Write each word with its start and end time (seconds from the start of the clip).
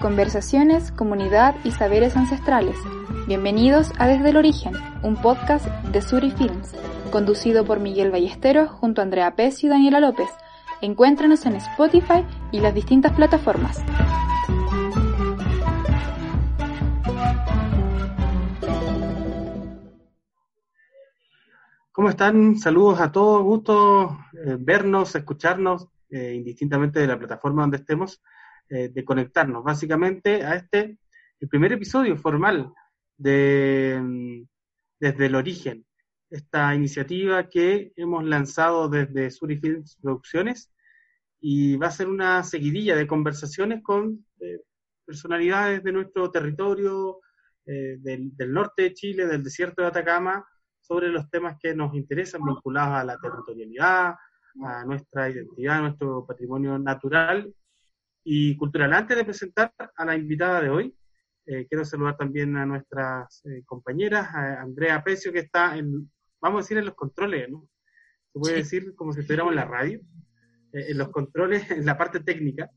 Conversaciones, 0.00 0.92
comunidad 0.92 1.56
y 1.64 1.72
saberes 1.72 2.16
ancestrales. 2.16 2.76
Bienvenidos 3.26 3.90
a 3.98 4.06
Desde 4.06 4.30
el 4.30 4.36
Origen, 4.36 4.74
un 5.02 5.16
podcast 5.16 5.66
de 5.66 6.00
Suri 6.00 6.30
Films, 6.30 6.76
conducido 7.10 7.64
por 7.64 7.80
Miguel 7.80 8.12
Ballesteros 8.12 8.70
junto 8.70 9.00
a 9.00 9.04
Andrea 9.04 9.34
Pez 9.34 9.64
y 9.64 9.68
Daniela 9.68 9.98
López. 9.98 10.28
Encuéntranos 10.80 11.44
en 11.46 11.56
Spotify 11.56 12.24
y 12.52 12.60
las 12.60 12.72
distintas 12.72 13.12
plataformas. 13.12 13.82
¿Cómo 21.90 22.10
están? 22.10 22.56
Saludos 22.58 23.00
a 23.00 23.10
todos, 23.10 23.42
gusto 23.42 24.18
eh, 24.34 24.56
vernos, 24.56 25.16
escucharnos 25.16 25.88
eh, 26.10 26.34
indistintamente 26.34 27.00
de 27.00 27.06
la 27.06 27.18
plataforma 27.18 27.62
donde 27.62 27.78
estemos, 27.78 28.22
eh, 28.70 28.88
de 28.88 29.04
conectarnos. 29.04 29.62
Básicamente 29.62 30.44
a 30.44 30.56
este, 30.56 30.98
el 31.40 31.48
primer 31.48 31.72
episodio 31.72 32.16
formal 32.16 32.72
de 33.16 33.98
mm, 34.00 34.42
Desde 35.00 35.26
el 35.26 35.34
Origen, 35.34 35.84
esta 36.30 36.74
iniciativa 36.74 37.48
que 37.48 37.92
hemos 37.96 38.24
lanzado 38.24 38.88
desde 38.88 39.30
Surifilms 39.30 39.96
Producciones 40.00 40.72
y 41.40 41.76
va 41.76 41.88
a 41.88 41.90
ser 41.90 42.08
una 42.08 42.42
seguidilla 42.42 42.96
de 42.96 43.06
conversaciones 43.06 43.82
con 43.82 44.26
eh, 44.40 44.60
personalidades 45.04 45.82
de 45.84 45.92
nuestro 45.92 46.30
territorio, 46.30 47.20
del, 47.66 48.34
del 48.34 48.52
norte 48.52 48.84
de 48.84 48.94
Chile, 48.94 49.26
del 49.26 49.42
desierto 49.42 49.82
de 49.82 49.88
Atacama, 49.88 50.42
sobre 50.80 51.08
los 51.08 51.28
temas 51.28 51.58
que 51.60 51.74
nos 51.74 51.94
interesan 51.94 52.40
vinculados 52.42 52.94
a 52.94 53.04
la 53.04 53.18
territorialidad, 53.18 54.14
a 54.62 54.84
nuestra 54.84 55.30
identidad, 55.30 55.78
a 55.78 55.82
nuestro 55.82 56.26
patrimonio 56.26 56.78
natural 56.78 57.52
y 58.24 58.56
cultural. 58.56 58.92
Antes 58.92 59.16
de 59.16 59.24
presentar 59.24 59.72
a 59.96 60.04
la 60.04 60.16
invitada 60.16 60.60
de 60.60 60.70
hoy, 60.70 60.94
eh, 61.46 61.66
quiero 61.66 61.84
saludar 61.84 62.16
también 62.16 62.56
a 62.56 62.66
nuestras 62.66 63.42
eh, 63.46 63.62
compañeras, 63.64 64.28
a 64.34 64.60
Andrea 64.60 65.02
Pecio, 65.02 65.32
que 65.32 65.38
está 65.40 65.76
en, 65.76 66.10
vamos 66.40 66.58
a 66.58 66.62
decir, 66.62 66.78
en 66.78 66.84
los 66.84 66.94
controles, 66.94 67.48
¿no? 67.48 67.66
Se 68.32 68.38
puede 68.38 68.56
decir 68.56 68.94
como 68.94 69.12
si 69.12 69.20
estuviéramos 69.20 69.52
en 69.52 69.56
la 69.56 69.64
radio, 69.64 70.00
eh, 70.72 70.86
en 70.90 70.98
los 70.98 71.08
controles, 71.08 71.70
en 71.70 71.86
la 71.86 71.96
parte 71.96 72.20
técnica. 72.20 72.70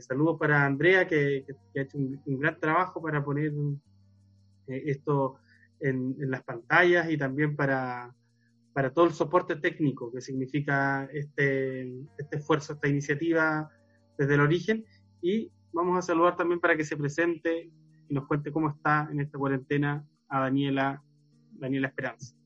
saludos 0.00 0.38
para 0.38 0.64
Andrea, 0.64 1.06
que, 1.06 1.44
ha 1.76 1.80
hecho 1.80 1.98
un, 1.98 2.40
gran 2.40 2.58
trabajo 2.58 3.02
para 3.02 3.22
poner 3.22 3.52
esto 4.66 5.38
en, 5.80 6.16
en, 6.20 6.30
las 6.30 6.42
pantallas 6.44 7.10
y 7.10 7.18
también 7.18 7.56
para, 7.56 8.14
para 8.78 8.94
todo 8.94 9.06
el 9.06 9.12
soporte 9.12 9.56
técnico 9.56 10.12
que 10.12 10.20
significa 10.20 11.08
este, 11.12 11.82
este 12.16 12.36
esfuerzo, 12.36 12.74
esta 12.74 12.86
iniciativa 12.86 13.68
desde 14.16 14.34
el 14.34 14.40
origen. 14.40 14.86
Y 15.20 15.50
vamos 15.72 15.98
a 15.98 16.02
saludar 16.02 16.36
también 16.36 16.60
para 16.60 16.76
que 16.76 16.84
se 16.84 16.96
presente 16.96 17.72
y 18.08 18.14
nos 18.14 18.28
cuente 18.28 18.52
cómo 18.52 18.70
está 18.70 19.08
en 19.10 19.20
esta 19.20 19.36
cuarentena 19.36 20.06
a 20.28 20.42
Daniela, 20.42 21.02
Daniela 21.54 21.88
Esperanza. 21.88 22.36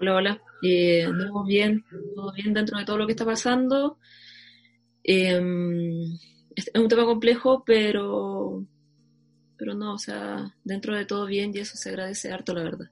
Hola, 0.00 0.16
hola. 0.16 0.42
Eh, 0.64 1.06
bien, 1.46 1.84
todo 2.16 2.32
bien 2.32 2.52
dentro 2.52 2.76
de 2.78 2.84
todo 2.84 2.98
lo 2.98 3.06
que 3.06 3.12
está 3.12 3.24
pasando. 3.24 4.00
Em, 5.04 6.12
es 6.56 6.72
un 6.74 6.88
tema 6.88 7.04
complejo, 7.04 7.62
pero, 7.64 8.66
pero 9.56 9.74
no, 9.74 9.94
o 9.94 9.98
sea, 9.98 10.56
dentro 10.64 10.96
de 10.96 11.06
todo 11.06 11.24
bien 11.24 11.52
y 11.54 11.60
eso 11.60 11.76
se 11.76 11.90
agradece 11.90 12.32
harto, 12.32 12.52
la 12.52 12.64
verdad. 12.64 12.90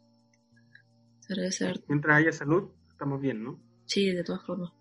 Mientras 1.88 2.16
haya 2.16 2.32
salud, 2.32 2.70
estamos 2.88 3.20
bien, 3.20 3.42
¿no? 3.42 3.60
Sí, 3.86 4.10
de 4.12 4.24
todas 4.24 4.44
formas. 4.44 4.72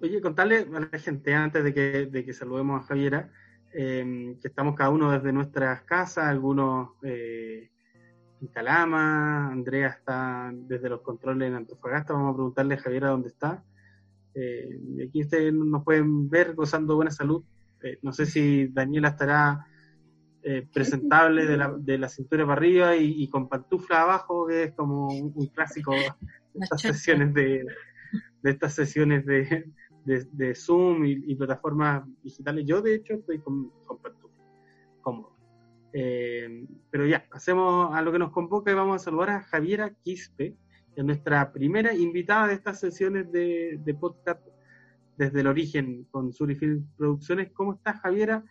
Oye, 0.00 0.20
contarle 0.20 0.58
a 0.58 0.80
la 0.80 0.98
gente, 0.98 1.34
antes 1.34 1.64
de 1.64 1.72
que, 1.72 2.06
de 2.06 2.24
que 2.24 2.32
saludemos 2.32 2.82
a 2.82 2.86
Javiera, 2.86 3.30
em, 3.72 4.38
que 4.40 4.48
estamos 4.48 4.74
cada 4.74 4.90
uno 4.90 5.10
desde 5.10 5.32
nuestras 5.32 5.82
casas, 5.82 6.26
algunos 6.26 6.90
eh, 7.02 7.70
en 8.40 8.48
Calama, 8.48 9.50
Andrea 9.50 9.88
está 9.88 10.50
desde 10.52 10.88
los 10.88 11.00
controles 11.00 11.48
en 11.48 11.54
Antofagasta, 11.54 12.12
vamos 12.12 12.32
a 12.32 12.36
preguntarle 12.36 12.74
a 12.74 12.78
Javiera 12.78 13.08
dónde 13.08 13.28
está. 13.28 13.64
Eh, 14.34 14.78
aquí 15.08 15.22
ustedes 15.22 15.54
nos 15.54 15.84
pueden 15.84 16.28
ver 16.28 16.54
gozando 16.54 16.96
buena 16.96 17.10
salud. 17.10 17.44
Eh, 17.82 17.98
no 18.02 18.12
sé 18.12 18.26
si 18.26 18.68
Daniela 18.68 19.08
estará 19.08 19.66
eh, 20.46 20.68
presentable 20.70 21.46
de 21.46 21.56
la, 21.56 21.74
de 21.74 21.96
la, 21.96 22.06
cintura 22.06 22.44
para 22.44 22.58
arriba 22.58 22.96
y, 22.96 23.28
con 23.30 23.48
pantufla 23.48 24.02
abajo, 24.02 24.46
que 24.46 24.64
es 24.64 24.72
como 24.72 25.08
un, 25.08 25.46
clásico 25.46 25.92
de 25.92 26.10
estas 26.60 26.82
sesiones 26.82 27.32
de, 27.32 27.66
de 28.42 28.50
estas 28.50 28.74
sesiones 28.74 29.24
de, 29.24 29.72
de, 30.04 30.54
Zoom 30.54 31.06
y, 31.06 31.34
plataformas 31.34 32.04
digitales. 32.22 32.66
Yo, 32.66 32.82
de 32.82 32.96
hecho, 32.96 33.14
estoy 33.14 33.38
con, 33.38 33.70
con 33.86 34.02
pantufla, 34.02 34.44
cómodo. 35.00 35.34
Eh, 35.94 36.66
pero 36.90 37.06
ya, 37.06 37.24
hacemos 37.30 37.94
a 37.94 38.02
lo 38.02 38.12
que 38.12 38.18
nos 38.18 38.30
convoca 38.30 38.70
y 38.70 38.74
vamos 38.74 39.00
a 39.00 39.04
saludar 39.04 39.30
a 39.30 39.42
Javiera 39.44 39.94
Quispe, 40.02 40.56
que 40.94 41.00
es 41.00 41.04
nuestra 41.06 41.52
primera 41.52 41.94
invitada 41.94 42.48
de 42.48 42.54
estas 42.54 42.78
sesiones 42.78 43.32
de, 43.32 43.80
de 43.82 43.94
podcast 43.94 44.46
desde 45.16 45.40
el 45.40 45.46
origen 45.46 46.04
con 46.10 46.34
Surifilm 46.34 46.86
Producciones. 46.98 47.50
¿Cómo 47.52 47.72
estás, 47.72 47.98
Javiera? 48.02 48.44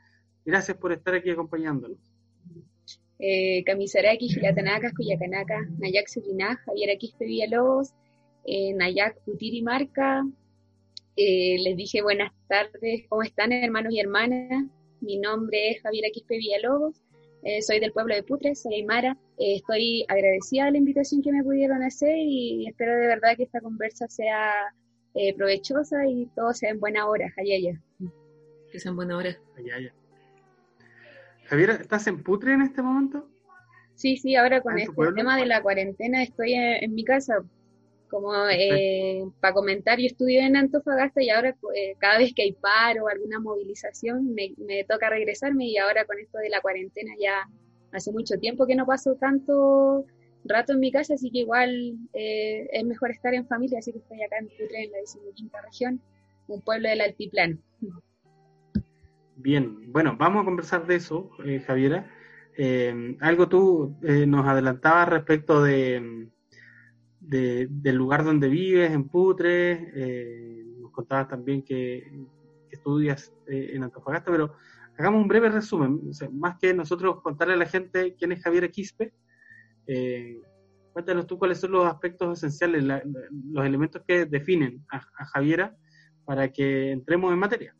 Gracias 0.45 0.77
por 0.77 0.91
estar 0.91 1.13
aquí 1.15 1.29
acompañándonos. 1.29 1.97
Eh, 3.19 3.63
Camisaraki, 3.63 4.27
Gilatanaka, 4.27 4.91
Cuyacanaka, 4.91 5.67
Nayak 5.79 6.09
Surinaj, 6.09 6.57
Javier 6.65 6.91
Aquispe 6.91 7.25
Villalobos, 7.25 7.93
eh, 8.45 8.73
Nayak 8.73 9.23
Putiri 9.23 9.61
Marca. 9.61 10.25
Eh, 11.15 11.57
les 11.63 11.77
dije 11.77 12.01
buenas 12.01 12.33
tardes, 12.47 13.05
¿cómo 13.07 13.21
están 13.23 13.53
hermanos 13.53 13.93
y 13.93 13.99
hermanas? 13.99 14.65
Mi 14.99 15.19
nombre 15.19 15.69
es 15.69 15.81
Javier 15.81 16.05
Aquispe 16.07 16.37
Villalobos, 16.37 17.01
eh, 17.43 17.61
soy 17.61 17.79
del 17.79 17.93
pueblo 17.93 18.15
de 18.15 18.23
Putre, 18.23 18.55
soy 18.55 18.75
Aymara. 18.75 19.17
Eh, 19.37 19.55
estoy 19.55 20.05
agradecida 20.07 20.65
de 20.65 20.71
la 20.71 20.77
invitación 20.79 21.21
que 21.21 21.31
me 21.31 21.43
pudieron 21.43 21.83
hacer 21.83 22.17
y 22.17 22.67
espero 22.67 22.97
de 22.97 23.07
verdad 23.07 23.37
que 23.37 23.43
esta 23.43 23.61
conversa 23.61 24.07
sea 24.07 24.51
provechosa 25.37 26.07
y 26.07 26.25
todo 26.35 26.53
sea 26.53 26.71
en 26.71 26.79
buena 26.79 27.07
hora, 27.07 27.31
Hayaya. 27.37 27.79
Que 28.71 28.79
sea 28.79 28.89
en 28.89 28.95
buena 28.95 29.15
hora. 29.15 29.37
Hayaya. 29.55 29.93
Javier, 31.53 31.69
¿estás 31.69 32.07
en 32.07 32.23
Putre 32.23 32.51
en 32.51 32.63
este 32.63 32.81
momento? 32.81 33.29
Sí, 33.93 34.17
sí, 34.17 34.35
ahora 34.35 34.61
con 34.61 34.79
este 34.79 34.91
tema 35.15 35.37
de 35.37 35.45
la 35.45 35.61
cuarentena 35.61 36.23
estoy 36.23 36.55
en, 36.55 36.95
mi 36.95 37.03
casa. 37.03 37.43
Como 38.09 38.33
eh, 38.49 39.23
para 39.39 39.53
comentar, 39.53 39.99
yo 39.99 40.07
estudio 40.07 40.41
en 40.41 40.55
Antofagasta 40.55 41.21
y 41.21 41.29
ahora 41.29 41.55
eh, 41.75 41.93
cada 41.99 42.17
vez 42.17 42.33
que 42.33 42.41
hay 42.41 42.53
paro 42.53 43.03
o 43.03 43.07
alguna 43.07 43.39
movilización 43.39 44.33
me, 44.33 44.55
toca 44.89 45.11
regresarme 45.11 45.67
y 45.67 45.77
ahora 45.77 46.05
con 46.05 46.17
esto 46.17 46.39
de 46.39 46.49
la 46.49 46.59
cuarentena 46.59 47.13
ya 47.19 47.47
hace 47.91 48.11
mucho 48.11 48.39
tiempo 48.39 48.65
que 48.65 48.73
no 48.73 48.87
paso 48.87 49.13
tanto 49.13 50.07
rato 50.45 50.73
en 50.73 50.79
mi 50.79 50.91
casa, 50.91 51.13
así 51.13 51.29
que 51.29 51.41
igual 51.41 51.99
eh, 52.13 52.67
es 52.71 52.83
mejor 52.83 53.11
estar 53.11 53.31
en 53.35 53.45
familia, 53.45 53.77
así 53.77 53.91
que 53.91 53.99
estoy 53.99 54.23
acá 54.23 54.37
en 54.39 54.47
Putre, 54.47 54.85
en 54.85 54.91
la 54.91 54.97
decimoquinta 54.97 55.61
región, 55.61 56.01
un 56.47 56.61
pueblo 56.61 56.89
del 56.89 57.01
altiplano. 57.01 57.59
Bien, 59.35 59.91
bueno, 59.91 60.15
vamos 60.17 60.41
a 60.41 60.45
conversar 60.45 60.85
de 60.85 60.95
eso, 60.95 61.31
eh, 61.43 61.59
Javiera. 61.65 62.09
Eh, 62.55 63.17
algo 63.21 63.49
tú 63.49 63.97
eh, 64.03 64.25
nos 64.27 64.45
adelantabas 64.45 65.09
respecto 65.09 65.63
de, 65.63 66.29
del 67.19 67.95
lugar 67.95 68.23
donde 68.23 68.47
vives, 68.47 68.91
en 68.91 69.09
Putre, 69.09 69.91
eh, 69.95 70.63
nos 70.79 70.91
contabas 70.91 71.29
también 71.29 71.63
que, 71.63 72.11
estudias 72.69 73.31
en 73.45 73.83
Antofagasta, 73.83 74.31
pero 74.31 74.55
hagamos 74.97 75.21
un 75.21 75.27
breve 75.27 75.47
resumen, 75.47 76.01
más 76.31 76.57
que 76.59 76.73
nosotros 76.73 77.21
contarle 77.21 77.53
a 77.53 77.57
la 77.57 77.67
gente 77.67 78.15
quién 78.15 78.31
es 78.31 78.41
Javiera 78.41 78.67
Quispe, 78.67 79.13
cuéntanos 80.91 81.27
tú 81.27 81.37
cuáles 81.37 81.59
son 81.59 81.73
los 81.73 81.85
aspectos 81.85 82.39
esenciales, 82.39 82.83
los 83.51 83.63
elementos 83.63 84.01
que 84.07 84.25
definen 84.25 84.83
a, 84.89 84.97
a 84.97 85.25
Javiera 85.25 85.77
para 86.25 86.51
que 86.51 86.91
entremos 86.91 87.31
en 87.31 87.39
materia. 87.39 87.75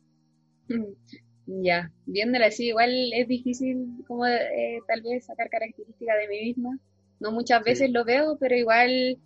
Ya, 1.46 1.92
viéndola 2.06 2.46
así, 2.46 2.68
igual 2.68 2.90
es 3.12 3.28
difícil 3.28 4.02
como 4.06 4.26
eh, 4.26 4.78
tal 4.86 5.02
vez 5.02 5.26
sacar 5.26 5.50
características 5.50 6.16
de 6.18 6.28
mí 6.28 6.40
misma. 6.42 6.78
No 7.20 7.32
muchas 7.32 7.62
veces 7.62 7.90
lo 7.90 8.04
veo, 8.04 8.36
pero 8.38 8.56
igual 8.56 9.18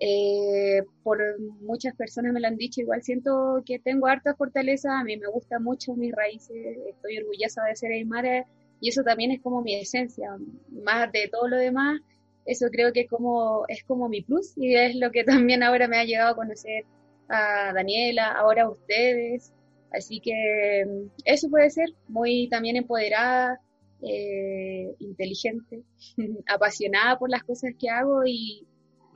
Eh, 0.00 0.82
por 1.04 1.18
muchas 1.62 1.94
personas 1.96 2.32
me 2.34 2.40
lo 2.40 2.48
han 2.48 2.56
dicho, 2.58 2.82
igual 2.82 3.02
siento 3.02 3.62
que 3.66 3.80
tengo 3.80 4.08
harta 4.08 4.34
fortaleza, 4.36 5.00
a 5.00 5.04
mí 5.04 5.16
me 5.18 5.28
gusta 5.28 5.58
mucho 5.60 5.94
mis 5.96 6.12
raíces, 6.14 6.56
estoy 6.90 7.18
orgullosa 7.18 7.64
de 7.64 7.76
ser 7.76 7.92
aymara 7.92 8.46
y 8.80 8.90
eso 8.90 9.02
también 9.04 9.32
es 9.32 9.42
como 9.42 9.62
mi 9.62 9.74
esencia, 9.76 10.30
más 10.70 11.12
de 11.12 11.28
todo 11.32 11.48
lo 11.48 11.56
demás, 11.58 12.00
eso 12.44 12.66
creo 12.70 12.92
que 12.92 13.02
es 13.02 13.08
como, 13.10 13.64
es 13.68 13.84
como 13.84 14.08
mi 14.08 14.22
plus 14.22 14.52
y 14.56 14.74
es 14.76 14.96
lo 14.96 15.10
que 15.10 15.24
también 15.48 15.62
ahora 15.62 15.88
me 15.88 15.98
ha 15.98 16.04
llegado 16.04 16.32
a 16.32 16.36
conocer 16.36 16.84
a 17.28 17.72
Daniela, 17.74 18.32
ahora 18.32 18.64
a 18.64 18.70
ustedes, 18.70 19.52
así 19.96 20.20
que 20.20 20.84
mm, 20.86 21.10
eso 21.24 21.48
puede 21.48 21.70
ser, 21.70 21.88
muy 22.08 22.48
también 22.48 22.76
empoderada, 22.76 23.60
eh, 24.02 24.94
inteligente, 24.98 25.82
apasionada 26.46 27.18
por 27.18 27.30
las 27.30 27.42
cosas 27.44 27.72
que 27.78 27.88
hago 27.88 28.24
y, 28.26 28.66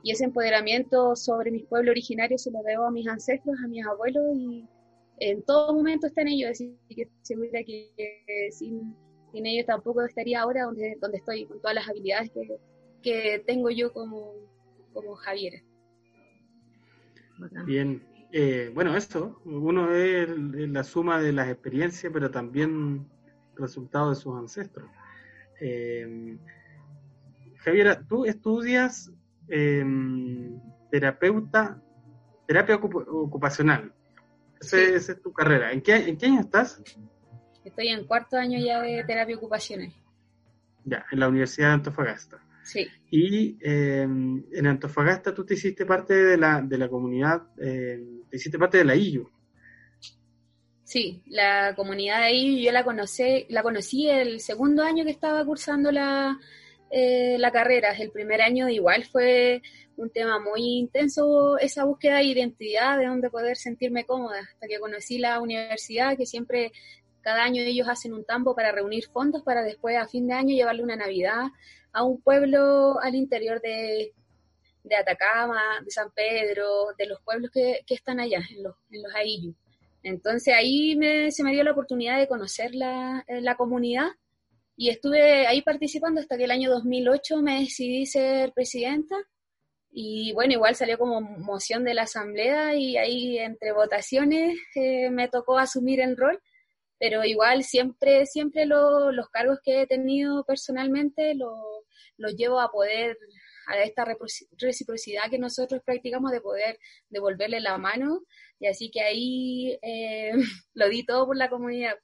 ese 0.05 0.23
empoderamiento 0.23 1.13
sobre 1.15 1.51
mis 1.51 1.65
pueblos 1.65 1.91
originarios 1.91 2.41
se 2.41 2.51
lo 2.51 2.63
debo 2.63 2.85
a 2.85 2.91
mis 2.91 3.05
ancestros, 3.07 3.57
a 3.63 3.67
mis 3.67 3.85
abuelos 3.85 4.23
y 4.33 4.65
en 5.19 5.43
todo 5.43 5.73
momento 5.73 6.07
están 6.07 6.29
ellos, 6.29 6.51
así 6.51 6.79
que 6.87 7.09
segura 7.21 7.63
que 7.65 7.91
sin, 8.49 8.95
sin 9.33 9.45
ellos 9.45 9.65
tampoco 9.65 10.01
estaría 10.01 10.39
ahora 10.39 10.63
donde, 10.63 10.97
donde 11.01 11.17
estoy, 11.17 11.45
con 11.45 11.59
todas 11.59 11.75
las 11.75 11.89
habilidades 11.89 12.31
que, 12.31 12.47
que 13.03 13.43
tengo 13.45 13.69
yo 13.69 13.91
como, 13.91 14.33
como 14.93 15.15
Javiera. 15.15 15.61
Bien, 17.65 18.01
eh, 18.31 18.71
bueno, 18.73 18.95
esto, 18.95 19.41
uno 19.45 19.91
es 19.93 20.29
la 20.29 20.83
suma 20.83 21.19
de 21.19 21.33
las 21.33 21.49
experiencias, 21.49 22.11
pero 22.13 22.29
también 22.29 23.07
resultado 23.55 24.11
de 24.11 24.15
sus 24.15 24.35
ancestros. 24.37 24.89
Eh, 25.59 26.37
Javiera, 27.57 28.01
tú 28.07 28.25
estudias 28.25 29.11
em, 29.47 30.59
terapeuta, 30.91 31.81
terapia 32.47 32.75
ocupacional. 32.75 33.93
Esa, 34.61 34.77
es 34.79 35.21
tu 35.21 35.33
carrera. 35.33 35.71
¿En 35.71 35.81
qué, 35.81 35.95
¿En 35.95 36.17
qué 36.17 36.27
año 36.27 36.41
estás? 36.41 36.81
Estoy 37.63 37.89
en 37.89 38.05
cuarto 38.05 38.37
año 38.37 38.59
ya 38.59 38.81
de 38.81 39.03
terapia 39.03 39.35
ocupacional. 39.35 39.91
Ya, 40.85 41.05
en 41.11 41.19
la 41.19 41.27
Universidad 41.27 41.67
de 41.67 41.73
Antofagasta. 41.73 42.39
Sí. 42.69 42.87
Y 43.09 43.57
em, 43.61 44.43
en 44.51 44.67
Antofagasta 44.67 45.33
tú 45.33 45.43
te 45.43 45.55
hiciste 45.55 45.87
parte 45.87 46.13
de 46.13 46.37
la, 46.37 46.61
de 46.61 46.77
la 46.77 46.87
comunidad, 46.87 47.47
em, 47.57 48.21
te 48.29 48.37
hiciste 48.37 48.59
parte 48.59 48.77
de 48.77 48.85
la 48.85 48.95
IU. 48.95 49.27
Sí, 50.83 51.23
la 51.25 51.73
comunidad 51.75 52.19
de 52.19 52.25
ahí 52.25 52.63
yo 52.63 52.71
la 52.71 52.83
conocí, 52.83 53.47
la 53.49 53.63
conocí 53.63 54.07
el 54.07 54.39
segundo 54.39 54.83
año 54.83 55.03
que 55.03 55.11
estaba 55.11 55.43
cursando 55.45 55.91
la, 55.91 56.39
eh, 56.91 57.37
la 57.39 57.51
carrera. 57.51 57.91
El 57.93 58.11
primer 58.11 58.41
año 58.41 58.69
igual 58.69 59.03
fue 59.05 59.63
un 59.97 60.11
tema 60.11 60.39
muy 60.39 60.61
intenso 60.77 61.57
esa 61.57 61.85
búsqueda 61.85 62.17
de 62.17 62.25
identidad, 62.25 62.99
de 62.99 63.07
dónde 63.07 63.31
poder 63.31 63.57
sentirme 63.57 64.05
cómoda, 64.05 64.39
hasta 64.39 64.67
que 64.67 64.79
conocí 64.79 65.17
la 65.17 65.41
universidad, 65.41 66.15
que 66.15 66.27
siempre 66.27 66.71
cada 67.21 67.43
año 67.43 67.63
ellos 67.63 67.87
hacen 67.89 68.13
un 68.13 68.25
tambo 68.25 68.55
para 68.55 68.71
reunir 68.71 69.07
fondos 69.07 69.41
para 69.43 69.63
después 69.63 69.97
a 69.97 70.07
fin 70.07 70.27
de 70.27 70.33
año 70.33 70.55
llevarle 70.55 70.83
una 70.83 70.95
Navidad 70.95 71.47
a 71.91 72.03
un 72.03 72.21
pueblo 72.21 72.99
al 73.01 73.15
interior 73.15 73.61
de, 73.61 74.13
de 74.83 74.95
Atacama, 74.95 75.81
de 75.83 75.91
San 75.91 76.11
Pedro, 76.11 76.93
de 76.97 77.05
los 77.07 77.21
pueblos 77.21 77.51
que, 77.51 77.81
que 77.85 77.95
están 77.95 78.19
allá, 78.19 78.41
en 78.55 78.63
los, 78.63 78.75
en 78.91 79.03
los 79.03 79.13
entonces 80.03 80.53
ahí 80.53 80.97
se 81.31 81.43
me 81.43 81.51
dio 81.51 81.63
la 81.63 81.71
oportunidad 81.71 82.17
de 82.17 82.27
conocer 82.27 82.73
la, 82.73 83.23
eh, 83.27 83.41
la, 83.41 83.55
comunidad 83.55 84.07
y 84.77 84.89
estuve 84.89 85.45
ahí 85.45 85.61
participando 85.61 86.21
hasta 86.21 86.37
que 86.37 86.45
el 86.45 86.51
año 86.51 86.69
2008 86.69 87.41
me 87.41 87.59
decidí 87.59 88.05
ser 88.05 88.53
presidenta 88.53 89.15
y 89.91 90.31
bueno, 90.33 90.53
igual 90.53 90.75
salió 90.75 90.97
como 90.97 91.19
moción 91.19 91.83
de 91.83 91.93
la 91.93 92.03
asamblea 92.03 92.75
y 92.75 92.95
ahí 92.95 93.39
entre 93.39 93.73
votaciones 93.73 94.57
eh, 94.75 95.09
me 95.09 95.27
tocó 95.27 95.57
asumir 95.57 95.99
el 95.99 96.15
rol, 96.15 96.39
pero 96.99 97.23
igual 97.23 97.63
siempre, 97.63 98.25
siempre 98.25 98.65
los 98.65 99.29
cargos 99.29 99.59
que 99.63 99.81
he 99.81 99.87
tenido 99.87 100.43
personalmente 100.43 101.33
los 101.35 102.35
llevo 102.35 102.59
a 102.59 102.71
poder 102.71 103.17
a 103.67 103.83
esta 103.83 104.03
reciprocidad 104.57 105.29
que 105.29 105.37
nosotros 105.37 105.81
practicamos 105.85 106.31
de 106.31 106.41
poder 106.41 106.79
devolverle 107.09 107.59
la 107.59 107.77
mano 107.77 108.23
y 108.59 108.67
así 108.67 108.89
que 108.91 109.01
ahí 109.01 109.79
eh, 109.81 110.31
lo 110.73 110.89
di 110.89 111.05
todo 111.05 111.27
por 111.27 111.37
la 111.37 111.49
comunidad. 111.49 111.95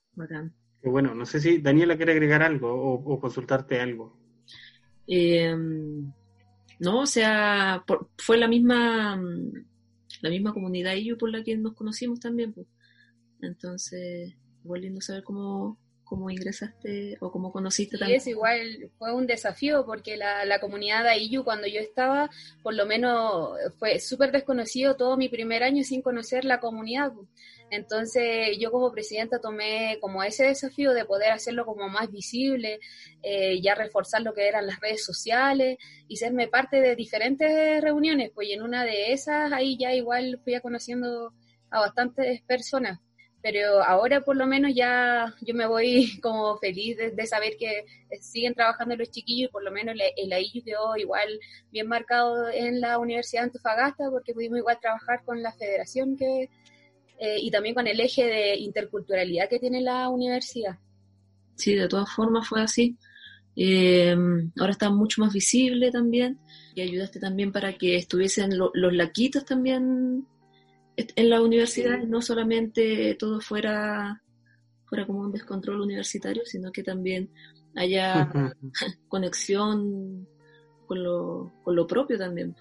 bueno, 0.84 1.14
no 1.14 1.26
sé 1.26 1.40
si 1.40 1.58
Daniela 1.58 1.98
quiere 1.98 2.14
agregar 2.14 2.44
algo 2.44 2.72
o, 2.72 3.20
consultarte 3.20 3.80
algo. 3.82 4.18
Em, 5.08 6.12
no, 6.80 7.02
o 7.02 7.06
sea, 7.06 7.84
fue 8.18 8.38
la 8.38 8.48
misma 8.48 9.20
la 10.22 10.30
misma 10.30 10.54
comunidad 10.54 10.96
y 10.96 11.06
yo 11.06 11.18
por 11.18 11.30
la 11.30 11.44
que 11.44 11.58
nos 11.58 11.74
conocimos 11.74 12.20
también. 12.20 12.54
Pues. 12.54 12.68
Entonces, 13.42 14.36
volviendo 14.66 15.00
a 15.00 15.02
saber 15.02 15.24
cómo, 15.24 15.78
cómo 16.04 16.30
ingresaste 16.30 17.18
o 17.20 17.32
cómo 17.32 17.52
conociste 17.52 17.98
también. 17.98 18.20
es 18.20 18.28
igual, 18.28 18.92
fue 18.98 19.14
un 19.14 19.28
desafío 19.28 19.86
porque 19.86 20.18
la, 20.18 20.46
la 20.46 20.60
comunidad 20.60 21.04
de 21.04 21.10
Ayu 21.10 21.44
cuando 21.44 21.68
yo 21.68 21.82
estaba, 21.82 22.30
por 22.64 22.74
lo 22.74 22.86
menos 22.86 23.52
fue 23.78 24.00
súper 24.00 24.32
desconocido 24.32 24.96
todo 24.96 25.18
mi 25.18 25.30
primer 25.30 25.64
año 25.64 25.84
sin 25.84 26.02
conocer 26.02 26.46
la 26.46 26.60
comunidad. 26.60 27.12
Entonces 27.72 28.58
yo 28.60 28.72
como 28.72 28.92
presidenta 28.92 29.40
tomé 29.40 29.98
como 30.00 30.24
ese 30.24 30.46
desafío 30.46 30.94
de 30.94 31.04
poder 31.06 31.32
hacerlo 31.32 31.66
como 31.66 31.90
más 31.90 32.12
visible, 32.12 32.80
eh, 33.24 33.60
ya 33.62 33.74
reforzar 33.74 34.22
lo 34.22 34.34
que 34.34 34.48
eran 34.48 34.68
las 34.68 34.80
redes 34.80 35.04
sociales 35.04 35.78
y 36.08 36.18
serme 36.18 36.48
parte 36.48 36.80
de 36.80 36.96
diferentes 36.96 37.82
reuniones, 37.82 38.32
pues 38.34 38.50
y 38.50 38.54
en 38.54 38.62
una 38.62 38.84
de 38.86 39.14
esas 39.14 39.52
ahí 39.52 39.78
ya 39.78 39.94
igual 39.94 40.40
fui 40.44 40.60
conociendo 40.62 41.34
a 41.72 41.80
bastantes 41.80 42.42
personas 42.44 43.00
pero 43.46 43.84
ahora 43.84 44.22
por 44.22 44.36
lo 44.36 44.48
menos 44.48 44.74
ya 44.74 45.32
yo 45.40 45.54
me 45.54 45.68
voy 45.68 46.18
como 46.24 46.58
feliz 46.58 46.98
de, 46.98 47.28
saber 47.28 47.58
que 47.60 47.86
siguen 48.20 48.56
trabajando 48.56 48.96
los 48.96 49.12
chiquillos 49.12 49.50
y 49.50 49.52
por 49.52 49.64
lo 49.64 49.72
menos 49.72 49.96
el, 50.18 50.34
AIU 50.34 50.64
quedó 50.64 50.98
igual 50.98 51.40
bien 51.72 51.88
marcado 51.88 52.50
en 52.50 52.82
la 52.82 52.98
Universidad 52.98 53.44
de 53.44 53.46
Antofagasta 53.50 54.10
porque 54.10 54.34
pudimos 54.34 54.58
igual 54.58 54.80
trabajar 54.82 55.24
con 55.24 55.44
la 55.44 55.52
federación 55.52 56.18
que 56.18 56.50
eh, 57.20 57.38
y 57.40 57.52
también 57.52 57.76
con 57.76 57.86
el 57.86 58.00
eje 58.00 58.26
de 58.26 58.56
interculturalidad 58.56 59.48
que 59.48 59.60
tiene 59.60 59.80
la 59.80 60.10
universidad. 60.10 60.80
Sí, 61.54 61.76
de 61.76 61.88
todas 61.88 62.12
formas 62.12 62.48
fue 62.48 62.64
así. 62.64 62.98
Eh, 63.56 64.16
ahora 64.60 64.72
está 64.72 64.90
mucho 64.90 65.22
más 65.22 65.32
visible 65.32 65.92
también 65.92 66.40
y 66.74 66.82
ayudaste 66.82 67.20
también 67.20 67.52
para 67.52 67.78
que 67.78 67.96
estuviesen 67.96 68.58
los 68.58 68.94
laquitos 68.94 69.46
también 69.46 70.26
en 70.98 71.30
la 71.30 71.42
universidad 71.42 72.00
no 72.00 72.22
solamente 72.22 73.16
todo 73.16 73.42
fuera, 73.42 74.22
fuera 74.86 75.06
como 75.06 75.20
un 75.20 75.32
descontrol 75.32 75.82
universitario, 75.82 76.44
sino 76.46 76.72
que 76.72 76.84
también 76.84 77.30
haya 77.76 78.30
conexión 79.08 80.28
con 80.88 81.04
lo, 81.04 81.54
con 81.64 81.76
lo 81.76 81.88
propio 81.88 82.18
también. 82.18 82.56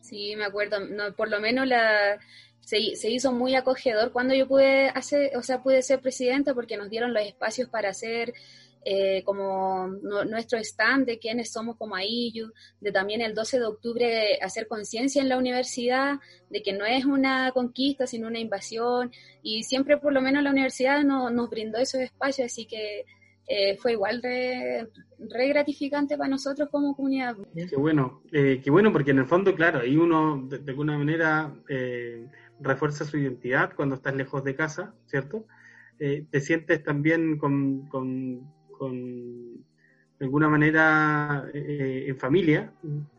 Sí, 0.00 0.34
me 0.36 0.44
acuerdo, 0.44 0.80
no, 0.80 1.14
por 1.14 1.30
lo 1.30 1.40
menos 1.40 1.66
la, 1.66 2.18
se, 2.60 2.96
se, 2.96 3.10
hizo 3.10 3.32
muy 3.32 3.54
acogedor 3.54 4.12
cuando 4.12 4.34
yo 4.34 4.48
pude 4.48 4.88
hacer, 4.88 5.36
o 5.36 5.42
sea, 5.42 5.62
pude 5.62 5.82
ser 5.82 6.00
presidenta 6.00 6.54
porque 6.54 6.76
nos 6.76 6.90
dieron 6.90 7.12
los 7.14 7.22
espacios 7.22 7.68
para 7.68 7.90
hacer 7.90 8.32
eh, 8.82 9.22
como 9.24 9.88
nuestro 9.88 10.58
stand 10.58 11.04
de 11.04 11.18
quiénes 11.18 11.52
somos 11.52 11.76
como 11.76 11.96
AIYU, 11.96 12.50
de 12.80 12.92
también 12.92 13.20
el 13.20 13.34
12 13.34 13.58
de 13.58 13.66
octubre 13.66 14.38
hacer 14.40 14.68
conciencia 14.68 15.20
en 15.20 15.28
la 15.28 15.36
universidad 15.36 16.18
de 16.48 16.62
que 16.62 16.72
no 16.72 16.86
es 16.86 17.04
una 17.04 17.52
conquista, 17.52 18.06
sino 18.06 18.28
una 18.28 18.38
invasión, 18.38 19.12
y 19.42 19.64
siempre 19.64 19.98
por 19.98 20.14
lo 20.14 20.22
menos 20.22 20.42
la 20.42 20.50
universidad 20.50 21.02
nos 21.02 21.50
brindó 21.50 21.76
esos 21.78 22.00
espacios, 22.00 22.46
así 22.46 22.64
que 22.64 23.04
eh, 23.46 23.76
fue 23.76 23.92
igual 23.92 24.22
re, 24.22 24.88
gratificante 25.18 26.16
para 26.16 26.30
nosotros 26.30 26.70
como 26.70 26.96
comunidad. 26.96 27.36
Qué 27.54 27.76
bueno, 27.76 28.22
eh, 28.32 28.62
qué 28.64 28.70
bueno, 28.70 28.92
porque 28.92 29.10
en 29.10 29.18
el 29.18 29.26
fondo, 29.26 29.54
claro, 29.54 29.80
ahí 29.80 29.98
uno 29.98 30.46
de, 30.48 30.62
alguna 30.70 30.96
manera 30.96 31.54
refuerza 32.60 33.04
su 33.04 33.18
identidad 33.18 33.74
cuando 33.76 33.96
estás 33.96 34.14
lejos 34.14 34.42
de 34.42 34.54
casa, 34.54 34.94
¿cierto? 35.04 35.44
te 35.98 36.40
sientes 36.40 36.82
también 36.82 37.36
con, 37.36 37.86
con, 37.88 38.50
de 38.88 40.26
alguna 40.26 40.48
manera, 40.48 41.48
eh, 41.52 42.06
en 42.08 42.18
familia, 42.18 42.72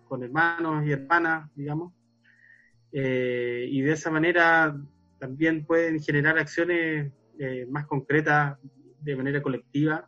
con 0.07 0.23
hermanos 0.23 0.85
y 0.85 0.91
hermanas, 0.91 1.49
digamos, 1.55 1.93
eh, 2.91 3.67
y 3.69 3.81
de 3.81 3.91
esa 3.91 4.09
manera 4.09 4.75
también 5.19 5.65
pueden 5.65 6.01
generar 6.01 6.37
acciones 6.37 7.11
eh, 7.39 7.65
más 7.69 7.85
concretas 7.85 8.57
de 8.99 9.15
manera 9.15 9.41
colectiva 9.41 10.07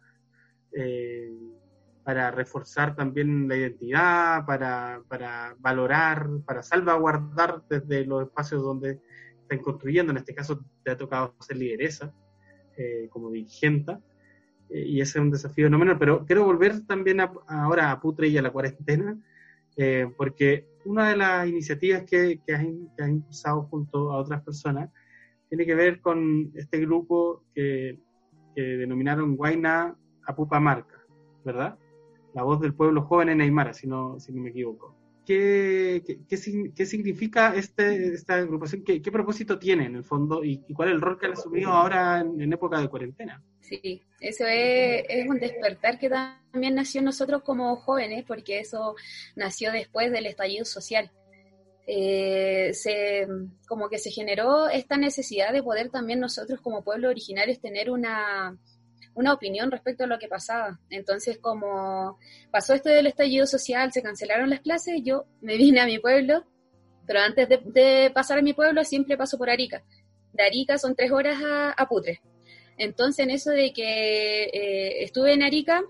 para 2.03 2.31
reforzar 2.31 2.95
también 2.95 3.48
la 3.48 3.55
identidad, 3.55 4.45
para, 4.45 5.03
para, 5.07 5.55
valorar, 5.60 6.27
para 6.45 6.63
salvaguardar 6.63 7.63
desde 7.69 8.05
los 8.05 8.24
espacios 8.24 8.63
donde 8.63 9.00
están 9.43 9.60
construyendo. 9.60 10.12
En 10.12 10.17
este 10.17 10.33
caso 10.33 10.65
te 10.83 10.91
ha 10.91 10.98
tocado 10.98 11.36
ser 11.39 11.57
lideresa 11.57 12.12
como 13.12 13.29
dirigente 13.29 13.98
y 14.74 15.01
ese 15.01 15.20
es 15.20 15.24
un 15.24 15.32
desafío 15.32 15.70
no 15.70 15.77
menor. 15.77 16.00
Pero 16.00 16.25
quiero 16.25 16.46
volver 16.46 16.86
también 16.86 17.20
ahora 17.48 17.92
a 17.92 18.01
Putre 18.01 18.27
y 18.27 18.38
a 18.38 18.42
la 18.42 18.51
cuarentena 18.51 19.18
eh, 19.75 20.12
porque 20.18 20.68
una 20.86 21.10
de 21.10 21.18
las 21.18 21.48
iniciativas 21.48 22.03
que, 22.03 22.39
que, 22.46 22.53
has, 22.53 22.63
impulsado 22.63 23.63
junto 23.63 24.12
a 24.12 24.18
otras 24.18 24.44
personas 24.44 24.92
tiene 25.50 25.65
que 25.65 25.75
ver 25.75 26.01
con 26.01 26.51
este 26.56 26.80
grupo 26.80 27.44
que, 27.53 28.00
denominaron 28.56 29.36
Guaina 29.36 29.96
Apupa 30.27 30.60
Marca, 30.60 31.03
¿verdad? 31.44 31.75
La 32.36 32.44
voz 32.44 32.62
del 32.62 32.75
pueblo 32.75 33.01
joven 33.01 33.30
en 33.30 33.42
Aymara, 33.42 33.74
si 33.74 33.88
no, 33.88 34.20
si 34.20 34.32
no 34.32 34.44
me 34.44 34.51
equivoco. 34.51 34.96
¿Qué, 35.25 36.86
significa 36.86 37.56
este, 37.56 38.13
esta 38.13 38.36
agrupación? 38.36 38.84
¿Qué, 38.84 39.12
propósito 39.12 39.58
tiene 39.58 39.86
en 39.86 39.96
el 39.96 40.03
fondo? 40.03 40.44
¿Y, 40.44 40.60
cuál 40.74 40.89
es 40.89 40.96
el 40.96 41.01
rol 41.01 41.20
que 41.20 41.27
han 41.27 41.34
asumido 41.34 41.72
ahora 41.72 42.20
en, 42.20 42.51
época 42.51 42.80
de 42.80 42.89
cuarentena? 42.89 43.42
Sí, 43.62 44.01
eso 44.20 44.46
es, 44.46 45.06
es, 45.08 45.27
un 45.27 45.39
despertar 45.39 45.98
que 45.98 46.10
también 46.10 46.75
nació 46.75 47.00
en 47.00 47.06
nosotros 47.06 47.42
como 47.44 47.75
jóvenes, 47.77 48.25
porque 48.27 48.60
eso 48.60 48.96
nació 49.36 49.72
después 49.72 50.12
del 50.12 50.25
estallido 50.25 50.65
social. 50.65 51.10
Eh, 51.86 52.74
se, 52.74 53.27
como 53.68 53.89
que 53.89 53.98
se 53.98 54.10
generó 54.10 54.70
esta 54.70 54.96
necesidad 54.96 55.51
de 55.51 55.63
poder 55.63 55.89
también 55.89 56.22
nosotros 56.22 56.62
como 56.62 56.84
pueblo 56.84 57.10
originarios 57.10 57.60
tener 57.60 57.89
una, 57.89 58.58
una 59.15 59.34
opinión 59.34 59.72
respecto 59.72 60.03
a 60.03 60.08
lo 60.08 60.20
que 60.20 60.27
pasaba. 60.27 60.79
Entonces, 60.89 61.38
como 61.38 62.17
pasó 62.51 62.74
esto 62.74 62.89
del 62.89 63.08
estallido 63.08 63.46
social, 63.46 63.91
se 63.91 64.01
cancelaron 64.01 64.50
las 64.50 64.62
clases, 64.62 65.01
yo 65.03 65.25
me 65.41 65.58
vine 65.58 65.82
a 65.82 65.86
mi 65.86 66.00
pueblo, 66.00 66.46
pero 67.05 67.20
antes 67.20 67.48
de, 67.50 68.12
pasar 68.13 68.39
a 68.39 68.41
mi 68.41 68.53
pueblo 68.53 68.84
siempre 68.84 69.17
paso 69.17 69.38
por 69.38 69.50
Arica. 69.50 69.84
De 70.32 70.43
Arica 70.43 70.77
son 70.77 70.96
tres 70.96 71.12
horas 71.12 71.38
a, 71.77 71.88
Putre. 71.88 72.22
Entonces, 72.77 73.24
en 73.24 73.32
eso 73.32 73.51
de 73.51 73.72
que 73.72 74.46
eh, 74.46 75.03
estuve 75.03 75.34
en 75.34 75.43
Arica, 75.43 75.84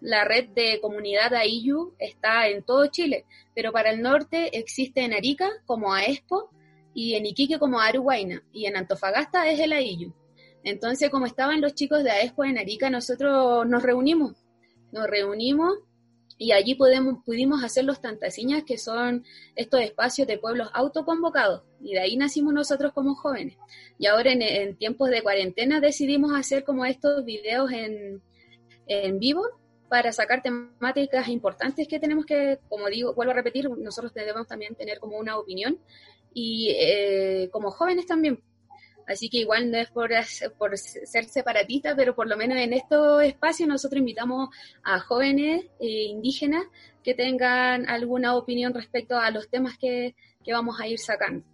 la 0.00 0.24
red 0.24 0.48
de 0.48 0.80
comunidad 0.82 1.32
AIU 1.32 1.94
está 1.98 2.48
en 2.48 2.62
todo 2.62 2.86
Chile, 2.88 3.24
pero 3.54 3.72
para 3.72 3.90
el 3.90 4.02
norte 4.02 4.58
existe 4.58 5.02
en 5.02 5.14
Arica 5.14 5.48
como 5.64 5.94
AESPO 5.94 6.50
y 6.92 7.14
en 7.14 7.24
Iquique 7.24 7.58
como 7.58 7.80
Aruguaina 7.80 8.42
y 8.52 8.66
en 8.66 8.76
Antofagasta 8.76 9.48
es 9.50 9.58
el 9.60 9.72
AIU. 9.72 10.12
Entonces, 10.64 11.10
como 11.10 11.26
estaban 11.26 11.60
los 11.60 11.74
chicos 11.74 12.02
de 12.02 12.10
AESPO 12.10 12.44
en 12.44 12.58
Arica, 12.58 12.90
nosotros 12.90 13.66
nos 13.66 13.82
reunimos, 13.82 14.32
nos 14.92 15.06
reunimos 15.06 15.74
y 16.36 16.52
allí 16.52 16.74
podemos, 16.74 17.22
pudimos 17.24 17.62
hacer 17.62 17.84
los 17.84 18.00
tantasiñas, 18.00 18.64
que 18.64 18.78
son 18.78 19.24
estos 19.54 19.80
espacios 19.80 20.26
de 20.26 20.38
pueblos 20.38 20.68
autoconvocados. 20.72 21.62
Y 21.80 21.92
de 21.92 22.00
ahí 22.00 22.16
nacimos 22.16 22.54
nosotros 22.54 22.92
como 22.92 23.14
jóvenes. 23.14 23.56
Y 23.98 24.06
ahora 24.06 24.32
en, 24.32 24.76
tiempos 24.76 25.10
de 25.10 25.22
cuarentena 25.22 25.80
decidimos 25.80 26.32
hacer 26.34 26.64
como 26.64 26.84
estos 26.86 27.24
videos 27.24 27.70
en, 27.70 28.22
en 28.86 29.18
vivo 29.18 29.44
para 29.88 30.12
sacar 30.12 30.42
temáticas 30.42 31.28
importantes 31.28 31.86
que 31.86 32.00
tenemos 32.00 32.24
que, 32.24 32.58
como 32.68 32.88
digo, 32.88 33.14
vuelvo 33.14 33.32
a 33.32 33.34
repetir, 33.36 33.68
nosotros 33.70 34.12
debemos 34.14 34.48
también 34.48 34.74
tener 34.74 34.98
como 34.98 35.18
una 35.18 35.38
opinión 35.38 35.78
y 36.32 36.74
eh, 36.76 37.48
como 37.52 37.70
jóvenes 37.70 38.06
también 38.06 38.42
Así 39.06 39.28
que 39.28 39.38
igual 39.38 39.70
no 39.70 39.78
es 39.78 39.90
por, 39.90 40.10
ser 40.78 41.26
separatista, 41.26 41.94
pero 41.94 42.14
por 42.14 42.26
lo 42.26 42.36
menos 42.36 42.58
en 42.58 42.72
estos 42.72 43.22
espacios 43.22 43.68
nosotros 43.68 43.98
invitamos 43.98 44.48
a 44.82 44.98
jóvenes 45.00 45.66
eh, 45.78 46.04
indígenas 46.08 46.64
que 47.02 47.14
tengan 47.14 47.88
alguna 47.88 48.34
opinión 48.36 48.72
respecto 48.72 49.18
a 49.18 49.30
los 49.30 49.48
temas 49.48 49.76
que, 49.78 50.14
vamos 50.50 50.80
a 50.80 50.86
ir 50.86 50.98
sacando. 50.98 51.44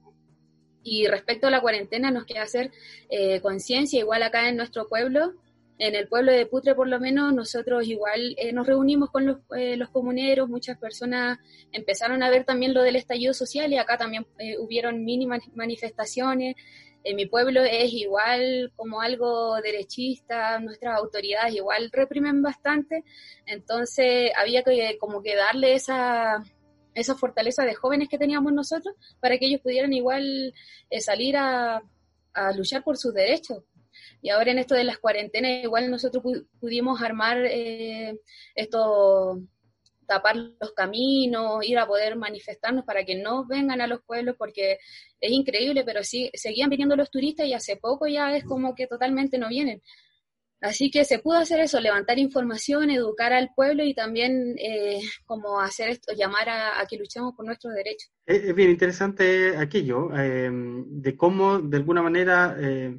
Y 0.82 1.06
respecto 1.06 1.46
a 1.46 1.50
la 1.50 1.60
cuarentena 1.60 2.10
nos 2.10 2.24
queda 2.24 2.42
hacer 2.42 2.70
eh, 3.08 3.40
conciencia, 3.40 3.98
igual 3.98 4.22
acá 4.22 4.48
en 4.48 4.56
nuestro 4.56 4.88
pueblo, 4.88 5.34
en 5.78 5.94
el 5.94 6.08
pueblo 6.08 6.30
de 6.32 6.46
Putre 6.46 6.74
por 6.74 6.88
lo 6.88 7.00
menos, 7.00 7.32
nosotros 7.32 7.86
igual 7.86 8.34
eh, 8.36 8.52
nos 8.52 8.66
reunimos 8.66 9.10
con 9.10 9.26
los, 9.26 9.38
los, 9.50 9.90
comuneros, 9.90 10.48
muchas 10.48 10.78
personas 10.78 11.38
empezaron 11.72 12.22
a 12.22 12.30
ver 12.30 12.44
también 12.44 12.74
lo 12.74 12.82
del 12.82 12.96
estallido 12.96 13.32
social 13.32 13.72
y 13.72 13.78
acá 13.78 13.96
también 13.96 14.26
hubieron 14.58 15.04
mínimas 15.04 15.40
manifestaciones, 15.54 16.56
en 17.04 17.16
mi 17.16 17.26
pueblo 17.26 17.62
es 17.62 17.92
igual 17.92 18.72
como 18.76 19.00
algo 19.00 19.60
derechista, 19.62 20.58
nuestras 20.58 20.98
autoridades 20.98 21.54
igual 21.54 21.90
reprimen 21.92 22.42
bastante, 22.42 23.04
entonces 23.46 24.32
había 24.36 24.62
que 24.62 24.96
como 24.98 25.22
que 25.22 25.34
darle 25.34 25.74
esa, 25.74 26.42
esa 26.94 27.14
fortaleza 27.14 27.64
de 27.64 27.74
jóvenes 27.74 28.08
que 28.08 28.18
teníamos 28.18 28.52
nosotros 28.52 28.94
para 29.20 29.38
que 29.38 29.46
ellos 29.46 29.60
pudieran 29.60 29.92
igual 29.92 30.54
eh, 30.90 31.00
salir 31.00 31.36
a, 31.36 31.82
luchar 32.56 32.84
por 32.84 32.96
sus 32.96 33.12
derechos. 33.12 33.64
Y 34.22 34.30
ahora 34.30 34.52
en 34.52 34.58
esto 34.58 34.76
de 34.76 34.84
las 34.84 34.98
cuarentenas 34.98 35.64
igual 35.64 35.90
nosotros 35.90 36.22
pudimos 36.60 37.02
armar 37.02 37.38
eh, 37.44 38.20
esto 38.54 39.42
tapar 40.10 40.34
los 40.34 40.72
caminos, 40.74 41.64
ir 41.64 41.78
a 41.78 41.86
poder 41.86 42.16
manifestarnos 42.16 42.84
para 42.84 43.04
que 43.04 43.14
no 43.14 43.46
vengan 43.46 43.80
a 43.80 43.86
los 43.86 44.02
pueblos, 44.02 44.34
porque 44.36 44.78
es 45.20 45.30
increíble, 45.30 45.84
pero 45.84 46.02
sí, 46.02 46.32
seguían 46.34 46.68
viniendo 46.68 46.96
los 46.96 47.12
turistas 47.12 47.46
y 47.46 47.54
hace 47.54 47.76
poco 47.76 48.08
ya 48.08 48.36
es 48.36 48.42
como 48.42 48.74
que 48.74 48.88
totalmente 48.88 49.38
no 49.38 49.48
vienen. 49.48 49.80
Así 50.60 50.90
que 50.90 51.04
se 51.04 51.20
pudo 51.20 51.38
hacer 51.38 51.60
eso, 51.60 51.80
levantar 51.80 52.18
información, 52.18 52.90
educar 52.90 53.32
al 53.32 53.50
pueblo 53.54 53.84
y 53.84 53.94
también 53.94 54.56
eh, 54.58 55.00
como 55.24 55.60
hacer 55.60 55.90
esto, 55.90 56.12
llamar 56.12 56.48
a, 56.48 56.84
que 56.90 56.98
luchemos 56.98 57.32
por 57.36 57.46
nuestros 57.46 57.72
derechos. 57.72 58.10
Es, 58.26 58.52
bien 58.52 58.70
interesante 58.70 59.56
aquello, 59.56 60.12
em, 60.16 60.84
de 61.00 61.16
cómo 61.16 61.60
de 61.60 61.76
alguna 61.76 62.02
manera 62.02 62.56
eh, 62.58 62.98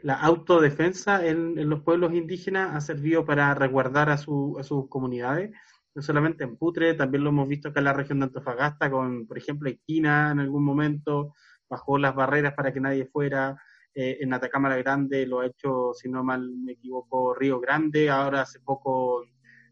la 0.00 0.14
autodefensa 0.14 1.24
en, 1.24 1.68
los 1.68 1.82
pueblos 1.82 2.14
indígenas 2.14 2.74
ha 2.74 2.80
servido 2.80 3.26
para 3.26 3.54
resguardar 3.54 4.08
a 4.08 4.16
sus 4.16 4.88
comunidades 4.88 5.50
no 5.96 6.02
solamente 6.02 6.44
en 6.44 6.58
Putre, 6.58 6.92
también 6.92 7.24
lo 7.24 7.30
hemos 7.30 7.48
visto 7.48 7.70
acá 7.70 7.80
en 7.80 7.84
la 7.84 7.94
región 7.94 8.18
de 8.18 8.26
Antofagasta, 8.26 8.90
con, 8.90 9.26
por 9.26 9.38
ejemplo, 9.38 9.70
Esquina 9.70 10.30
en 10.30 10.40
algún 10.40 10.62
momento, 10.62 11.32
bajó 11.70 11.96
las 11.96 12.14
barreras 12.14 12.52
para 12.52 12.70
que 12.70 12.82
nadie 12.82 13.06
fuera, 13.06 13.56
eh, 13.94 14.18
en 14.20 14.34
Atacama 14.34 14.68
la 14.68 14.76
Grande 14.76 15.26
lo 15.26 15.40
ha 15.40 15.46
hecho, 15.46 15.94
si 15.94 16.10
no 16.10 16.22
mal 16.22 16.50
me 16.54 16.72
equivoco, 16.72 17.32
Río 17.32 17.60
Grande, 17.60 18.10
ahora 18.10 18.42
hace 18.42 18.60
poco 18.60 19.24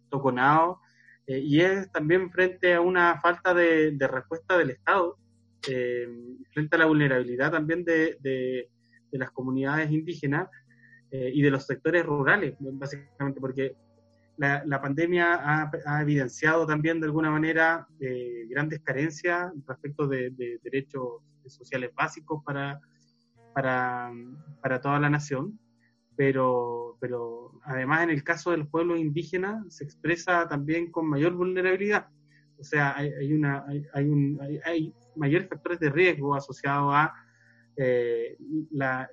Toconao, 0.09 0.81
eh, 1.27 1.41
y 1.41 1.61
es 1.61 1.93
también 1.93 2.31
frente 2.31 2.73
a 2.73 2.81
una 2.81 3.21
falta 3.21 3.53
de, 3.53 3.95
respuesta 4.11 4.57
del 4.57 4.71
Estado, 4.71 5.19
eh, 5.69 6.09
frente 6.55 6.77
a 6.77 6.79
la 6.79 6.87
vulnerabilidad 6.87 7.53
también 7.53 7.85
de, 7.85 8.17
de 8.23 8.71
las 9.19 9.31
comunidades 9.31 9.91
indígenas 9.91 10.49
y 11.13 11.43
de 11.43 11.51
los 11.51 11.65
sectores 11.65 12.05
rurales, 12.05 12.57
básicamente, 12.59 13.41
porque 13.41 13.77
la, 14.37 14.81
pandemia 14.81 15.71
ha, 15.87 16.03
evidenciado 16.03 16.67
también 16.67 17.01
de 17.01 17.07
alguna 17.07 17.31
manera 17.31 17.87
eh, 18.01 18.47
grandes 18.49 18.81
carencias 18.81 19.53
respecto 19.67 20.07
de, 20.09 20.31
derechos 20.63 21.23
sociales 21.47 21.91
básicos 21.95 22.43
para, 22.45 22.81
para, 23.55 24.13
para, 24.61 24.81
toda 24.81 24.99
la 24.99 25.11
nación, 25.11 25.59
pero, 26.17 26.97
pero 27.01 27.61
además 27.65 28.03
en 28.03 28.11
el 28.11 28.25
caso 28.25 28.51
de 28.51 28.59
los 28.59 28.69
pueblos 28.69 28.99
indígenas 28.99 29.63
se 29.75 29.85
expresa 29.85 30.49
también 30.49 30.91
con 30.91 31.09
mayor 31.09 31.35
vulnerabilidad. 31.35 32.09
O 32.59 32.65
sea, 32.65 32.97
hay, 32.97 33.11
hay 33.13 33.33
una, 33.33 33.65
hay, 33.67 34.09
un, 34.09 34.41
hay, 34.65 34.95
mayores 35.17 35.49
factores 35.49 35.79
de 35.79 35.91
riesgo 35.91 36.35
asociados 36.35 36.93
a 36.93 37.13
eh, 37.77 38.37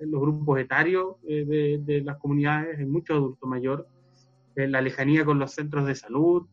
los 0.00 0.20
grupos 0.20 0.58
etarios 0.58 1.16
eh, 1.28 1.44
de, 1.44 1.80
de, 1.80 2.00
las 2.00 2.16
comunidades, 2.18 2.78
hay 2.78 2.86
mucho 2.86 3.14
adulto 3.14 3.46
mayor, 3.46 3.86
la 4.54 4.80
lejanía 4.80 5.24
con 5.24 5.38
los 5.38 5.52
centros 5.52 5.86
de 5.86 5.94
salud, 5.94 6.46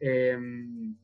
em, 0.00 0.96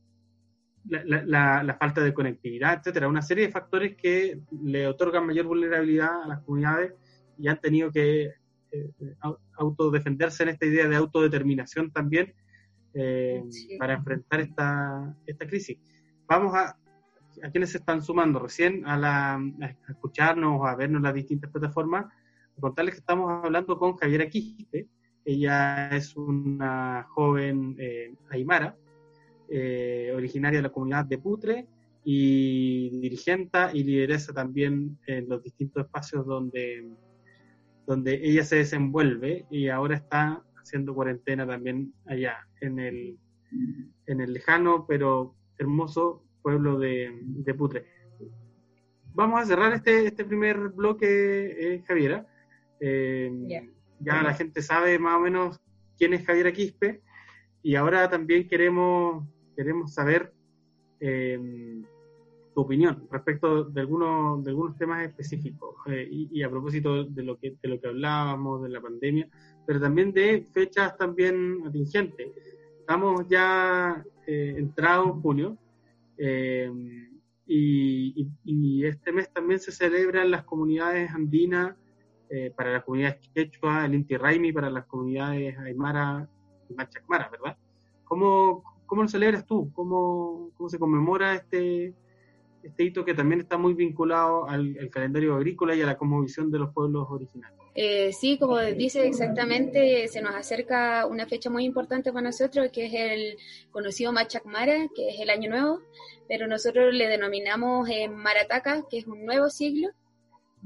la, 0.85 1.77
falta 1.79 2.03
de 2.03 2.13
conectividad, 2.13 2.79
etcétera, 2.79 3.09
una 3.09 3.23
serie 3.23 3.47
de 3.47 3.53
factores 3.53 3.97
que 3.97 4.41
le 4.63 4.87
otorgan 4.87 5.27
mayor 5.27 5.47
vulnerabilidad 5.47 6.23
a 6.23 6.29
las 6.29 6.41
comunidades 6.41 6.95
y 7.39 7.49
han 7.49 7.61
tenido 7.61 7.91
que 7.91 8.33
eh, 8.73 8.91
autodefenderse 9.55 10.43
en 10.43 10.51
esta 10.51 10.67
idea 10.67 10.89
de 10.89 10.97
autodeterminación 10.97 11.93
también 11.93 12.35
eh, 12.95 13.43
para 13.79 13.95
enfrentar 13.95 14.41
esta, 14.41 15.17
esta 15.27 15.47
crisis. 15.47 15.79
Vamos 16.27 16.55
a, 16.55 16.77
a 17.43 17.51
quienes 17.51 17.71
se 17.71 17.79
están 17.79 18.03
sumando. 18.03 18.39
Recién 18.39 18.87
a, 18.87 18.97
la, 18.97 19.35
a 19.35 19.91
escucharnos 19.91 20.67
a 20.67 20.75
vernos 20.75 20.99
en 20.99 21.05
las 21.05 21.15
distintas 21.15 21.51
plataformas, 21.51 22.07
contarles 22.61 22.95
que 22.95 23.01
estamos 23.01 23.31
hablando 23.45 23.79
con 23.79 23.97
Javier 23.97 24.23
Aquiste, 24.23 24.89
ella 25.25 25.89
es 25.91 26.17
una 26.17 27.07
joven 27.11 27.77
eh, 27.79 28.15
aymara, 28.31 28.77
eh, 29.49 30.13
originaria 30.15 30.59
de 30.59 30.63
la 30.63 30.73
comunidad 30.73 31.05
de 31.05 31.19
Putre 31.19 31.67
y 32.05 32.91
dirigente 33.01 33.59
y 33.75 33.85
lideresa 33.85 34.33
también 34.33 34.99
en 35.07 35.29
los 35.29 35.43
distintos 35.43 35.85
espacios 35.85 36.27
donde, 36.27 36.89
donde 37.87 38.21
ella 38.23 38.45
se 38.45 38.57
desenvuelve 38.57 39.47
y 39.51 39.69
ahora 39.69 39.97
está 39.97 40.43
haciendo 40.57 40.95
cuarentena 40.95 41.47
también 41.47 41.93
allá 42.07 42.47
en 42.61 42.79
el, 42.79 43.19
en 44.07 44.21
el 44.21 44.33
lejano 44.33 44.87
pero 44.87 45.35
hermoso 45.59 46.25
pueblo 46.43 46.79
de, 46.79 47.55
Putre. 47.57 47.87
Vamos 49.15 49.41
a 49.41 49.47
cerrar 49.47 49.73
este, 49.73 50.07
este 50.07 50.25
primer 50.25 50.71
bloque, 50.71 51.75
eh, 51.75 51.83
Javiera. 51.87 52.27
Eh, 52.81 53.71
ya 54.03 54.23
la 54.23 54.35
gente 54.35 54.63
sabe 54.63 54.99
más 54.99 55.17
o 55.17 55.21
menos 55.21 55.61
quién 55.97 56.15
es 56.15 56.25
Javier 56.27 56.47
Aquispe. 56.49 57.03
Y 57.63 57.77
ahora 57.77 58.09
también 58.11 58.49
queremos, 58.49 59.25
queremos 59.57 59.95
saber 59.95 60.33
em, 61.01 61.85
tu 62.55 62.61
opinión 62.61 63.07
respecto 63.11 63.65
de 63.65 63.81
algunos, 63.81 64.43
de 64.45 64.51
algunos 64.51 64.77
temas 64.77 65.07
específicos. 65.07 65.77
Eh, 65.87 66.09
y, 66.11 66.43
a 66.43 66.51
propósito 66.51 67.05
de 67.05 67.23
lo, 67.23 67.39
que, 67.39 67.57
de 67.63 67.69
lo 67.69 67.81
que 67.81 67.89
hablábamos 67.89 68.63
de 68.63 68.69
la 68.69 68.81
pandemia, 68.81 69.29
pero 69.67 69.81
también 69.81 70.13
de 70.13 70.47
fechas 70.53 70.97
también 70.97 71.63
atingentes. 71.67 72.29
Estamos 72.81 73.27
ya 73.29 74.05
eh, 74.27 74.55
entrado 74.59 75.05
en 75.05 75.23
junio 75.23 75.59
em, 76.19 77.21
y, 77.47 78.29
y, 78.45 78.85
este 78.85 79.13
mes 79.13 79.33
también 79.33 79.61
se 79.61 79.73
celebran 79.73 80.31
las 80.31 80.45
comunidades 80.45 81.11
andinas 81.11 81.77
eh, 82.35 82.51
para 82.57 82.73
las 82.73 82.85
comunidades 82.85 83.29
quechua, 83.35 83.85
el 83.85 83.95
Inti 83.95 84.17
Raimi 84.17 84.53
para 84.53 84.71
las 84.71 84.87
comunidades 84.87 85.55
aymara 85.59 86.27
y 86.67 86.73
machacmara, 86.73 87.29
¿verdad? 87.29 87.59
¿Cómo, 88.05 88.65
cómo 88.87 89.03
lo 89.03 89.09
celebras 89.09 89.45
tú? 89.45 89.71
¿Cómo, 89.75 90.51
cómo 90.57 90.71
se 90.71 90.79
conmemora 90.79 91.35
este, 91.35 91.93
este 92.63 92.85
hito 92.85 93.05
que 93.05 93.13
también 93.13 93.43
está 93.43 93.59
muy 93.59 93.75
vinculado 93.75 94.49
al, 94.49 94.89
calendario 94.91 95.35
agrícola 95.35 95.75
y 95.75 95.83
a 95.83 95.87
la 95.87 95.99
cosmovisión 95.99 96.51
de 96.51 96.61
los 96.61 96.73
pueblos 96.73 97.07
originarios? 97.11 97.61
Eh, 97.75 98.15
sí, 98.15 98.39
como 98.39 98.59
dice 98.61 99.07
exactamente, 99.07 100.09
se 100.09 100.23
nos 100.23 100.35
acerca 100.35 101.07
una 101.07 101.27
fecha 101.27 101.51
muy 101.51 101.67
importante 101.67 102.15
para 102.15 102.25
nosotros, 102.25 102.71
que 102.73 102.87
es 102.87 102.95
el 102.95 103.37
conocido 103.71 104.11
Machacmara, 104.11 104.89
que 104.95 105.11
es 105.11 105.21
el 105.21 105.29
Año 105.29 105.51
Nuevo, 105.51 105.81
pero 106.29 106.47
nosotros 106.47 106.95
le 106.95 107.09
denominamos 107.09 107.91
eh, 107.91 108.09
Marataca, 108.09 108.87
que 108.89 109.01
es 109.01 109.07
un 109.07 109.27
nuevo 109.27 109.51
siglo, 109.51 109.91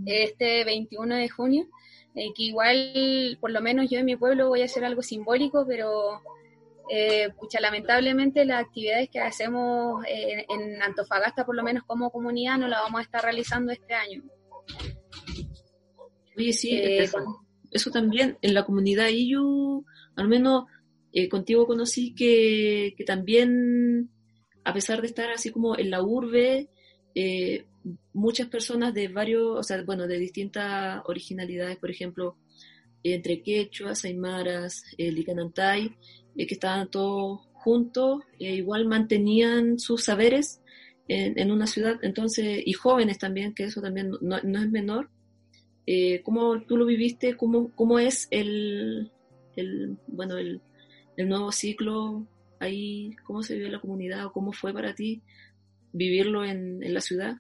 este 0.05 0.65
21 0.65 1.17
de 1.17 1.29
junio, 1.29 1.67
eh, 2.15 2.33
que 2.35 2.45
igual, 2.45 3.39
por 3.41 3.51
lo 3.51 3.61
menos 3.61 3.91
yo 3.91 3.99
en 3.99 4.07
mi 4.07 4.17
pueblo 4.17 4.49
voy 4.49 4.63
a 4.63 4.67
hacer 4.67 4.85
algo 4.85 5.03
simbólico, 5.03 5.65
pero 5.67 6.21
eh, 6.91 7.31
pucha, 7.39 7.61
lamentablemente 7.61 8.45
las 8.45 8.65
actividades 8.65 9.09
que 9.11 9.21
hacemos 9.21 10.05
eh, 10.07 10.45
en 10.49 10.83
Antofagasta, 10.83 11.45
por 11.45 11.57
lo 11.57 11.63
menos 11.63 11.85
como 11.85 12.11
comunidad, 12.11 12.59
no 12.59 12.69
las 12.69 12.81
vamos 12.81 13.01
a 13.01 13.05
estar 13.05 13.23
realizando 13.23 13.73
este 13.73 13.95
año. 13.95 14.23
Oye, 16.37 16.53
sí, 16.53 16.79
eso, 16.79 17.19
eso, 17.71 17.91
también, 17.91 18.39
en 18.43 18.55
la 18.55 18.65
comunidad 18.65 19.09
IU, 19.09 19.85
al 20.17 20.29
menos 20.29 20.65
contigo 21.31 21.67
conocí 21.67 22.15
que, 22.15 22.95
que 22.99 23.05
también, 23.05 24.11
a 24.65 24.75
pesar 24.75 25.01
de 25.01 25.07
estar 25.07 25.31
así 25.31 25.51
como 25.51 25.79
en 25.79 25.91
la 25.91 26.03
urbe, 26.03 26.69
eh, 27.19 27.65
muchas 28.13 28.49
personas 28.49 28.95
de 28.95 29.09
varios, 29.09 29.59
o 29.59 29.63
sea, 29.63 29.83
bueno, 29.83 30.07
de 30.07 30.19
distintas 30.19 31.03
originalidades, 31.07 31.77
por 31.77 31.91
ejemplo, 31.91 32.37
entre 33.03 33.43
quechuas, 33.43 34.05
aymaras, 34.05 34.83
eh, 34.99 35.13
licanantay, 35.13 35.97
eh, 36.37 36.47
que 36.47 36.55
estaban 36.55 36.91
todos 36.91 37.41
juntos, 37.53 38.23
e 38.39 38.57
igual 38.57 38.87
mantenían 38.87 39.79
sus 39.79 40.05
saberes 40.05 40.61
en, 41.09 41.53
una 41.53 41.69
ciudad, 41.69 41.99
entonces, 42.03 42.63
y 42.65 42.73
jóvenes 42.73 43.19
también, 43.19 43.55
que 43.55 43.65
eso 43.65 43.81
también 43.81 44.11
no, 44.21 44.37
es 44.37 44.71
menor. 44.71 45.09
Eh, 45.87 46.21
¿Cómo 46.25 46.63
tú 46.63 46.77
lo 46.77 46.85
viviste? 46.85 47.37
¿Cómo, 47.37 47.71
cómo 47.77 48.01
es 48.01 48.27
el, 48.33 49.13
bueno, 50.09 50.37
el, 50.37 50.61
nuevo 51.17 51.53
ciclo 51.53 52.27
ahí? 52.59 53.15
¿Cómo 53.25 53.45
se 53.45 53.55
vive 53.55 53.71
la 53.71 53.81
comunidad 53.81 54.27
o 54.27 54.33
cómo 54.33 54.53
fue 54.53 54.73
para 54.73 54.97
ti 54.97 55.23
vivirlo 55.93 56.45
en 56.45 56.93
la 56.93 57.01
ciudad? 57.01 57.37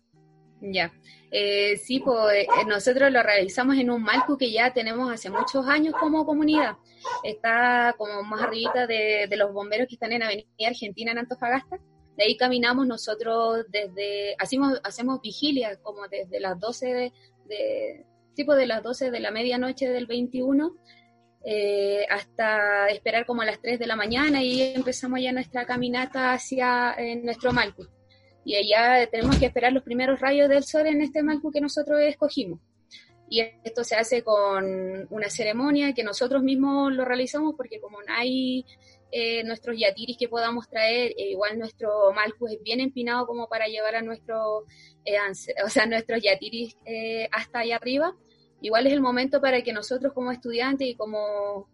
Ya, 0.68 0.92
eh, 1.30 1.76
sí, 1.76 2.00
pues 2.00 2.44
eh, 2.44 2.64
nosotros 2.66 3.12
lo 3.12 3.22
realizamos 3.22 3.76
en 3.76 3.90
un 3.90 4.02
Malcu 4.02 4.36
que 4.36 4.50
ya 4.50 4.72
tenemos 4.72 5.12
hace 5.12 5.30
muchos 5.30 5.66
años 5.66 5.94
como 5.98 6.26
comunidad. 6.26 6.76
Está 7.22 7.94
como 7.96 8.24
más 8.24 8.42
arribita 8.42 8.86
de, 8.86 9.28
los 9.36 9.52
bomberos 9.52 9.86
que 9.86 9.94
están 9.94 10.12
en 10.12 10.24
Avenida 10.24 10.46
Argentina 10.66 11.12
en 11.12 11.18
Antofagasta. 11.18 11.78
De 12.16 12.24
ahí 12.24 12.36
caminamos 12.36 12.86
nosotros 12.86 13.64
desde, 13.68 14.34
hacemos, 14.38 14.80
hacemos 14.82 15.20
vigilia 15.20 15.76
como 15.82 16.08
desde 16.08 16.40
las 16.40 16.58
12 16.58 16.86
de, 16.86 17.12
de 17.44 18.06
tipo 18.34 18.56
de 18.56 18.66
las 18.66 18.82
12 18.82 19.10
de 19.12 19.20
la 19.20 19.30
medianoche 19.30 19.88
del 19.88 20.06
21 20.06 20.74
eh, 21.44 22.06
hasta 22.10 22.88
esperar 22.88 23.24
como 23.24 23.42
a 23.42 23.44
las 23.44 23.60
3 23.60 23.78
de 23.78 23.86
la 23.86 23.94
mañana 23.94 24.42
y 24.42 24.62
empezamos 24.62 25.20
ya 25.20 25.30
nuestra 25.30 25.64
caminata 25.64 26.32
hacia 26.32 26.96
nuestro 27.22 27.52
Malcu 27.52 27.86
y 28.46 28.54
allá 28.54 29.08
tenemos 29.10 29.36
que 29.40 29.46
esperar 29.46 29.72
los 29.72 29.82
primeros 29.82 30.20
rayos 30.20 30.48
del 30.48 30.62
sol 30.62 30.86
en 30.86 31.02
este 31.02 31.20
marco 31.20 31.50
que 31.50 31.60
nosotros 31.60 32.00
escogimos. 32.02 32.60
Y 33.28 33.40
esto 33.40 33.82
se 33.82 33.96
hace 33.96 34.22
con 34.22 34.64
una 35.10 35.28
ceremonia 35.28 35.92
que 35.92 36.04
nosotros 36.04 36.44
mismos 36.44 36.92
lo 36.92 37.04
realizamos 37.04 37.54
porque 37.56 37.80
como 37.80 38.00
no 38.00 38.14
hay 38.14 38.64
eh, 39.10 39.42
nuestros 39.42 39.76
yatiris 39.76 40.16
que 40.16 40.28
podamos 40.28 40.68
traer, 40.68 41.10
eh, 41.18 41.30
igual 41.30 41.58
nuestro 41.58 42.12
malco 42.12 42.46
es 42.46 42.62
bien 42.62 42.78
empinado 42.78 43.26
como 43.26 43.48
para 43.48 43.66
llevar 43.66 43.96
a 43.96 44.02
nuestro, 44.02 44.64
eh, 45.04 45.16
o 45.64 45.68
sea, 45.68 45.86
nuestros 45.86 46.22
yatiris 46.22 46.76
hasta 47.32 47.58
allá 47.58 47.76
arriba. 47.76 48.14
Igual 48.60 48.86
es 48.86 48.92
el 48.92 49.00
momento 49.00 49.40
para 49.40 49.60
que 49.62 49.72
nosotros 49.72 50.12
como 50.12 50.30
estudiantes 50.30 50.86
y 50.86 50.94
como 50.94 51.68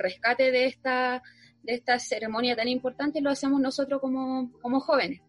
rescate 0.00 0.52
de 0.52 0.66
esta, 0.66 1.20
de 1.64 1.74
esta 1.74 1.98
ceremonia 1.98 2.54
tan 2.54 2.68
importante 2.68 3.20
lo 3.20 3.30
hacemos 3.30 3.60
nosotros 3.60 4.00
como, 4.00 4.52
como 4.62 4.78
jóvenes 4.78 5.20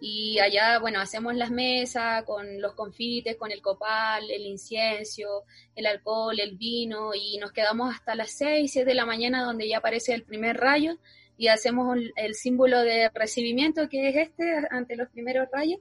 y 0.00 0.38
allá, 0.38 0.78
bueno, 0.80 1.00
hacemos 1.00 1.34
las 1.34 1.50
mesas 1.50 2.24
con 2.24 2.60
los 2.60 2.74
confites, 2.74 3.36
con 3.36 3.50
el 3.50 3.62
copal, 3.62 4.30
el 4.30 4.46
incienso, 4.46 5.44
el 5.74 5.86
alcohol, 5.86 6.38
el 6.38 6.56
vino 6.56 7.14
y 7.14 7.38
nos 7.38 7.52
quedamos 7.52 7.94
hasta 7.94 8.14
las 8.14 8.30
6, 8.32 8.70
7 8.70 8.88
de 8.88 8.94
la 8.94 9.06
mañana 9.06 9.44
donde 9.44 9.68
ya 9.68 9.78
aparece 9.78 10.12
el 10.14 10.24
primer 10.24 10.56
rayo 10.56 10.98
y 11.36 11.48
hacemos 11.48 11.96
el 12.16 12.34
símbolo 12.34 12.80
de 12.80 13.08
recibimiento 13.14 13.88
que 13.88 14.08
es 14.08 14.16
este 14.16 14.54
ante 14.70 14.96
los 14.96 15.08
primeros 15.08 15.48
rayos 15.52 15.80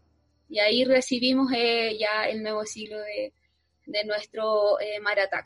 y 0.49 0.60
ahí 0.60 0.86
recibimos 0.86 1.52
eh, 1.54 1.97
ya 1.99 2.28
el 2.30 2.43
nuevo 2.43 2.65
siglo 2.65 2.97
de, 2.99 3.34
de 3.86 4.06
nuestro 4.06 4.80
eh, 4.80 4.99
Maratac. 5.02 5.45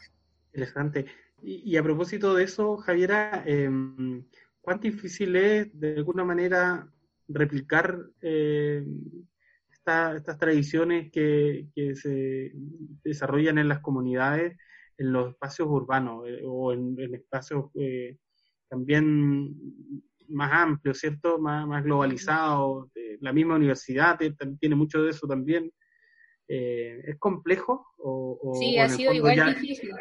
Interesante. 0.53 1.05
Y, 1.41 1.77
a 1.77 1.83
propósito 1.83 2.33
de 2.33 2.43
eso, 2.43 2.77
Javiera, 2.77 3.43
eh, 3.45 3.69
¿cuán 4.59 4.79
difícil 4.79 5.35
es 5.35 5.79
de 5.79 5.95
alguna 5.97 6.23
manera 6.23 6.91
replicar 7.27 7.99
eh, 8.21 8.85
estas 9.69 10.37
tradiciones 10.37 11.11
que, 11.11 11.67
se 11.95 12.51
desarrollan 13.03 13.57
en 13.57 13.69
las 13.69 13.79
comunidades, 13.79 14.57
en 14.97 15.13
los 15.13 15.29
espacios 15.29 15.67
urbanos 15.69 16.27
eh, 16.27 16.41
o 16.45 16.73
en, 16.73 16.97
espacios 17.13 17.65
eh, 17.75 18.17
también 18.67 19.55
más 20.27 20.51
amplios, 20.51 20.99
¿cierto? 20.99 21.39
Más, 21.39 21.65
más 21.67 21.83
globalizados. 21.83 22.89
La 23.21 23.31
misma 23.31 23.55
universidad 23.55 24.19
tiene 24.59 24.75
mucho 24.75 25.01
de 25.01 25.11
eso 25.11 25.25
también. 25.25 25.71
Eh, 26.49 27.01
¿Es 27.05 27.17
complejo? 27.19 27.87
O, 27.97 28.55
sí, 28.57 28.77
ha 28.77 28.87
sido 28.87 29.11
igual 29.11 29.55
difícil. 29.55 29.91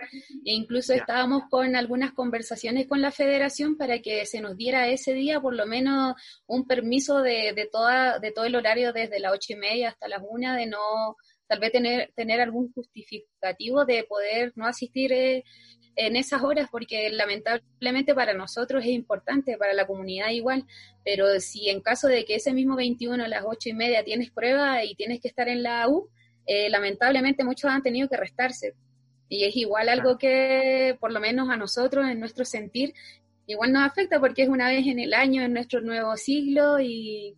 E 0.45 0.53
incluso 0.53 0.95
estábamos 0.95 1.45
con 1.51 1.75
algunas 1.75 2.13
conversaciones 2.13 2.87
con 2.87 3.01
la 3.01 3.11
federación 3.11 3.77
para 3.77 4.01
que 4.01 4.25
se 4.27 4.41
nos 4.41 4.57
diera 4.57 4.87
ese 4.87 5.13
día 5.13 5.41
por 5.41 5.55
lo 5.55 5.67
menos 5.67 6.15
un 6.47 6.67
permiso 6.67 7.21
de, 7.21 7.53
de, 7.53 7.67
toda, 7.67 8.21
de 8.21 8.31
todo 8.31 8.45
el 8.45 8.55
horario 8.55 8.93
desde 8.93 9.19
las 9.19 9.33
ocho 9.33 9.55
y 9.55 9.57
media 9.57 9.89
hasta 9.89 10.07
las 10.07 10.23
una, 10.29 10.57
de 10.57 10.67
no 10.67 11.17
tal 11.49 11.61
vez 11.61 11.73
tener, 11.73 12.13
tener 12.15 12.41
algún 12.41 12.73
justificativo 12.73 13.85
de 13.85 14.05
poder 14.05 14.53
no 14.57 14.67
asistir 14.67 15.13
eh, 15.13 15.45
en 15.97 16.17
esas 16.17 16.43
horas, 16.43 16.69
porque 16.71 17.09
lamentablemente 17.11 18.15
para 18.15 18.35
nosotros 18.35 18.85
es 18.85 18.91
importante, 18.91 19.57
para 19.57 19.73
la 19.73 19.87
comunidad 19.87 20.31
igual, 20.31 20.65
pero 21.05 21.41
si 21.41 21.71
en 21.71 21.81
caso 21.81 22.07
de 22.09 22.25
que 22.25 22.35
ese 22.35 22.53
mismo 22.53 22.77
21 22.77 23.25
a 23.25 23.29
las 23.29 23.45
ocho 23.47 23.71
y 23.71 23.75
media 23.75 24.05
tienes 24.05 24.31
prueba 24.31 24.85
y 24.85 24.95
tienes 24.95 25.21
que 25.21 25.29
estar 25.29 25.49
en 25.49 25.63
la 25.63 25.89
U, 25.89 26.11
eh, 26.47 26.71
lamentablemente 26.71 27.45
muchos 27.45 27.71
han 27.71 27.83
tenido 27.83 28.09
que 28.09 28.17
restarse. 28.17 28.75
Y 29.29 29.45
es 29.45 29.57
igual 29.57 29.89
algo 29.89 30.19
que, 30.19 30.97
por 31.01 31.13
lo 31.13 31.21
menos 31.21 31.51
a 31.51 31.57
nosotros, 31.57 32.09
en 32.09 32.21
nuestro 32.21 32.45
sentir, 32.45 32.95
igual 33.47 33.73
nos 33.73 33.87
afecta 33.87 34.21
porque 34.21 34.43
es 34.43 34.49
una 34.49 34.69
vez 34.69 34.87
en 34.87 34.99
el 34.99 35.15
año, 35.15 35.43
en 35.43 35.53
nuestro 35.53 35.81
nuevo 35.81 36.17
siglo 36.17 36.79
y, 36.81 37.35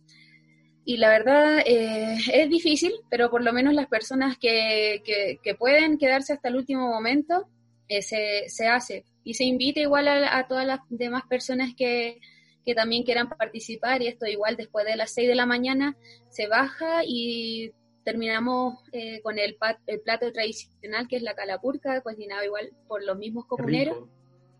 y 0.85 0.97
la 0.97 1.09
verdad 1.09 1.59
eh, 1.65 2.17
es 2.33 2.49
difícil, 2.49 2.91
pero 3.09 3.29
por 3.29 3.43
lo 3.43 3.53
menos 3.53 3.73
las 3.73 3.87
personas 3.87 4.37
que, 4.37 5.01
que, 5.03 5.55
pueden 5.55 5.97
quedarse 5.97 6.33
hasta 6.33 6.49
el 6.49 6.55
último 6.55 6.87
momento, 6.87 7.47
eh, 7.87 8.03
se, 8.03 8.43
se, 8.47 8.67
hace. 8.67 9.03
Y 9.23 9.33
se 9.33 9.45
invita 9.45 9.79
igual 9.79 10.07
a, 10.07 10.37
a, 10.37 10.47
todas 10.47 10.65
las 10.65 10.79
demás 10.89 11.23
personas 11.27 11.73
que, 11.75 12.19
que 12.65 12.75
también 12.75 13.03
quieran 13.03 13.29
participar 13.29 14.01
y 14.01 14.07
esto 14.07 14.27
igual 14.27 14.55
después 14.55 14.85
de 14.85 14.95
las 14.95 15.11
6 15.13 15.27
de 15.27 15.35
la 15.35 15.45
mañana 15.45 15.97
se 16.29 16.47
baja 16.47 17.01
y 17.05 17.71
terminamos 18.09 18.79
eh, 18.91 19.21
con 19.21 19.37
el, 19.37 19.55
el, 19.85 20.01
plato 20.01 20.31
tradicional 20.31 21.07
que 21.07 21.17
es 21.17 21.21
la 21.21 21.35
calapurca, 21.35 22.01
cocinado 22.01 22.43
igual 22.43 22.71
por 22.87 23.03
los 23.03 23.15
mismos 23.19 23.45
comuneros. 23.45 24.09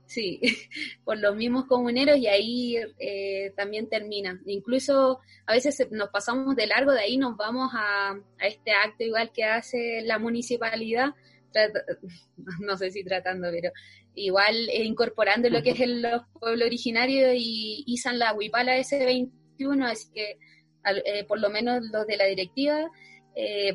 Sí, 0.06 0.40
por 1.04 1.18
los 1.18 1.36
mismos 1.36 1.66
comuneros 1.66 2.18
y 2.18 2.28
ahí 2.28 2.78
eh, 3.00 3.52
también 3.56 3.90
termina. 3.90 4.40
Incluso 4.46 5.20
a 5.48 5.54
veces 5.54 5.88
nos 5.90 6.10
pasamos 6.10 6.56
de 6.56 6.68
largo, 6.68 6.92
de 6.92 7.02
ahí 7.02 7.18
nos 7.18 7.38
vamos 7.38 7.72
a, 7.74 8.12
a 8.12 8.48
este 8.48 8.72
acto 8.72 9.04
igual 9.04 9.32
que 9.32 9.46
hace 9.46 10.02
la 10.04 10.20
municipalidad, 10.20 11.16
no 12.60 12.78
sé 12.78 12.92
si 12.92 13.04
tratando, 13.04 13.48
pero 13.52 13.72
igual 14.14 14.70
eh, 14.70 14.84
incorporando 14.84 15.50
lo 15.50 15.64
que 15.64 15.72
es 15.72 15.80
el 15.80 16.06
pueblo 16.40 16.66
originario 16.66 17.34
y 17.34 17.84
izan 17.88 18.20
la 18.20 18.34
huipala 18.34 18.78
ese 18.78 19.04
21, 19.06 19.88
así 19.88 20.08
que 20.14 20.38
por 21.28 21.40
lo 21.40 21.50
menos 21.50 21.82
los 21.92 22.08
de 22.08 22.18
la 22.18 22.26
directiva, 22.26 22.90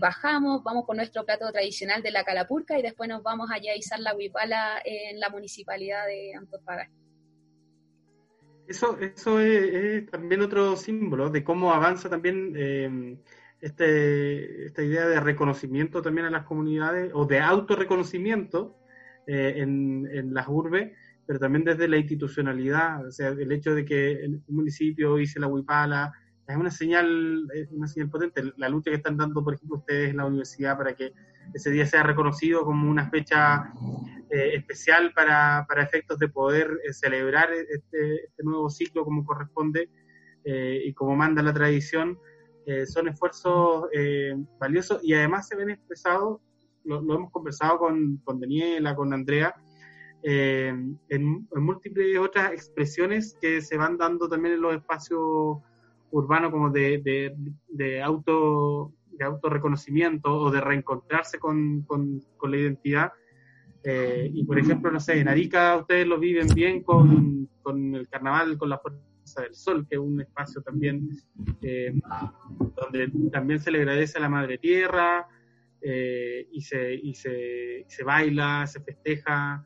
bajamos, 0.00 0.62
vamos 0.62 0.84
por 0.84 0.96
nuestro 0.96 1.24
plato 1.24 1.50
tradicional 1.50 2.02
de 2.02 2.10
la 2.10 2.24
calapurca 2.24 2.78
y 2.78 2.82
después 2.82 3.08
nos 3.08 3.22
vamos 3.22 3.50
allá 3.50 3.72
a 3.72 3.76
izar 3.76 3.98
la 4.00 4.14
huipala 4.14 4.82
en 4.84 5.18
la 5.18 5.30
municipalidad 5.30 6.06
de 6.06 6.34
Antofagasta. 6.34 7.04
Eso, 8.66 8.98
eso 8.98 9.40
es, 9.40 10.06
también 10.06 10.40
otro 10.40 10.76
símbolo 10.76 11.28
de 11.28 11.44
cómo 11.44 11.72
avanza 11.72 12.08
también 12.08 12.54
eh, 12.56 13.18
este, 13.60 14.66
esta 14.66 14.82
idea 14.82 15.06
de 15.06 15.20
reconocimiento 15.20 16.00
también 16.00 16.26
a 16.26 16.30
las 16.30 16.44
comunidades 16.44 17.10
o 17.14 17.26
de 17.26 17.40
autorreconocimiento 17.40 18.78
eh, 19.26 19.54
en, 19.56 20.08
en, 20.10 20.32
las 20.32 20.48
urbes, 20.48 20.92
pero 21.26 21.38
también 21.38 21.64
desde 21.64 21.88
la 21.88 21.98
institucionalidad, 21.98 23.06
o 23.06 23.10
sea, 23.10 23.28
el 23.28 23.52
hecho 23.52 23.74
de 23.74 23.84
que 23.84 24.12
el 24.12 24.42
municipio 24.48 25.18
hice 25.18 25.40
la 25.40 25.46
huipala, 25.46 26.12
es 26.46 26.57
una 26.57 26.70
señal, 26.70 27.48
una 27.70 27.88
señal 27.88 28.11
potente. 28.11 28.42
La 28.57 28.68
lucha 28.68 28.90
que 28.90 28.96
están 28.96 29.16
dando, 29.16 29.42
por 29.42 29.54
ejemplo, 29.54 29.78
ustedes 29.78 30.11
en 30.11 30.18
la 30.18 30.26
universidad 30.26 30.76
para 30.76 30.94
que 30.94 31.12
ese 31.54 31.70
día 31.70 31.87
sea 31.87 32.02
reconocido 32.02 32.64
como 32.64 32.90
una 32.90 33.09
fecha 33.11 33.72
eh, 34.30 34.57
especial 34.57 35.12
para, 35.14 35.64
para, 35.68 35.83
efectos 35.83 36.18
de 36.18 36.28
poder 36.28 36.80
eh, 36.85 36.92
celebrar 36.92 37.52
este, 37.52 38.24
este, 38.24 38.42
nuevo 38.42 38.68
ciclo 38.70 39.04
como 39.04 39.24
corresponde 39.24 39.88
eh, 40.44 40.83
y 40.85 40.92
como 40.92 41.14
manda 41.16 41.42
la 41.42 41.52
tradición, 41.52 42.18
son 42.87 43.09
esfuerzos 43.09 43.90
valiosos 44.59 45.04
y 45.04 45.12
además 45.12 45.46
se 45.46 45.54
ven 45.54 45.68
expresados, 45.68 46.40
lo, 46.85 47.00
hemos 47.14 47.30
conversado 47.30 47.76
con, 47.76 48.16
con 48.24 48.40
Daniela, 48.40 48.96
con 48.96 49.12
Andrea, 49.12 49.54
en, 50.22 50.98
múltiples 51.54 52.18
otras 52.18 52.52
expresiones 52.52 53.37
que 53.38 53.61
se 53.61 53.76
van 53.76 53.98
dando 53.98 54.30
también 54.30 54.54
en 54.54 54.62
los 54.62 54.76
espacios 54.76 55.59
urbanos 56.14 56.50
como 56.53 56.70
de, 56.70 56.98
de, 56.98 57.35
de 57.68 58.03
auto 58.03 58.92
de 59.18 59.24
autorreconocimiento 59.24 60.33
o 60.33 60.50
de 60.50 60.61
reencontrarse 60.61 61.38
con, 61.38 61.83
con, 61.83 62.20
la 62.42 62.57
identidad. 62.57 63.12
Eh, 63.83 64.31
y 64.33 64.44
por 64.44 64.59
ejemplo, 64.59 64.90
no 64.90 65.00
sé, 65.00 65.20
en 65.20 65.29
Arica 65.29 65.77
ustedes 65.77 66.07
lo 66.07 66.18
viven 66.18 66.48
bien 66.55 66.83
con, 66.83 67.48
con 67.62 67.94
el 67.94 68.09
carnaval, 68.09 68.57
con 68.59 68.70
la 68.70 68.79
Fuerza 68.79 69.42
del 69.42 69.55
Sol, 69.55 69.87
que 69.88 69.96
es 69.96 70.00
un 70.00 70.20
espacio 70.20 70.62
también 70.62 71.09
eh, 71.62 71.94
donde 72.77 73.11
también 73.31 73.61
se 73.61 73.70
le 73.70 73.79
agradece 73.79 74.18
a 74.18 74.22
la 74.22 74.29
Madre 74.29 74.59
Tierra 74.59 75.27
eh, 75.81 76.48
y, 76.50 76.61
se, 76.62 76.94
y, 76.94 77.14
se, 77.14 77.85
se, 77.88 78.05
baila, 78.05 78.66
se 78.66 78.81
festeja, 78.81 79.64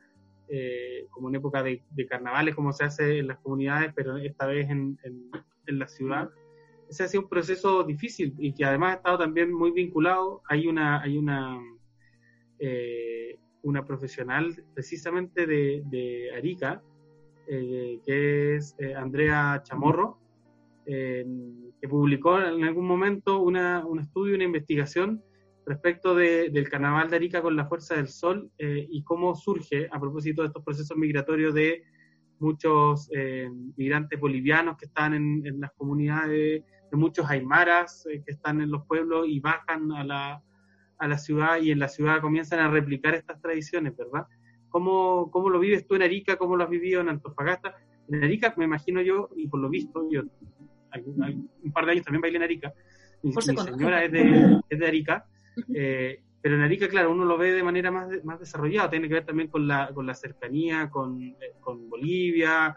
como 1.11 1.29
en 1.29 1.35
época 1.35 1.61
de, 1.61 1.83
carnavales, 2.09 2.55
como 2.55 2.73
se 2.73 2.83
hace 2.83 3.19
en 3.19 3.27
las 3.27 3.37
comunidades, 3.37 3.93
pero 3.95 4.17
esta 4.17 4.47
vez 4.47 4.69
en, 4.69 4.97
en 5.03 5.79
la 5.79 5.87
ciudad 5.87 6.29
ese 6.89 7.03
ha 7.03 7.07
sido 7.07 7.23
un 7.23 7.29
proceso 7.29 7.83
difícil 7.83 8.33
y 8.37 8.53
que 8.53 8.65
además 8.65 8.93
ha 8.93 8.95
estado 8.97 9.19
también 9.19 9.53
muy 9.53 9.71
vinculado. 9.71 10.41
Hay 10.49 10.67
una, 10.67 11.01
hay 11.01 11.17
una, 11.17 11.59
eh, 12.57 13.37
una 13.61 13.85
profesional 13.85 14.55
precisamente 14.73 15.45
de, 15.45 16.31
Arica, 16.35 16.81
eh, 17.47 17.99
que 18.05 18.55
es 18.55 18.75
eh, 18.79 18.95
Andrea 18.95 19.61
Chamorro, 19.63 20.17
que 20.85 21.87
publicó 21.87 22.41
en 22.41 22.63
algún 22.63 22.87
momento 22.87 23.39
una, 23.39 23.85
un 23.85 23.99
estudio, 23.99 24.33
una 24.33 24.45
investigación 24.45 25.23
respecto 25.67 26.15
del 26.15 26.67
carnaval 26.67 27.11
de 27.11 27.17
Arica 27.17 27.43
con 27.43 27.55
la 27.55 27.67
Fuerza 27.67 27.95
del 27.95 28.07
Sol 28.07 28.49
y 28.57 29.03
cómo 29.03 29.35
surge 29.35 29.87
a 29.91 29.99
propósito 29.99 30.41
de 30.41 30.47
estos 30.47 30.63
procesos 30.63 30.97
migratorios 30.97 31.53
de 31.53 31.83
muchos 32.39 33.07
migrantes 33.77 34.19
bolivianos 34.19 34.77
que 34.77 34.85
están 34.85 35.13
en, 35.13 35.45
en 35.45 35.59
las 35.59 35.71
comunidades 35.73 36.63
de 36.91 36.97
muchos 36.97 37.29
aymaras 37.29 38.05
eh, 38.07 38.21
que 38.25 38.31
están 38.31 38.61
en 38.61 38.71
los 38.71 38.85
pueblos 38.85 39.27
y 39.27 39.39
bajan 39.39 39.91
a 39.91 40.03
la, 40.03 40.43
a 40.97 41.07
la 41.07 41.17
ciudad 41.17 41.59
y 41.61 41.71
en 41.71 41.79
la 41.79 41.87
ciudad 41.87 42.21
comienzan 42.21 42.59
a 42.59 42.69
replicar 42.69 43.13
estas 43.13 43.41
tradiciones, 43.41 43.95
¿verdad? 43.95 44.27
¿Cómo, 44.69 45.29
¿Cómo 45.31 45.49
lo 45.49 45.59
vives 45.59 45.87
tú 45.87 45.95
en 45.95 46.03
Arica? 46.03 46.37
¿Cómo 46.37 46.55
lo 46.55 46.63
has 46.63 46.69
vivido 46.69 47.01
en 47.01 47.09
Antofagasta? 47.09 47.75
En 48.07 48.23
Arica, 48.23 48.53
me 48.57 48.65
imagino 48.65 49.01
yo, 49.01 49.29
y 49.35 49.47
por 49.47 49.59
lo 49.59 49.69
visto, 49.69 50.07
yo 50.09 50.23
un 51.63 51.71
par 51.71 51.85
de 51.85 51.91
años 51.91 52.05
también 52.05 52.21
bailé 52.21 52.37
en 52.37 52.43
Arica. 52.43 52.73
Mi, 53.21 53.31
señora 53.33 54.03
es 54.03 54.11
de, 54.11 54.59
es 54.69 54.79
de 54.79 54.87
Arica, 54.87 55.27
eh, 55.73 56.23
pero 56.41 56.55
en 56.55 56.61
Arica, 56.61 56.87
claro, 56.87 57.11
uno 57.11 57.25
lo 57.25 57.37
ve 57.37 57.51
de 57.51 57.63
manera 57.63 57.91
más, 57.91 58.07
más 58.23 58.39
desarrollada, 58.39 58.89
tiene 58.89 59.07
que 59.07 59.13
ver 59.15 59.25
también 59.25 59.49
con 59.49 59.67
la, 59.67 59.91
con 59.93 60.07
la 60.07 60.15
cercanía, 60.15 60.89
con, 60.89 61.21
eh, 61.21 61.53
con 61.59 61.89
Bolivia, 61.89 62.75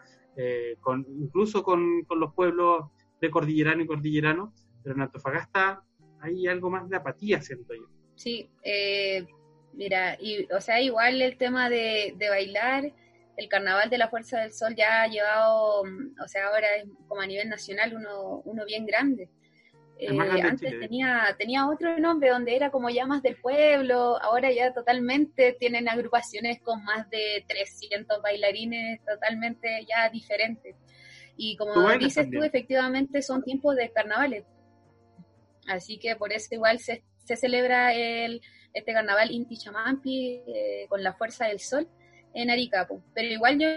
con, 0.81 1.07
incluso 1.20 1.62
con, 1.62 2.05
con 2.05 2.18
los 2.18 2.33
pueblos 2.33 2.87
de 3.23 3.31
cordillerano 3.31 3.83
y 3.83 3.87
cordillerano, 3.87 4.53
pero 4.83 4.97
en 4.97 5.03
Antofagasta 5.03 5.83
hay 6.21 6.47
algo 6.49 6.71
más 6.71 6.89
de 6.91 6.97
apatía, 6.97 7.41
siento 7.41 7.73
yo. 7.73 7.87
Sí, 8.17 8.51
eh, 8.63 9.25
mira, 9.73 10.19
y, 10.21 10.47
o 10.53 10.61
sea, 10.61 10.81
igual 10.81 11.23
el 11.23 11.37
tema 11.39 11.71
de, 11.71 12.15
bailar, 12.19 12.93
el 13.37 13.49
carnaval 13.49 13.89
de 13.91 13.99
la 13.99 14.09
Fuerza 14.09 14.41
del 14.41 14.53
Sol 14.53 14.75
ya 14.77 15.03
ha 15.03 15.07
llevado, 15.07 15.83
o 15.83 16.29
sea, 16.29 16.49
ahora 16.49 16.77
es 16.77 16.89
como 17.07 17.21
a 17.21 17.27
nivel 17.27 17.49
nacional 17.49 17.95
uno, 17.95 18.43
uno 18.45 18.65
bien 18.67 18.85
grande. 18.87 19.31
Eh, 19.99 20.09
antes 20.43 20.81
tenía, 20.81 21.37
tenía 21.39 21.69
otro 21.69 21.97
nombre 21.99 22.31
donde 22.31 22.57
era 22.57 22.71
como 22.73 22.91
ya 22.91 23.07
más 23.07 23.23
del 23.23 23.37
pueblo, 23.37 24.21
ahora 24.21 24.51
ya 24.51 24.75
totalmente 24.75 25.53
tienen 25.61 25.89
agrupaciones 25.89 26.61
con 26.61 26.83
más 26.83 27.09
de 27.09 27.45
300 27.47 28.21
bailarines 28.21 29.01
totalmente 29.05 29.87
ya 29.89 30.11
diferentes. 30.11 30.75
Y 31.37 31.57
como 31.57 31.90
dices 31.92 32.29
tú, 32.31 32.42
efectivamente 32.42 33.23
son 33.23 33.42
tiempos 33.42 33.77
de 33.77 33.90
carnavales. 33.90 34.45
Así 35.66 35.99
que 35.99 36.16
por 36.16 36.33
eso 36.33 36.49
igual 36.55 36.79
se, 36.79 37.03
se 37.25 37.37
celebra 37.37 37.95
el, 37.95 38.42
este 38.73 38.92
carnaval 38.92 39.31
Inti 39.31 39.57
Chamampi 39.57 40.42
eh, 40.47 40.87
con 40.88 41.03
la 41.03 41.14
fuerza 41.14 41.47
del 41.47 41.61
sol 41.61 41.88
en 42.35 42.51
Aricapo. 42.51 43.03
Pero 43.14 43.29
igual 43.29 43.59
yo 43.59 43.68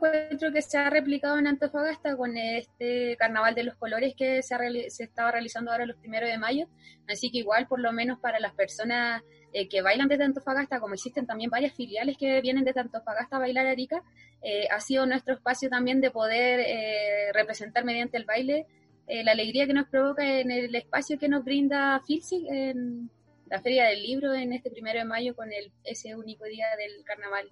encuentro 0.00 0.52
que 0.52 0.62
se 0.62 0.78
ha 0.78 0.90
replicado 0.90 1.38
en 1.38 1.46
Antofagasta 1.46 2.16
con 2.16 2.36
este 2.36 3.16
carnaval 3.18 3.54
de 3.54 3.64
los 3.64 3.76
colores 3.76 4.14
que 4.16 4.42
se, 4.42 4.56
se 4.90 5.04
estaba 5.04 5.32
realizando 5.32 5.70
ahora 5.70 5.86
los 5.86 5.96
primeros 5.96 6.30
de 6.30 6.38
mayo. 6.38 6.68
Así 7.08 7.30
que 7.30 7.38
igual, 7.38 7.66
por 7.68 7.80
lo 7.80 7.92
menos 7.92 8.18
para 8.18 8.40
las 8.40 8.54
personas 8.54 9.22
eh, 9.52 9.68
que 9.68 9.82
bailan 9.82 10.06
desde 10.06 10.24
Antofagasta, 10.24 10.78
como 10.78 10.94
existen 10.94 11.26
también 11.26 11.50
varias 11.50 11.74
filiales 11.74 12.16
que 12.16 12.40
vienen 12.40 12.64
desde 12.64 12.80
Antofagasta 12.80 13.36
a 13.36 13.40
bailar 13.40 13.66
Arica, 13.66 14.02
eh, 14.42 14.68
ha 14.70 14.78
sido 14.78 15.06
nuestro 15.06 15.34
espacio 15.34 15.68
también 15.68 16.00
de 16.00 16.12
poder 16.12 16.60
eh, 16.60 17.32
representar 17.32 17.84
mediante 17.84 18.16
el 18.16 18.24
baile 18.24 18.66
la 19.12 19.32
alegría 19.32 19.66
que 19.66 19.72
nos 19.72 19.88
provoca 19.88 20.24
en 20.38 20.52
el 20.52 20.72
espacio 20.72 21.18
que 21.18 21.28
nos 21.28 21.42
brinda 21.42 22.00
Filsi 22.06 22.46
en 22.48 23.10
la 23.46 23.60
Feria 23.60 23.86
del 23.86 24.04
Libro 24.04 24.32
en 24.32 24.52
este 24.52 24.70
primero 24.70 25.00
de 25.00 25.04
mayo 25.04 25.34
con 25.34 25.52
el, 25.52 25.72
ese 25.82 26.14
único 26.14 26.44
día 26.44 26.66
del 26.78 27.02
carnaval 27.02 27.50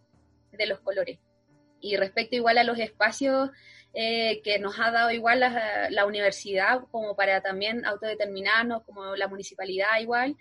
de 0.53 0.67
los 0.67 0.79
colores. 0.79 1.19
Y 1.81 1.97
respecto 1.97 2.37
igual 2.37 2.59
a 2.59 2.63
los 2.63 2.79
espacios 2.79 3.51
que 3.93 4.59
nos 4.61 4.79
ha 4.79 4.93
dado 4.93 5.11
igual 5.11 5.41
la, 5.41 5.91
la, 5.91 6.07
universidad 6.07 6.79
como 6.93 7.17
para 7.17 7.41
también 7.41 7.85
autodeterminarnos, 7.85 8.85
como 8.85 9.17
la 9.17 9.27
municipalidad 9.27 9.99
igual, 10.01 10.37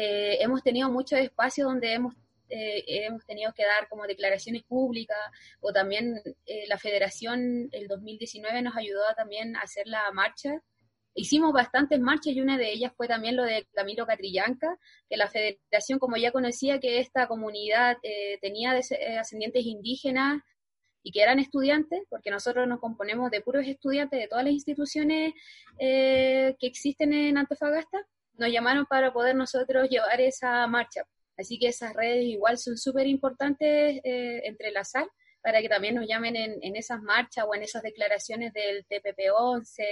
eh, 0.00 0.40
hemos 0.40 0.62
tenido 0.62 0.88
muchos 0.90 1.18
espacios 1.18 1.66
donde 1.66 1.92
hemos, 1.92 2.14
eh, 2.50 2.84
hemos 2.86 3.26
tenido 3.26 3.52
que 3.52 3.64
dar 3.64 3.88
como 3.88 4.06
declaraciones 4.06 4.62
públicas 4.62 5.18
o 5.60 5.72
también 5.72 6.22
eh, 6.46 6.66
la 6.68 6.78
federación 6.78 7.68
el 7.72 7.88
2019 7.88 8.62
nos 8.62 8.76
ayudó 8.76 9.02
también 9.16 9.56
a 9.56 9.62
hacer 9.62 9.88
la 9.88 10.08
marcha. 10.12 10.62
Hicimos 11.14 11.52
bastantes 11.52 11.98
marchas 11.98 12.32
y 12.32 12.40
una 12.40 12.56
de 12.56 12.70
ellas 12.70 12.92
fue 12.96 13.08
también 13.08 13.34
lo 13.34 13.42
de 13.42 13.66
Camilo 13.72 14.06
Catrillanca, 14.06 14.78
que 15.10 15.16
la 15.16 15.26
federación 15.26 15.98
como 15.98 16.16
ya 16.16 16.30
conocía 16.30 16.78
que 16.78 17.00
esta 17.00 17.26
comunidad 17.26 17.96
tenía 18.40 18.78
ascendientes 19.18 19.64
indígenas 19.64 20.40
y 21.02 21.10
que 21.10 21.22
eran 21.22 21.40
estudiantes, 21.40 22.04
porque 22.08 22.30
nosotros 22.30 22.68
nos 22.68 22.78
componemos 22.78 23.32
de 23.32 23.40
puros 23.40 23.66
estudiantes 23.66 24.20
de 24.20 24.28
todas 24.28 24.44
las 24.44 24.52
instituciones 24.52 25.32
que 25.76 26.56
existen 26.60 27.12
en 27.12 27.36
Antofagasta, 27.36 28.06
nos 28.38 28.50
llamaron 28.50 28.86
para 28.86 29.12
poder 29.12 29.36
nosotros 29.36 29.88
llevar 29.88 30.20
esa 30.20 30.66
marcha. 30.66 31.02
Así 31.36 31.58
que 31.58 31.68
esas 31.68 31.94
redes 31.94 32.24
igual 32.24 32.58
son 32.58 32.76
súper 32.76 33.06
importantes 33.06 34.00
eh, 34.02 34.40
entrelazar 34.44 35.06
para 35.42 35.60
que 35.60 35.68
también 35.68 35.94
nos 35.94 36.06
llamen 36.06 36.34
en, 36.36 36.76
esas 36.76 37.00
marchas 37.00 37.44
o 37.48 37.54
en 37.54 37.62
esas 37.62 37.82
declaraciones 37.82 38.52
del 38.52 38.84
TPP-11 38.86 39.84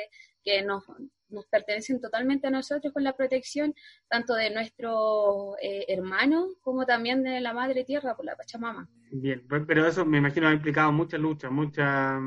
que 0.43 0.63
nos, 0.63 0.85
nos 1.29 1.47
pertenecen 1.47 2.01
totalmente 2.01 2.49
a 2.49 2.51
nosotros 2.51 2.93
con 2.93 3.05
la 3.05 3.17
protección 3.17 3.75
tanto 4.09 4.35
de 4.35 4.51
nuestros 4.51 5.55
eh, 5.63 5.87
hermanos 5.89 6.57
como 6.61 6.85
también 6.85 7.23
de 7.23 7.41
la 7.41 7.53
Madre 7.55 7.85
Tierra 7.85 8.17
por 8.17 8.25
la 8.25 8.37
Pachamama. 8.37 8.89
Bien, 9.13 9.47
pero 9.67 9.87
eso 9.87 10.05
me 10.05 10.19
imagino 10.19 10.49
ha 10.49 10.53
implicado 10.53 10.91
mucha 10.93 11.17
lucha, 11.17 11.49
mucha 11.49 12.21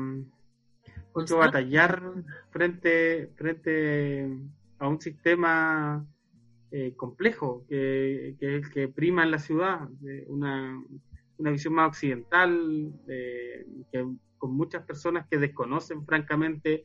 mucho 1.14 1.38
batallar 1.38 2.02
frente 2.50 3.32
frente 3.36 4.28
a 4.80 4.88
un 4.88 5.00
sistema 5.00 6.04
eh, 6.72 6.94
complejo 6.96 7.64
que, 7.68 8.34
que, 8.40 8.56
es 8.56 8.64
el 8.64 8.70
que 8.72 8.88
prima 8.88 9.22
en 9.22 9.30
la 9.30 9.38
ciudad, 9.38 9.88
una, 10.26 10.82
una 11.38 11.50
visión 11.52 11.74
más 11.74 11.88
occidental, 11.88 12.92
que, 13.06 14.06
con 14.38 14.56
muchas 14.56 14.84
personas 14.84 15.26
que 15.30 15.38
desconocen 15.38 16.04
francamente 16.04 16.84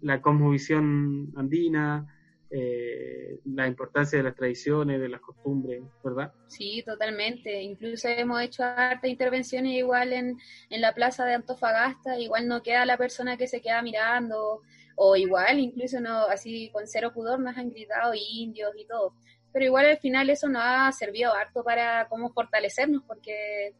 la 0.00 0.22
cosmovisión 0.22 1.32
andina, 1.36 2.06
eh, 2.50 3.40
la 3.46 3.66
importancia 3.66 4.18
de 4.18 4.22
las 4.22 4.36
tradiciones, 4.36 5.00
de 5.00 5.08
las 5.08 5.20
costumbres, 5.20 5.82
¿verdad? 6.04 6.32
Sí, 6.46 6.84
totalmente. 6.86 7.62
Incluso 7.62 8.06
hemos 8.08 8.40
hecho 8.42 8.62
harta 8.62 9.08
intervenciones 9.08 9.72
igual 9.72 10.12
en, 10.12 10.38
en 10.70 10.80
la 10.80 10.94
plaza 10.94 11.24
de 11.24 11.34
Antofagasta, 11.34 12.16
igual 12.18 12.46
no 12.46 12.62
queda 12.62 12.86
la 12.86 12.96
persona 12.96 13.36
que 13.36 13.48
se 13.48 13.60
queda 13.60 13.82
mirando, 13.82 14.62
o 14.96 15.16
igual, 15.16 15.58
incluso 15.58 16.00
no, 16.00 16.26
así 16.26 16.70
con 16.72 16.86
cero 16.86 17.12
pudor 17.12 17.40
nos 17.40 17.56
han 17.56 17.70
gritado 17.70 18.12
indios 18.14 18.72
y 18.76 18.86
todo. 18.86 19.14
Pero 19.52 19.64
igual 19.66 19.86
al 19.86 19.98
final 19.98 20.30
eso 20.30 20.48
nos 20.48 20.62
ha 20.64 20.90
servido 20.92 21.32
harto 21.32 21.62
para 21.62 22.08
cómo 22.08 22.32
fortalecernos, 22.32 23.02
porque 23.06 23.74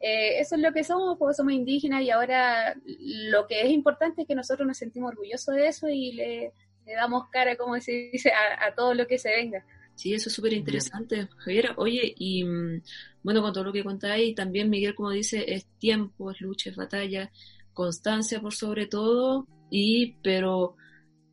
eh, 0.00 0.40
eso 0.40 0.56
es 0.56 0.60
lo 0.60 0.72
que 0.72 0.84
somos, 0.84 1.16
porque 1.18 1.34
somos 1.34 1.52
indígenas 1.52 2.02
y 2.02 2.10
ahora 2.10 2.74
lo 2.84 3.46
que 3.46 3.62
es 3.62 3.70
importante 3.70 4.22
es 4.22 4.28
que 4.28 4.34
nosotros 4.34 4.66
nos 4.66 4.78
sentimos 4.78 5.12
orgullosos 5.12 5.54
de 5.54 5.68
eso 5.68 5.88
y 5.88 6.12
le 6.12 6.52
le 6.86 6.94
damos 6.94 7.28
cara, 7.30 7.56
como 7.56 7.80
se 7.80 8.10
dice, 8.12 8.30
a, 8.30 8.74
todo 8.74 8.94
lo 8.94 9.06
que 9.06 9.18
se 9.18 9.30
venga. 9.30 9.64
Sí, 9.94 10.14
eso 10.14 10.28
es 10.28 10.34
súper 10.34 10.52
interesante, 10.54 11.28
Javier. 11.38 11.74
Oye, 11.76 12.14
y 12.16 12.44
mm, 12.44 12.82
bueno, 13.22 13.42
con 13.42 13.52
todo 13.52 13.64
lo 13.64 13.72
que 13.72 13.84
contáis, 13.84 14.34
también 14.34 14.70
Miguel, 14.70 14.94
como 14.94 15.10
dice, 15.10 15.44
es 15.46 15.66
tiempo, 15.78 16.30
es 16.30 16.40
lucha, 16.40 16.70
es 16.70 16.76
batalla, 16.76 17.30
constancia 17.72 18.40
por 18.40 18.54
sobre 18.54 18.86
todo, 18.86 19.46
y 19.74 20.16
pero 20.22 20.76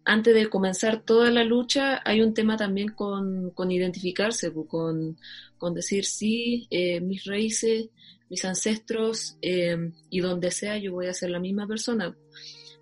antes 0.06 0.34
de 0.34 0.50
comenzar 0.50 1.04
toda 1.04 1.30
la 1.30 1.44
lucha 1.44 2.02
hay 2.06 2.22
un 2.22 2.34
tema 2.34 2.56
también 2.56 2.88
con, 2.88 3.52
con 3.52 3.70
identificarse, 3.70 4.54
con, 4.68 5.18
con 5.58 5.74
decir, 5.74 6.06
sí, 6.06 6.66
eh, 6.72 7.02
mis 7.02 7.26
raíces, 7.26 7.90
mis 8.30 8.46
ancestros, 8.46 9.38
eh, 9.42 9.92
y 10.10 10.22
donde 10.22 10.52
sea 10.52 10.78
yo 10.78 10.94
voy 10.94 11.08
a 11.08 11.14
ser 11.14 11.32
la 11.32 11.40
misma 11.40 11.68
persona. 11.68 12.16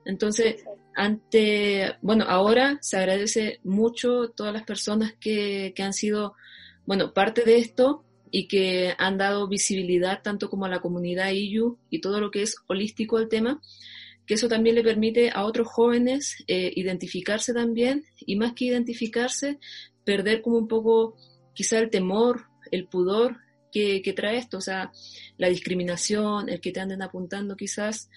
Entonces, 0.06 0.64
ante, 0.96 1.96
bueno, 2.02 2.26
ahora 2.28 2.78
se 2.82 2.98
agradece 2.98 3.60
mucho 3.64 4.30
todas 4.30 4.54
las 4.54 4.64
personas 4.64 5.14
que, 5.20 5.74
que 5.76 5.84
han 5.84 5.94
sido, 5.94 6.36
bueno, 6.86 7.14
parte 7.14 7.44
de 7.44 7.58
esto 7.58 8.06
y 8.30 8.48
que 8.48 8.94
han 9.00 9.18
dado 9.18 9.48
visibilidad 9.48 10.22
tanto 10.22 10.52
como 10.52 10.66
a 10.66 10.70
la 10.70 10.82
comunidad 10.82 11.32
IU 11.32 11.80
y 11.90 12.00
todo 12.00 12.22
lo 12.22 12.30
que 12.30 12.44
es 12.44 12.58
holístico 12.68 13.18
al 13.18 13.28
tema, 13.28 13.60
que 14.28 14.36
eso 14.36 14.48
también 14.48 14.76
le 14.76 14.84
permite 14.84 15.32
a 15.32 15.46
otros 15.46 15.68
jóvenes 15.68 16.44
eh, 16.48 16.72
identificarse 16.76 17.54
también 17.54 18.04
y 18.20 18.36
más 18.36 18.54
que 18.54 18.66
identificarse, 18.66 19.58
perder 20.04 20.42
como 20.42 20.58
un 20.58 20.68
poco 20.68 21.16
quizá 21.54 21.80
el 21.80 21.90
temor, 21.90 22.46
el 22.72 22.88
pudor 22.88 23.38
que, 23.72 24.02
que 24.02 24.14
trae 24.14 24.38
esto, 24.38 24.58
o 24.58 24.62
sea, 24.62 24.92
la 25.38 25.50
discriminación, 25.50 26.50
el 26.50 26.62
que 26.62 26.72
te 26.72 26.82
anden 26.82 27.02
apuntando 27.02 27.56
quizás. 27.56 28.10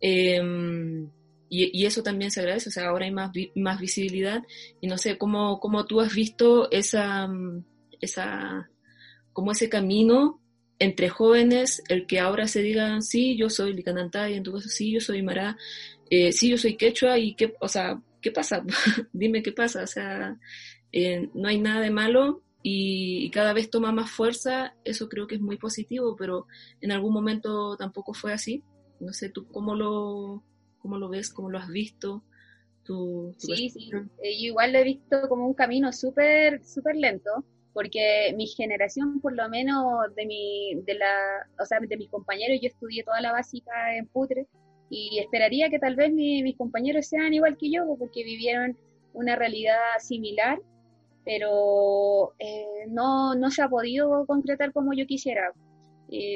Eh, 0.00 0.40
y, 1.48 1.86
eso 1.86 2.02
también 2.02 2.30
se 2.30 2.40
agradece, 2.40 2.68
o 2.68 2.72
sea, 2.72 2.88
ahora 2.88 3.04
hay 3.04 3.12
más, 3.12 3.30
más 3.54 3.80
visibilidad 3.80 4.42
y 4.80 4.88
no 4.88 4.98
sé, 4.98 5.16
¿cómo, 5.16 5.60
cómo 5.60 5.84
tú 5.86 6.00
has 6.00 6.12
visto 6.14 6.70
esa, 6.70 7.28
mm, 7.28 7.64
esa, 8.00 8.68
como 9.32 9.52
ese 9.52 9.68
camino 9.68 10.40
entre 10.78 11.08
jóvenes, 11.08 11.82
el 11.88 12.06
que 12.06 12.20
ahora 12.20 12.46
se 12.46 12.62
digan, 12.62 13.02
sí, 13.02 13.36
yo 13.36 13.50
soy 13.50 13.72
Licanantay, 13.72 14.34
en 14.34 14.42
tu 14.42 14.52
caso, 14.52 14.68
sí, 14.68 14.92
yo 14.92 15.00
soy 15.00 15.22
Mará, 15.22 15.56
eh, 16.10 16.32
sí, 16.32 16.50
yo 16.50 16.58
soy 16.58 16.76
Quechua, 16.76 17.18
y 17.18 17.34
qué, 17.34 17.54
o 17.60 17.68
sea, 17.68 18.00
¿qué 18.20 18.30
pasa? 18.30 18.64
Dime 19.12 19.42
qué 19.42 19.52
pasa, 19.52 19.82
o 19.82 19.86
sea, 19.86 20.38
eh, 20.92 21.28
no 21.34 21.48
hay 21.48 21.58
nada 21.58 21.80
de 21.80 21.90
malo 21.90 22.42
y, 22.62 23.24
y, 23.24 23.30
cada 23.30 23.52
vez 23.52 23.70
toma 23.70 23.92
más 23.92 24.10
fuerza, 24.10 24.74
eso 24.84 25.08
creo 25.08 25.26
que 25.26 25.36
es 25.36 25.40
muy 25.40 25.56
positivo, 25.56 26.16
pero 26.16 26.46
en 26.80 26.92
algún 26.92 27.12
momento 27.12 27.76
tampoco 27.76 28.12
fue 28.12 28.32
así. 28.32 28.62
No 28.98 29.12
sé, 29.12 29.28
¿tú 29.28 29.46
cómo 29.48 29.74
lo, 29.74 30.42
¿Cómo 30.86 30.98
lo 30.98 31.08
ves? 31.08 31.30
¿Cómo 31.30 31.50
lo 31.50 31.58
has 31.58 31.68
visto? 31.68 32.22
Tu, 32.84 33.34
sí, 33.38 33.70
sí. 33.70 33.90
Eh, 34.22 34.34
igual 34.34 34.72
lo 34.72 34.78
he 34.78 34.84
visto 34.84 35.28
como 35.28 35.44
un 35.44 35.52
camino 35.52 35.92
súper, 35.92 36.64
súper 36.64 36.94
lento, 36.94 37.44
porque 37.76 38.32
mi 38.34 38.46
generación, 38.46 39.20
por 39.20 39.34
lo 39.34 39.50
menos 39.50 39.84
de 40.14 40.24
mi, 40.24 40.80
de 40.86 40.94
la, 40.94 41.46
o 41.60 41.66
sea, 41.66 41.78
de 41.78 41.96
mis 41.98 42.08
compañeros, 42.08 42.58
yo 42.62 42.68
estudié 42.68 43.04
toda 43.04 43.20
la 43.20 43.32
básica 43.32 43.94
en 43.94 44.06
Putre, 44.06 44.46
y 44.88 45.18
esperaría 45.18 45.68
que 45.68 45.78
tal 45.78 45.94
vez 45.94 46.10
mis 46.10 46.56
compañeros 46.56 47.06
sean 47.06 47.34
igual 47.34 47.58
que 47.58 47.70
yo, 47.70 47.84
porque 47.98 48.24
vivieron 48.24 48.78
una 49.12 49.36
realidad 49.36 49.76
similar, 49.98 50.58
pero 51.22 52.32
eh, 52.38 52.86
no, 52.88 53.34
no 53.34 53.50
se 53.50 53.60
ha 53.60 53.68
podido 53.68 54.24
concretar 54.24 54.72
como 54.72 54.94
yo 54.94 55.04
quisiera. 55.06 55.52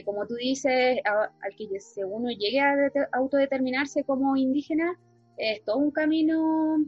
Como 0.05 0.27
tú 0.27 0.35
dices, 0.35 0.99
al 1.07 1.57
que 1.57 2.05
uno 2.05 2.29
llegue 2.33 2.61
a 2.61 2.75
autodeterminarse 3.13 4.05
como 4.05 4.37
indígena, 4.37 4.93
es 5.39 5.65
todo 5.65 5.79
un 5.79 5.91
camino 5.91 6.85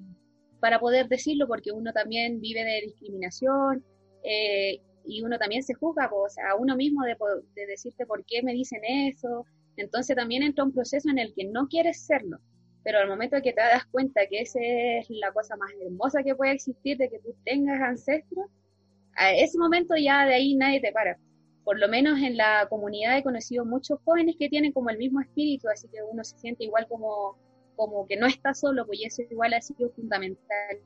para 0.61 0.79
poder 0.79 1.09
decirlo, 1.09 1.49
porque 1.49 1.73
uno 1.73 1.91
también 1.95 2.39
vive 2.39 2.65
de 2.65 2.83
discriminación 2.83 3.83
eh, 4.23 4.81
y 5.05 5.23
uno 5.23 5.39
también 5.39 5.63
se 5.63 5.75
juzga, 5.75 6.11
sea, 6.29 6.55
uno 6.57 6.77
mismo 6.77 7.03
de, 7.05 7.17
de, 7.55 7.67
decirte 7.67 8.07
por 8.07 8.25
qué 8.25 8.43
me 8.43 8.53
dicen 8.53 8.81
eso. 8.85 9.45
Entonces 9.77 10.15
también 10.15 10.43
entra 10.43 10.65
un 10.65 10.73
proceso 10.73 11.11
en 11.11 11.19
el 11.19 11.35
que 11.35 11.45
no 11.45 11.67
quieres 11.69 12.05
serlo, 12.07 12.39
pero 12.85 12.99
al 12.99 13.09
momento 13.09 13.41
que 13.43 13.53
te 13.53 13.61
das 13.61 13.85
cuenta 13.87 14.27
que 14.29 14.41
esa 14.41 14.61
es 14.61 15.09
la 15.11 15.33
cosa 15.33 15.57
más 15.57 15.71
hermosa 15.85 16.23
que 16.23 16.35
puede 16.35 16.53
existir, 16.53 16.99
de 16.99 17.09
que 17.09 17.19
tú 17.19 17.35
tengas 17.45 17.81
ancestros, 17.81 18.47
a 19.17 19.33
ese 19.33 19.59
momento 19.59 19.95
ya 19.97 20.27
de 20.27 20.35
ahí 20.35 20.55
nadie 20.55 20.81
te 20.81 20.93
para 20.93 21.19
por 21.65 21.79
lo 21.79 21.89
menos 21.89 22.19
en 22.21 22.37
la 22.37 22.67
comunidad 22.69 23.17
he 23.17 23.23
conocido 23.23 23.65
muchos 23.65 23.99
jóvenes 24.05 24.37
que 24.39 24.49
tienen 24.49 24.73
como 24.73 24.91
el 24.91 24.99
mismo 24.99 25.21
espíritu, 25.21 25.69
así 25.69 25.89
que 25.89 26.03
uno 26.03 26.25
se 26.25 26.37
siente 26.39 26.65
igual 26.65 26.87
como, 26.89 27.37
como 27.77 28.07
que 28.07 28.17
no 28.17 28.27
está 28.27 28.55
solo, 28.55 28.87
pues 28.87 29.01
eso 29.05 29.23
igual 29.31 29.55
ha 29.55 29.61
sido 29.61 29.91
fundamental. 29.91 30.81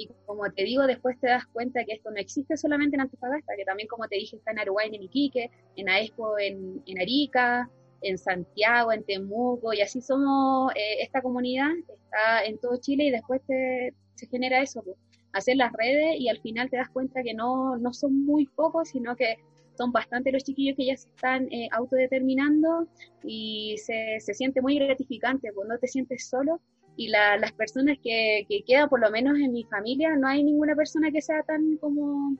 Y 0.00 0.08
como 0.24 0.50
te 0.50 0.64
digo, 0.64 0.86
después 0.86 1.18
te 1.20 1.28
das 1.28 1.46
cuenta 1.46 1.84
que 1.84 1.92
esto 1.92 2.10
no 2.10 2.16
existe 2.16 2.56
solamente 2.56 2.96
en 2.96 3.02
Antofagasta, 3.02 3.54
que 3.54 3.64
también, 3.64 3.86
como 3.86 4.08
te 4.08 4.16
dije, 4.16 4.36
está 4.36 4.52
en 4.52 4.60
Aruguay, 4.60 4.88
en 4.90 5.02
Iquique, 5.02 5.50
en 5.76 5.88
Aesco, 5.90 6.38
en, 6.38 6.82
en 6.86 7.00
Arica, 7.00 7.68
en 8.00 8.16
Santiago, 8.16 8.92
en 8.92 9.04
Temuco, 9.04 9.74
y 9.74 9.82
así 9.82 10.00
somos, 10.00 10.72
eh, 10.74 11.02
esta 11.02 11.20
comunidad 11.20 11.70
está 11.88 12.44
en 12.44 12.56
todo 12.58 12.78
Chile 12.78 13.04
y 13.04 13.10
después 13.10 13.42
te, 13.46 13.92
se 14.14 14.26
genera 14.26 14.62
eso, 14.62 14.82
pues, 14.82 14.96
hacer 15.32 15.56
las 15.56 15.72
redes 15.72 16.18
y 16.18 16.28
al 16.28 16.40
final 16.40 16.70
te 16.70 16.76
das 16.78 16.88
cuenta 16.88 17.22
que 17.22 17.34
no, 17.34 17.76
no 17.76 17.92
son 17.92 18.24
muy 18.24 18.46
pocos, 18.46 18.88
sino 18.88 19.14
que 19.16 19.36
son 19.76 19.92
bastante 19.92 20.32
los 20.32 20.44
chiquillos 20.44 20.76
que 20.76 20.86
ya 20.86 20.96
se 20.96 21.08
están 21.08 21.52
eh, 21.52 21.68
autodeterminando 21.72 22.88
y 23.22 23.76
se, 23.78 24.18
se, 24.20 24.34
siente 24.34 24.60
muy 24.60 24.78
gratificante, 24.78 25.52
pues 25.52 25.68
no 25.68 25.78
te 25.78 25.88
sientes 25.88 26.26
solo 26.26 26.60
y 27.00 27.08
la, 27.08 27.38
las 27.38 27.52
personas 27.52 27.96
que, 28.04 28.44
que 28.46 28.62
quedan, 28.62 28.90
por 28.90 29.00
lo 29.00 29.10
menos 29.10 29.38
en 29.38 29.52
mi 29.52 29.64
familia, 29.64 30.14
no 30.16 30.28
hay 30.28 30.44
ninguna 30.44 30.76
persona 30.76 31.10
que 31.10 31.22
sea 31.22 31.42
tan 31.44 31.78
como, 31.78 32.36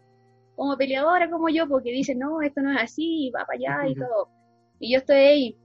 como 0.55 0.77
peleadora 0.77 1.31
como 1.31 1.49
yo, 1.49 1.67
porque 1.67 1.91
dicen, 1.91 2.19
no, 2.19 2.43
esto 2.43 2.61
no 2.61 2.71
es 2.73 2.83
así, 2.83 3.29
y 3.29 3.31
va 3.31 3.47
para 3.47 3.57
allá 3.57 3.89
y 3.89 3.95
todo. 3.95 4.29
Y 4.79 4.93
yo 4.93 4.99
estoy 4.99 5.17
ahí, 5.17 5.57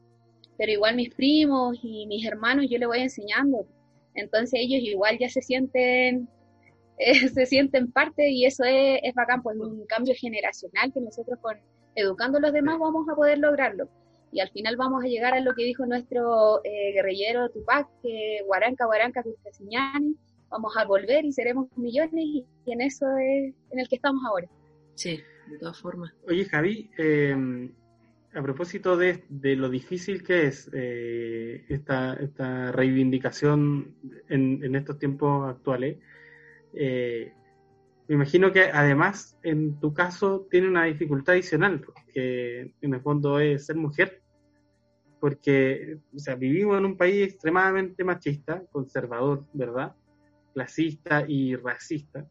pero 0.58 0.72
igual 0.72 0.96
mis 0.96 1.14
primos 1.14 1.78
y 1.84 2.08
mis 2.08 2.26
hermanos 2.26 2.68
yo 2.70 2.78
les 2.78 2.88
voy 2.88 3.00
enseñando. 3.02 3.68
Entonces 4.14 4.62
ellos 4.64 4.82
igual 4.82 5.18
ya 5.20 5.28
se 5.28 5.42
sienten 5.42 6.30
eh, 6.98 7.28
se 7.28 7.46
sienten 7.46 7.92
parte 7.92 8.30
y 8.30 8.46
eso 8.46 8.64
es, 8.64 9.02
es 9.04 9.14
bacán, 9.14 9.44
pues 9.44 9.58
un 9.60 9.86
cambio 9.88 10.14
generacional 10.18 10.94
que 10.94 11.02
nosotros 11.02 11.38
con 11.42 11.58
educando 11.96 12.38
a 12.38 12.42
los 12.42 12.54
demás 12.54 12.80
vamos 12.80 13.10
a 13.10 13.16
poder 13.16 13.40
lograrlo. 13.40 13.90
Y 14.36 14.42
al 14.42 14.50
final 14.50 14.76
vamos 14.76 15.02
a 15.02 15.08
llegar 15.08 15.34
a 15.34 15.40
lo 15.40 15.56
que 15.56 15.64
dijo 15.64 15.86
nuestro 15.86 16.60
eh, 16.66 16.92
guerrillero 16.92 17.48
Tupac, 17.52 17.88
que 18.04 18.40
Guaranca, 18.46 18.86
Guaranca, 18.86 19.24
Cuscaciñani, 19.24 20.14
vamos 20.50 20.76
a 20.76 20.84
volver 20.84 21.24
y 21.24 21.32
seremos 21.32 21.70
millones 21.78 22.12
y, 22.16 22.46
en 22.66 22.82
eso 22.82 23.06
es 23.16 23.54
en 23.72 23.80
el 23.80 23.88
que 23.88 23.96
estamos 23.96 24.22
ahora. 24.26 24.50
Sí, 24.96 25.22
de 25.50 25.58
todas 25.58 25.80
formas. 25.80 26.14
Oye 26.28 26.44
Javi, 26.44 26.92
em, 26.98 27.72
a 28.34 28.42
propósito 28.42 28.98
de, 28.98 29.24
de, 29.30 29.56
lo 29.56 29.70
difícil 29.70 30.22
que 30.22 30.48
es 30.48 30.70
eh, 30.74 31.64
esta, 31.70 32.16
esta 32.16 32.74
reivindicación 32.74 33.96
en, 34.28 34.62
en 34.66 34.76
estos 34.76 35.00
tiempos 35.00 35.50
actuales, 35.50 36.00
eh, 36.74 37.32
me 38.10 38.16
imagino 38.16 38.52
que 38.52 38.64
además 38.64 39.38
en 39.44 39.80
tu 39.80 39.94
caso 39.94 40.46
tiene 40.52 40.68
una 40.68 40.84
dificultad 40.84 41.36
adicional, 41.36 41.80
porque 41.80 42.74
en 42.82 42.94
el 42.94 43.00
fondo 43.00 43.40
es 43.40 43.68
ser 43.68 43.78
mujer, 43.78 44.25
porque 45.20 45.98
o 46.14 46.20
sea, 46.20 46.36
vivimos 46.36 46.78
en 46.78 46.86
un 46.86 46.98
país 46.98 47.24
extremadamente 47.24 48.04
machista, 48.04 48.64
conservador, 48.72 49.46
¿verdad? 49.54 49.96
Clasista 50.54 51.26
y 51.28 51.56
racista. 51.56 52.28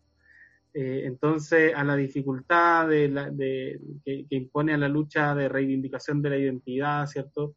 Eh, 0.72 1.02
entonces, 1.04 1.72
a 1.74 1.84
la 1.84 1.96
dificultad 1.96 2.88
de 2.88 3.08
la, 3.08 3.30
de, 3.30 3.80
que, 4.04 4.26
impone 4.30 4.74
a 4.74 4.78
la 4.78 4.88
lucha 4.88 5.34
de 5.34 5.48
reivindicación 5.48 6.20
de 6.20 6.30
la 6.30 6.38
identidad, 6.38 7.06
¿cierto? 7.06 7.54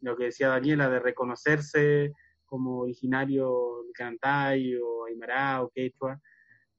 Lo 0.00 0.16
que 0.16 0.24
decía 0.24 0.48
Daniela, 0.48 0.88
de 0.88 0.98
reconocerse 0.98 2.12
como 2.44 2.80
originario 2.80 3.84
de 3.86 3.92
Cantay 3.92 4.74
o 4.76 5.06
Aymara 5.06 5.62
o 5.62 5.70
Quechua, 5.70 6.20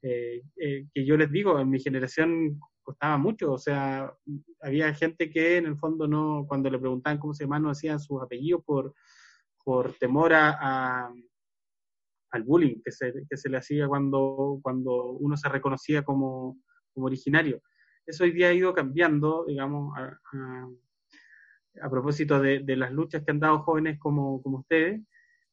eh, 0.03 0.43
eh, 0.57 0.85
que 0.93 1.05
yo 1.05 1.15
les 1.15 1.31
digo, 1.31 1.57
en 1.59 1.69
mi 1.69 1.79
generación 1.79 2.59
costaba 2.83 3.17
mucho, 3.17 3.53
o 3.53 3.57
sea, 3.57 4.13
había 4.61 4.93
gente 4.93 5.29
que 5.29 5.57
en 5.57 5.65
el 5.65 5.77
fondo 5.77 6.07
no, 6.07 6.45
cuando 6.47 6.69
le 6.69 6.79
preguntaban 6.79 7.17
cómo 7.17 7.33
se 7.33 7.45
llamaban, 7.45 7.63
no 7.63 7.69
hacían 7.69 7.99
sus 7.99 8.21
apellidos 8.21 8.63
por, 8.63 8.93
por 9.63 9.93
temor 9.93 10.33
a, 10.33 11.11
al 12.31 12.43
bullying 12.43 12.81
que 12.83 12.91
se, 12.91 13.13
que 13.29 13.37
se 13.37 13.49
le 13.49 13.57
hacía 13.57 13.87
cuando, 13.87 14.59
cuando 14.61 15.11
uno 15.11 15.37
se 15.37 15.49
reconocía 15.49 16.03
como, 16.03 16.59
como 16.93 17.05
originario. 17.05 17.61
Eso 18.05 18.25
hoy 18.25 18.31
día 18.31 18.49
ha 18.49 18.53
ido 18.53 18.73
cambiando, 18.73 19.45
digamos, 19.47 19.97
a, 19.97 21.89
propósito 21.89 22.39
de, 22.39 22.59
de, 22.59 22.75
las 22.75 22.91
luchas 22.91 23.23
que 23.23 23.31
han 23.31 23.39
dado 23.39 23.59
jóvenes 23.59 23.97
como, 23.97 24.41
como 24.41 24.59
ustedes. 24.59 25.01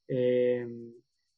Eh, 0.09 0.66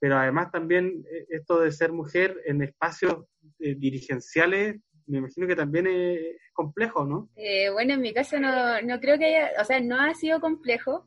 pero 0.02 0.18
además 0.18 0.50
también 0.50 1.04
eh, 1.08 1.26
esto 1.28 1.60
de 1.60 1.70
ser 1.70 1.92
mujer 1.92 2.36
en 2.46 2.62
espacios 2.62 3.24
eh, 3.60 3.76
dirigenciales, 3.76 4.80
me 5.06 5.18
imagino 5.18 5.46
que 5.46 5.56
también 5.56 5.86
es 5.86 6.20
complejo, 6.52 7.04
¿no? 7.04 7.28
Eh, 7.36 7.70
bueno, 7.70 7.94
en 7.94 8.00
mi 8.00 8.12
caso 8.12 8.38
no, 8.38 8.80
no 8.82 9.00
creo 9.00 9.18
que 9.18 9.26
haya, 9.26 9.52
o 9.60 9.64
sea, 9.64 9.80
no 9.80 10.00
ha 10.00 10.14
sido 10.14 10.40
complejo, 10.40 11.06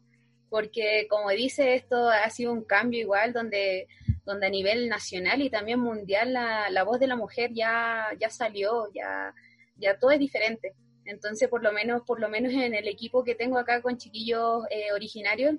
porque 0.50 1.08
como 1.10 1.30
dice, 1.32 1.76
esto 1.76 2.10
ha 2.10 2.30
sido 2.30 2.52
un 2.54 2.64
cambio 2.64 3.00
igual 3.00 3.34
donde, 3.34 3.88
donde 4.26 4.48
a 4.48 4.50
nivel 4.50 4.90
nacional 4.90 5.42
y 5.42 5.50
también 5.50 5.80
mundial 5.80 6.34
la, 6.34 6.70
la 6.70 6.84
voz 6.84 7.00
de 7.00 7.08
la 7.08 7.16
mujer 7.16 7.52
ya, 7.54 8.08
ya 8.20 8.30
salió, 8.30 8.92
ya, 8.94 9.34
ya 9.78 9.98
todo 9.98 10.12
es 10.12 10.20
diferente. 10.20 10.74
Entonces, 11.06 11.48
por 11.50 11.62
lo 11.62 11.72
menos, 11.72 12.02
por 12.02 12.20
lo 12.20 12.30
menos 12.30 12.52
en 12.54 12.74
el 12.74 12.88
equipo 12.88 13.24
que 13.24 13.36
tengo 13.36 13.58
acá 13.58 13.82
con 13.82 13.98
chiquillos 13.98 14.64
originarios, 14.94 15.56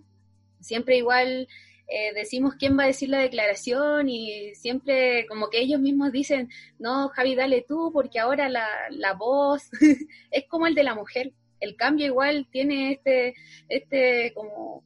siempre 0.60 0.96
igual 0.96 1.46
eh, 1.88 2.12
decimos 2.14 2.54
quién 2.56 2.76
va 2.76 2.84
a 2.84 2.88
decir 2.88 3.08
la 3.08 3.20
declaración 3.20 4.08
y 4.08 4.54
siempre 4.54 5.26
como 5.26 5.48
que 5.50 5.60
ellos 5.60 5.80
mismos 5.80 6.10
dicen, 6.10 6.50
no, 6.78 7.08
Javi, 7.10 7.34
dale 7.34 7.64
tú, 7.66 7.90
porque 7.92 8.18
ahora 8.18 8.48
la, 8.48 8.68
la 8.90 9.14
voz 9.14 9.70
es 10.30 10.44
como 10.48 10.66
el 10.66 10.74
de 10.74 10.84
la 10.84 10.94
mujer. 10.94 11.32
El 11.60 11.76
cambio 11.76 12.06
igual 12.06 12.48
tiene 12.50 12.92
este, 12.92 13.34
este 13.68 14.32
como, 14.34 14.84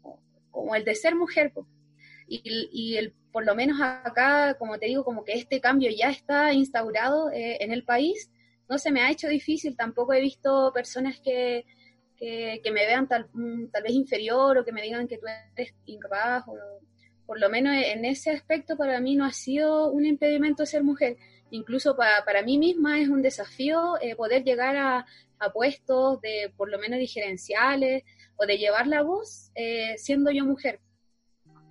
como 0.51 0.75
el 0.75 0.85
de 0.85 0.95
ser 0.95 1.17
mujer. 1.17 1.53
Y, 2.29 2.43
y 2.73 2.97
el, 2.97 3.15
por 3.33 3.47
lo 3.47 3.55
menos 3.55 3.81
acá, 3.81 4.55
como 4.59 4.79
te 4.79 4.87
digo, 4.87 5.05
como 5.05 5.25
que 5.25 5.33
este 5.33 5.61
cambio 5.61 5.91
ya 5.91 6.11
está 6.11 6.53
instaurado 6.53 7.31
eh, 7.33 7.59
en 7.61 7.73
el 7.73 7.83
país, 7.83 8.31
no 8.69 8.79
se 8.79 8.93
me 8.93 9.01
ha 9.01 9.11
hecho 9.11 9.29
difícil, 9.29 9.77
tampoco 9.77 10.13
he 10.13 10.21
visto 10.21 10.71
personas 10.73 11.19
que, 11.21 11.65
que, 12.17 12.71
me 12.73 12.87
vean 12.87 13.09
tal, 13.09 13.29
mm, 13.33 13.69
tal 13.73 13.83
vez 13.83 13.93
inferior 13.93 14.59
o 14.59 14.65
que 14.65 14.73
me 14.73 14.83
digan 14.83 15.09
que 15.09 15.19
tú 15.19 15.27
eres 15.57 15.75
incapaz 15.87 16.45
o, 16.47 16.55
por 17.31 17.39
lo 17.39 17.49
menos 17.49 17.77
en 17.77 18.05
ese 18.05 18.33
aspecto 18.33 18.77
para 18.77 18.99
mí 18.99 19.15
no 19.15 19.25
ha 19.25 19.31
sido 19.31 19.89
un 19.89 20.05
impedimento 20.05 20.67
ser 20.67 20.83
mujer. 20.83 21.17
Incluso 21.53 21.97
para, 21.97 22.43
mí 22.43 22.59
misma 22.59 22.99
es 22.99 23.09
un 23.09 23.23
desafío 23.23 23.97
eh, 24.03 24.17
poder 24.17 24.43
llegar 24.43 24.75
a, 24.77 25.07
puestos 25.55 26.21
de 26.23 26.53
por 26.57 26.69
lo 26.69 26.81
menos 26.81 26.99
diferenciales 26.99 28.03
o 28.35 28.47
de 28.47 28.59
llevar 28.59 28.89
la 28.89 29.05
voz 29.05 29.53
eh, 29.55 29.95
siendo 29.97 30.33
yo 30.33 30.45
mujer. 30.45 30.81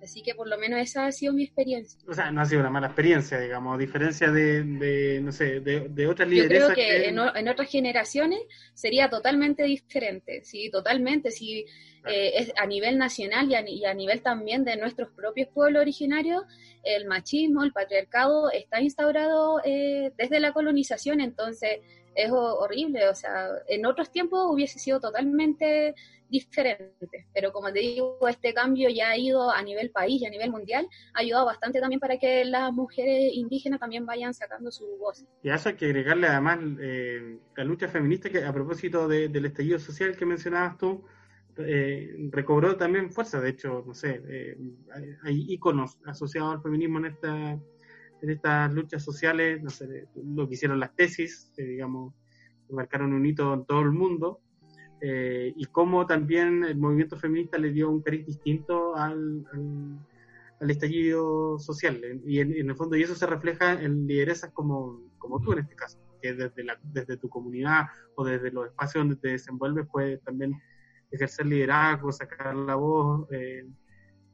Así 0.02 0.22
que 0.22 0.34
por 0.34 0.48
lo 0.48 0.56
menos 0.58 0.80
esa 0.80 1.06
ha 1.06 1.12
sido 1.12 1.32
mi 1.32 1.44
experiencia. 1.44 2.00
O 2.08 2.14
sea, 2.14 2.30
no 2.30 2.40
ha 2.40 2.44
sido 2.46 2.60
una 2.60 2.70
mala 2.70 2.86
experiencia, 2.86 3.38
digamos, 3.38 3.74
a 3.74 3.78
diferencia 3.78 4.30
de, 4.30 4.62
de 4.62 5.20
no 5.20 5.32
sé, 5.32 5.60
de, 5.60 5.88
de 5.88 6.06
otras 6.06 6.28
lideresas. 6.28 6.68
Yo 6.68 6.74
creo 6.74 6.86
que, 6.86 7.08
En, 7.08 7.18
en, 7.18 7.48
otras 7.48 7.68
generaciones 7.68 8.40
sería 8.72 9.10
totalmente 9.10 9.64
diferente, 9.64 10.42
sí, 10.44 10.70
totalmente. 10.70 11.30
Si 11.30 11.66
eh, 12.06 12.32
es 12.34 12.52
a 12.56 12.66
nivel 12.66 12.96
nacional 12.96 13.50
y 13.50 13.54
a, 13.54 13.68
y 13.68 13.84
a, 13.84 13.94
nivel 13.94 14.22
también 14.22 14.64
de 14.64 14.76
nuestros 14.76 15.10
propios 15.10 15.48
pueblos 15.48 15.82
originarios, 15.82 16.44
el 16.82 17.06
machismo, 17.06 17.62
el 17.62 17.72
patriarcado 17.72 18.50
está 18.50 18.80
instaurado 18.80 19.60
eh, 19.64 20.12
desde 20.16 20.40
la 20.40 20.52
colonización, 20.52 21.20
entonces 21.20 21.80
es 22.14 22.30
horrible, 22.32 23.08
o 23.08 23.14
sea, 23.14 23.48
en 23.68 23.86
otros 23.86 24.10
tiempos 24.10 24.40
hubiese 24.50 24.78
sido 24.78 24.98
totalmente 24.98 25.94
diferente, 26.30 27.26
pero 27.34 27.52
como 27.52 27.72
te 27.72 27.80
digo, 27.80 28.18
este 28.28 28.54
cambio 28.54 28.88
ya 28.88 29.10
ha 29.10 29.18
ido 29.18 29.50
a 29.50 29.62
nivel 29.62 29.90
país 29.90 30.22
y 30.22 30.26
a 30.26 30.30
nivel 30.30 30.50
mundial, 30.50 30.86
ha 31.14 31.20
ayudado 31.20 31.46
bastante 31.46 31.80
también 31.80 32.00
para 32.00 32.18
que 32.18 32.44
las 32.44 32.72
mujeres 32.72 33.32
indígenas 33.34 33.80
también 33.80 34.06
vayan 34.06 34.32
sacando 34.34 34.70
su 34.70 34.86
voz. 34.98 35.24
Y 35.42 35.48
a 35.50 35.56
eso 35.56 35.70
hay 35.70 35.76
que 35.76 35.86
agregarle 35.86 36.28
además 36.28 36.58
eh, 36.80 37.38
la 37.56 37.64
lucha 37.64 37.88
feminista, 37.88 38.30
que 38.30 38.44
a 38.44 38.52
propósito 38.52 39.08
del 39.08 39.44
estallido 39.44 39.78
social 39.78 40.16
que 40.16 40.26
mencionabas 40.26 40.78
tú, 40.78 41.04
eh, 41.58 42.28
recobró 42.30 42.76
también 42.76 43.10
fuerza. 43.10 43.40
De 43.40 43.50
hecho, 43.50 43.82
no 43.86 43.94
sé, 43.94 44.22
eh, 44.28 44.56
hay, 45.24 45.44
íconos 45.48 45.98
asociados 46.06 46.54
al 46.54 46.62
feminismo 46.62 46.98
en 46.98 47.06
esta 47.06 47.58
en 48.22 48.28
estas 48.28 48.72
luchas 48.74 49.02
sociales, 49.02 49.62
no 49.62 49.70
sé, 49.70 50.06
lo 50.14 50.46
que 50.46 50.52
hicieron 50.52 50.78
las 50.78 50.94
tesis, 50.94 51.50
digamos, 51.56 52.12
marcaron 52.68 53.14
un 53.14 53.24
hito 53.24 53.54
en 53.54 53.64
todo 53.64 53.80
el 53.80 53.92
mundo, 53.92 54.40
eh, 55.00 55.52
y 55.56 55.64
cómo 55.66 56.06
también 56.06 56.64
el 56.64 56.76
movimiento 56.76 57.16
feminista 57.16 57.56
le 57.58 57.72
dio 57.72 57.90
un 57.90 58.02
cariz 58.02 58.26
distinto 58.26 58.94
al, 58.96 59.44
al, 60.60 60.70
estallido 60.70 61.58
social. 61.58 62.00
Y 62.26 62.40
en, 62.40 62.68
el 62.68 62.76
fondo, 62.76 62.96
y 62.96 63.02
eso 63.02 63.14
se 63.14 63.26
refleja 63.26 63.80
en 63.80 64.06
lideresas 64.06 64.50
como, 64.52 65.00
como 65.18 65.40
tú 65.40 65.52
en 65.52 65.60
este 65.60 65.74
caso, 65.74 65.98
que 66.20 66.34
desde, 66.34 66.64
la, 66.64 66.78
desde 66.82 67.16
tu 67.16 67.30
comunidad 67.30 67.86
o 68.14 68.24
desde 68.24 68.50
los 68.50 68.66
espacios 68.66 69.02
donde 69.02 69.16
te 69.16 69.28
desenvuelves 69.28 69.86
puedes 69.90 70.22
también 70.22 70.54
ejercer 71.10 71.46
liderazgo, 71.46 72.12
sacar 72.12 72.54
la 72.54 72.74
voz, 72.74 73.26
eh, 73.32 73.66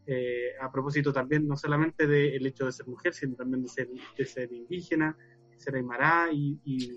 eh, 0.08 0.50
a 0.60 0.70
propósito 0.70 1.12
también 1.12 1.46
no 1.46 1.56
solamente 1.56 2.06
del 2.06 2.44
hecho 2.46 2.66
de 2.66 2.72
ser 2.72 2.86
mujer, 2.88 3.14
sino 3.14 3.36
también 3.36 3.62
de 3.62 3.68
ser, 3.68 3.88
de 4.18 4.24
ser 4.24 4.52
indígena, 4.52 5.16
de 5.50 5.58
ser 5.58 5.76
aymara 5.76 6.28
y, 6.32 6.60
y, 6.64 6.96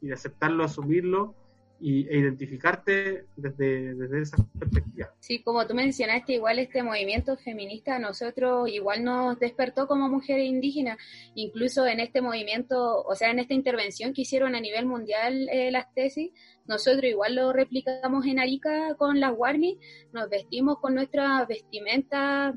de 0.00 0.12
aceptarlo, 0.12 0.64
asumirlo 0.64 1.34
y, 1.80 2.08
e 2.08 2.18
identificarte 2.18 3.26
desde, 3.36 3.94
desde 3.94 4.22
esa 4.22 4.36
perspectiva. 4.58 5.12
Sí, 5.20 5.42
como 5.42 5.66
tú 5.66 5.74
mencionaste, 5.74 6.34
igual 6.34 6.58
este 6.58 6.82
movimiento 6.82 7.36
feminista 7.36 7.96
a 7.96 7.98
nosotros 7.98 8.68
igual 8.70 9.04
nos 9.04 9.38
despertó 9.38 9.86
como 9.86 10.08
mujeres 10.08 10.46
indígenas, 10.46 10.98
incluso 11.34 11.86
en 11.86 12.00
este 12.00 12.20
movimiento, 12.20 13.02
o 13.02 13.14
sea, 13.14 13.30
en 13.30 13.40
esta 13.40 13.54
intervención 13.54 14.12
que 14.12 14.22
hicieron 14.22 14.54
a 14.54 14.60
nivel 14.60 14.86
mundial 14.86 15.48
eh, 15.50 15.70
las 15.70 15.92
tesis, 15.94 16.30
nosotros 16.66 17.04
igual 17.04 17.34
lo 17.34 17.52
replicamos 17.52 18.26
en 18.26 18.38
Arica 18.38 18.94
con 18.96 19.20
las 19.20 19.32
Warmi, 19.36 19.78
nos 20.12 20.28
vestimos 20.28 20.78
con 20.80 20.94
nuestra 20.94 21.44
vestimenta 21.44 22.54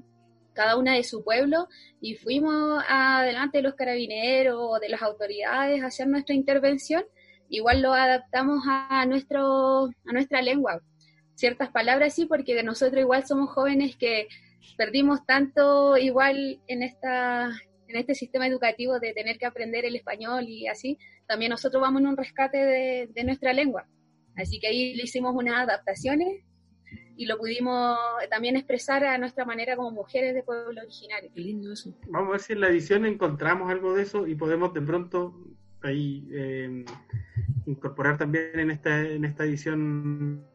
cada 0.53 0.77
una 0.77 0.95
de 0.95 1.03
su 1.03 1.23
pueblo 1.23 1.67
y 2.01 2.15
fuimos 2.15 2.83
adelante 2.87 3.59
de 3.59 3.63
los 3.63 3.75
carabineros 3.75 4.57
o 4.59 4.79
de 4.79 4.89
las 4.89 5.01
autoridades 5.01 5.81
a 5.81 5.87
hacer 5.87 6.07
nuestra 6.07 6.35
intervención 6.35 7.03
igual 7.49 7.81
lo 7.81 7.93
adaptamos 7.93 8.63
a, 8.67 9.05
nuestro, 9.05 9.85
a 9.85 10.13
nuestra 10.13 10.41
lengua. 10.41 10.81
Ciertas 11.35 11.69
palabras 11.69 12.13
sí, 12.13 12.25
porque 12.25 12.61
nosotros 12.63 13.01
igual 13.01 13.25
somos 13.25 13.49
jóvenes 13.49 13.95
que 13.95 14.27
perdimos 14.77 15.25
tanto 15.25 15.97
igual 15.97 16.61
en 16.67 16.83
esta 16.83 17.51
en 17.89 17.95
este 17.95 18.15
sistema 18.15 18.47
educativo 18.47 18.99
de 18.99 19.13
tener 19.13 19.37
que 19.37 19.47
aprender 19.47 19.83
el 19.83 19.95
español 19.95 20.45
y 20.47 20.67
así, 20.67 20.97
también 21.27 21.49
nosotros 21.49 21.81
vamos 21.81 22.01
en 22.01 22.07
un 22.07 22.17
rescate 22.17 22.57
de, 22.57 23.23
nuestra 23.23 23.51
lengua. 23.51 23.87
Así 24.35 24.59
que 24.59 24.67
ahí 24.67 24.95
le 24.95 25.03
hicimos 25.03 25.35
unas 25.35 25.67
adaptaciones 25.67 26.43
y 27.17 27.25
lo 27.25 27.37
pudimos 27.37 27.97
también 28.29 28.55
expresar 28.55 29.03
a 29.03 29.17
nuestra 29.17 29.43
manera 29.43 29.75
como 29.75 29.91
mujeres 29.91 30.33
de 30.33 30.43
pueblo 30.43 30.81
originario. 30.81 31.31
Qué 31.33 31.41
lindo 31.41 31.73
eso. 31.73 31.93
Vamos 32.07 32.29
a 32.29 32.31
ver 32.33 32.39
si 32.41 32.53
en 32.53 32.61
la 32.61 32.69
edición 32.69 33.05
encontramos 33.05 33.69
algo 33.71 33.93
de 33.93 34.03
eso 34.03 34.27
y 34.27 34.35
podemos 34.35 34.73
de 34.73 34.81
pronto 34.81 35.33
ahí 35.81 36.27
eh, 36.31 36.85
incorporar 37.65 38.17
también 38.17 38.59
en 38.59 38.71
esta, 38.71 39.01
en 39.01 39.25
esta 39.25 39.43
edición 39.43 40.45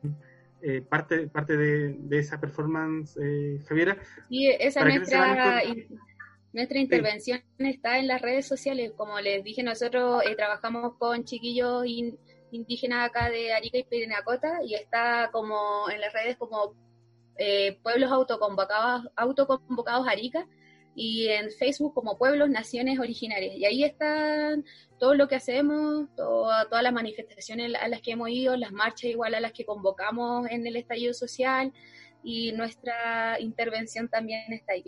eh, 0.66 0.80
parte, 0.80 1.28
parte 1.28 1.56
de, 1.56 1.94
de 1.98 2.18
esa 2.18 2.40
performance, 2.40 3.18
eh, 3.22 3.62
Javiera. 3.68 3.98
Sí, 4.28 4.48
esa 4.48 4.84
nuestra, 4.84 5.62
nuestra 6.52 6.78
intervención 6.78 7.42
está 7.58 7.98
en 7.98 8.08
las 8.08 8.22
redes 8.22 8.46
sociales. 8.46 8.92
Como 8.96 9.20
les 9.20 9.44
dije, 9.44 9.62
nosotros 9.62 10.22
eh, 10.24 10.34
trabajamos 10.34 10.94
con 10.96 11.24
chiquillos 11.24 11.84
indígenas 12.50 13.10
acá 13.10 13.28
de 13.28 13.52
Arica 13.52 13.78
y 13.78 13.84
Pirinacota 13.84 14.60
y 14.64 14.74
está 14.74 15.28
como 15.32 15.90
en 15.90 16.00
las 16.00 16.12
redes 16.12 16.37
como 16.37 16.74
pueblos 17.82 18.12
autoconvocados, 18.12 19.10
autoconvocados 19.16 20.06
Arica 20.08 20.46
y 20.94 21.28
en 21.28 21.50
Facebook 21.50 21.94
como 21.94 22.16
Pueblos 22.16 22.48
Naciones 22.48 22.98
Originarias. 22.98 23.57
Y 23.57 23.64
ahí 23.64 23.85
están 23.85 24.64
todo 24.98 25.14
lo 25.14 25.29
que 25.29 25.37
hacemos, 25.37 26.08
todas 26.16 26.83
las 26.83 26.92
manifestaciones 26.92 27.75
a 27.81 27.88
las 27.88 28.00
que 28.00 28.12
hemos 28.12 28.31
ido, 28.31 28.56
las 28.56 28.73
marchas 28.73 29.10
igual 29.10 29.35
a 29.35 29.40
las 29.40 29.52
que 29.52 29.64
convocamos 29.64 30.48
en 30.50 30.66
el 30.66 30.77
estallido 30.77 31.12
social 31.14 31.73
y 32.23 32.52
nuestra 32.52 33.38
intervención 33.40 34.08
también 34.08 34.52
está 34.52 34.73
ahí. 34.73 34.85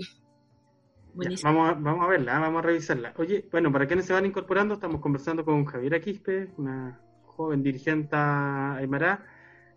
vamos, 1.43 1.71
a, 1.71 1.75
vamos 1.75 2.05
a 2.05 2.09
verla, 2.09 2.39
vamos 2.39 2.61
a 2.61 2.67
revisarla. 2.67 3.13
Oye, 3.17 3.45
bueno, 3.51 3.73
para 3.73 3.87
quienes 3.87 4.07
se 4.07 4.13
van 4.13 4.27
incorporando, 4.27 4.75
estamos 4.75 5.01
conversando 5.01 5.45
con 5.45 5.65
Javiera 5.65 6.01
Quispe, 6.01 6.51
una 6.57 7.01
joven 7.25 7.63
dirigente 7.63 8.17
Aymara, 8.17 9.27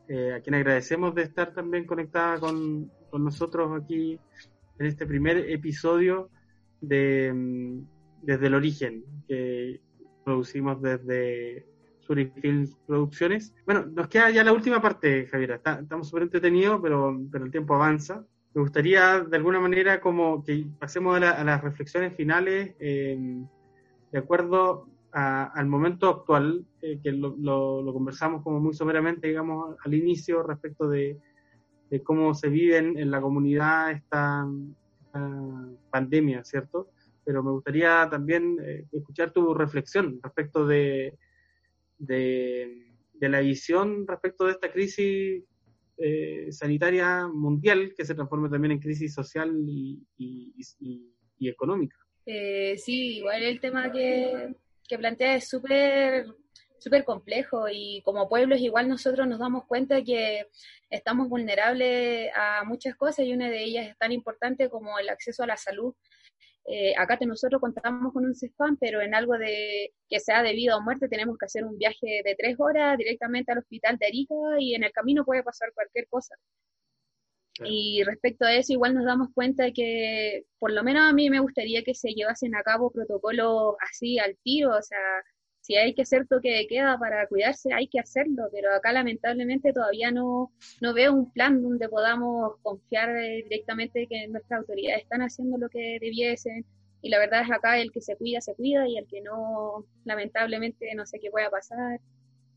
eh, 0.08 0.34
a 0.34 0.42
quien 0.42 0.56
agradecemos 0.56 1.14
de 1.16 1.24
estar 1.24 1.54
también 1.54 1.86
conectada 1.86 2.40
con, 2.40 2.90
con 3.10 3.24
nosotros 3.24 3.82
aquí 3.82 4.20
en 4.80 4.86
este 4.86 5.06
primer 5.06 5.38
episodio 5.50 6.30
de 6.82 7.32
mm, 7.34 7.82
Desde 8.22 8.48
el 8.48 8.54
Origen, 8.56 9.04
que 9.28 9.82
producimos 10.24 10.82
desde 10.82 11.66
Surifilms 12.00 12.76
Producciones. 12.88 13.54
Bueno, 13.66 13.86
nos 13.86 14.08
queda 14.08 14.30
ya 14.30 14.44
la 14.44 14.54
última 14.54 14.82
parte, 14.82 15.28
Javier. 15.28 15.62
estamos 15.82 16.08
súper 16.08 16.24
entretenidos, 16.24 16.80
pero, 16.82 17.20
pero 17.32 17.46
el 17.46 17.52
tiempo 17.52 17.76
avanza. 17.76 18.26
me 18.54 18.62
gustaría 18.62 19.22
de 19.22 19.38
alguna 19.38 19.60
manera 19.60 20.02
como 20.02 20.44
que 20.44 20.66
pasemos 20.80 21.22
a, 21.22 21.44
las 21.44 21.62
reflexiones 21.62 22.16
finales 22.16 22.76
em, 22.80 23.48
de 24.12 24.20
acuerdo 24.20 24.88
al 25.12 25.66
momento 25.68 26.08
actual, 26.10 26.66
eh, 26.82 27.00
que 27.02 27.12
lo, 27.12 27.84
conversamos 27.94 28.44
como 28.44 28.60
muy 28.60 28.74
someramente, 28.74 29.28
digamos, 29.28 29.76
al 29.84 29.94
inicio 29.94 30.44
respecto 30.44 30.88
de, 30.88 31.18
cómo 32.04 32.34
se 32.34 32.50
vive 32.50 32.78
en, 32.78 33.12
la 33.12 33.22
comunidad 33.22 33.92
esta, 33.92 34.46
pandemia, 35.90 36.44
¿cierto? 36.44 36.92
Pero 37.26 37.42
me 37.44 37.52
gustaría 37.52 38.08
también 38.10 38.58
eh, 38.64 38.86
escuchar 38.92 39.34
tu 39.34 39.56
reflexión 39.56 40.20
respecto 40.22 40.68
de, 40.68 41.18
de, 41.98 42.86
la 43.20 43.40
visión 43.40 44.08
respecto 44.08 44.46
de 44.46 44.52
esta 44.52 44.72
crisis 44.72 45.44
eh, 45.98 46.48
sanitaria 46.52 47.28
mundial 47.28 47.94
que 47.98 48.06
se 48.06 48.16
transforma 48.16 48.50
también 48.50 48.74
en 48.74 48.80
crisis 48.80 49.14
social 49.14 49.52
y, 49.66 50.06
económica. 51.42 51.98
Eh, 52.26 52.76
sí, 52.78 53.18
igual 53.18 53.42
el 53.42 53.60
tema 53.60 53.92
que, 53.92 54.54
que 54.88 54.98
plantea 54.98 55.36
es 55.36 55.50
súper 55.50 56.28
súper 56.80 57.04
complejo 57.04 57.68
y 57.70 58.02
como 58.04 58.30
pueblos 58.30 58.60
igual 58.60 58.88
nosotros 58.88 59.28
nos 59.28 59.40
damos 59.40 59.66
cuenta 59.66 60.04
que 60.04 60.48
estamos 60.90 61.30
vulnerables 61.30 62.32
a 62.36 62.64
muchas 62.66 62.96
cosas 62.96 63.26
y 63.26 63.34
una 63.34 63.50
de 63.50 63.64
ellas 63.64 63.88
es 63.88 63.98
tan 63.98 64.12
importante 64.12 64.70
como 64.70 64.98
el 65.00 65.10
acceso 65.10 65.44
a 65.44 65.48
la 65.48 65.58
salud 65.58 65.94
eh, 66.72 66.94
acá 66.98 67.18
nosotros 67.26 67.60
contamos 67.60 68.14
con 68.14 68.26
un 68.26 68.36
CESPAM, 68.36 68.78
pero 68.78 69.02
en 69.02 69.16
algo 69.16 69.38
de 69.40 69.92
que 70.08 70.20
sea 70.20 70.44
debido 70.44 70.76
a 70.76 70.82
muerte 70.82 71.10
tenemos 71.10 71.36
que 71.38 71.46
hacer 71.46 71.66
un 71.66 71.80
viaje 71.80 72.22
de 72.24 72.36
tres 72.38 72.58
horas 72.60 72.96
directamente 72.96 73.52
al 73.52 73.58
hospital 73.58 73.98
de 73.98 74.06
Arica 74.06 74.36
y 74.60 74.76
en 74.76 74.84
el 74.84 74.92
camino 74.92 75.26
puede 75.26 75.42
pasar 75.44 75.72
cualquier 75.74 76.08
cosa. 76.08 76.36
Y 77.64 78.04
respecto 78.04 78.46
a 78.46 78.54
eso, 78.54 78.72
igual 78.72 78.94
nos 78.94 79.06
damos 79.06 79.30
cuenta 79.34 79.64
de 79.64 79.74
que, 79.74 80.46
por 80.60 80.72
lo 80.72 80.84
menos 80.84 81.10
a 81.10 81.14
mí 81.14 81.30
me 81.30 81.40
gustaría 81.40 81.84
que 81.84 81.96
se 81.96 82.14
llevasen 82.14 82.56
a 82.56 82.64
cabo 82.64 82.92
protocolos 82.92 83.76
así 83.92 84.20
al 84.20 84.38
tiro, 84.44 84.78
o 84.78 84.82
sea, 84.82 84.98
si 85.70 85.76
hay 85.76 85.94
que 85.94 86.02
hacer 86.02 86.26
toque 86.26 86.50
de 86.50 86.66
queda 86.66 86.98
para 86.98 87.28
cuidarse, 87.28 87.72
hay 87.72 87.88
que 87.88 88.00
hacerlo, 88.00 88.50
pero 88.52 88.74
acá 88.74 88.92
lamentablemente 88.92 89.72
todavía 89.72 90.10
no, 90.10 90.52
no 90.82 90.94
veo 90.96 91.14
un 91.14 91.32
plan 91.32 91.62
donde 91.62 91.88
podamos 91.88 92.56
confiar 92.64 93.16
eh, 93.16 93.44
directamente 93.44 94.08
que 94.08 94.28
nuestras 94.30 94.62
autoridades 94.62 95.04
están 95.04 95.22
haciendo 95.22 95.60
lo 95.60 95.70
que 95.70 96.00
debiesen. 96.02 96.66
Y 97.04 97.10
la 97.10 97.20
verdad 97.20 97.44
es 97.44 97.52
acá 97.52 97.80
el 97.80 97.92
que 97.92 98.02
se 98.02 98.16
cuida, 98.16 98.42
se 98.42 98.56
cuida, 98.56 98.88
y 98.88 98.98
el 98.98 99.06
que 99.06 99.22
no, 99.22 99.86
lamentablemente, 100.06 100.92
no 100.96 101.06
sé 101.06 101.20
qué 101.20 101.30
pueda 101.30 101.52
pasar. 101.52 102.02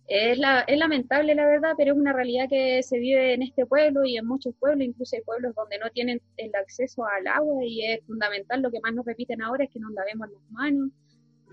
Es, 0.07 0.39
la, 0.39 0.61
es 0.61 0.79
lamentable, 0.79 1.35
la 1.35 1.45
verdad, 1.45 1.75
pero 1.77 1.93
es 1.93 1.99
una 1.99 2.15
realidad 2.15 2.49
que 2.49 2.83
se 2.83 2.99
vive 2.99 3.35
en 3.35 3.43
este 3.43 3.67
pueblo 3.67 4.07
y 4.07 4.17
en 4.17 4.27
muchos 4.27 4.55
pueblos, 4.59 4.87
incluso 4.87 5.17
hay 5.17 5.23
pueblos 5.23 5.55
donde 5.55 5.79
no 5.79 5.91
tienen 5.91 6.23
el 6.39 6.55
acceso 6.55 7.05
al 7.05 7.27
agua 7.27 7.63
y 7.63 7.85
es 7.85 8.01
fundamental, 8.07 8.63
lo 8.63 8.71
que 8.71 8.81
más 8.81 8.95
nos 8.95 9.05
repiten 9.05 9.43
ahora 9.43 9.65
es 9.65 9.71
que 9.71 9.81
nos 9.81 9.93
lavemos 9.93 10.31
las 10.31 10.51
manos, 10.51 10.91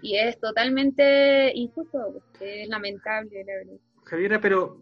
y 0.02 0.18
es 0.18 0.40
totalmente 0.40 1.52
injusto, 1.56 2.22
es 2.40 2.68
lamentable, 2.68 3.44
la 3.44 3.54
verdad. 3.54 3.80
Javiera, 4.06 4.42
pero 4.42 4.82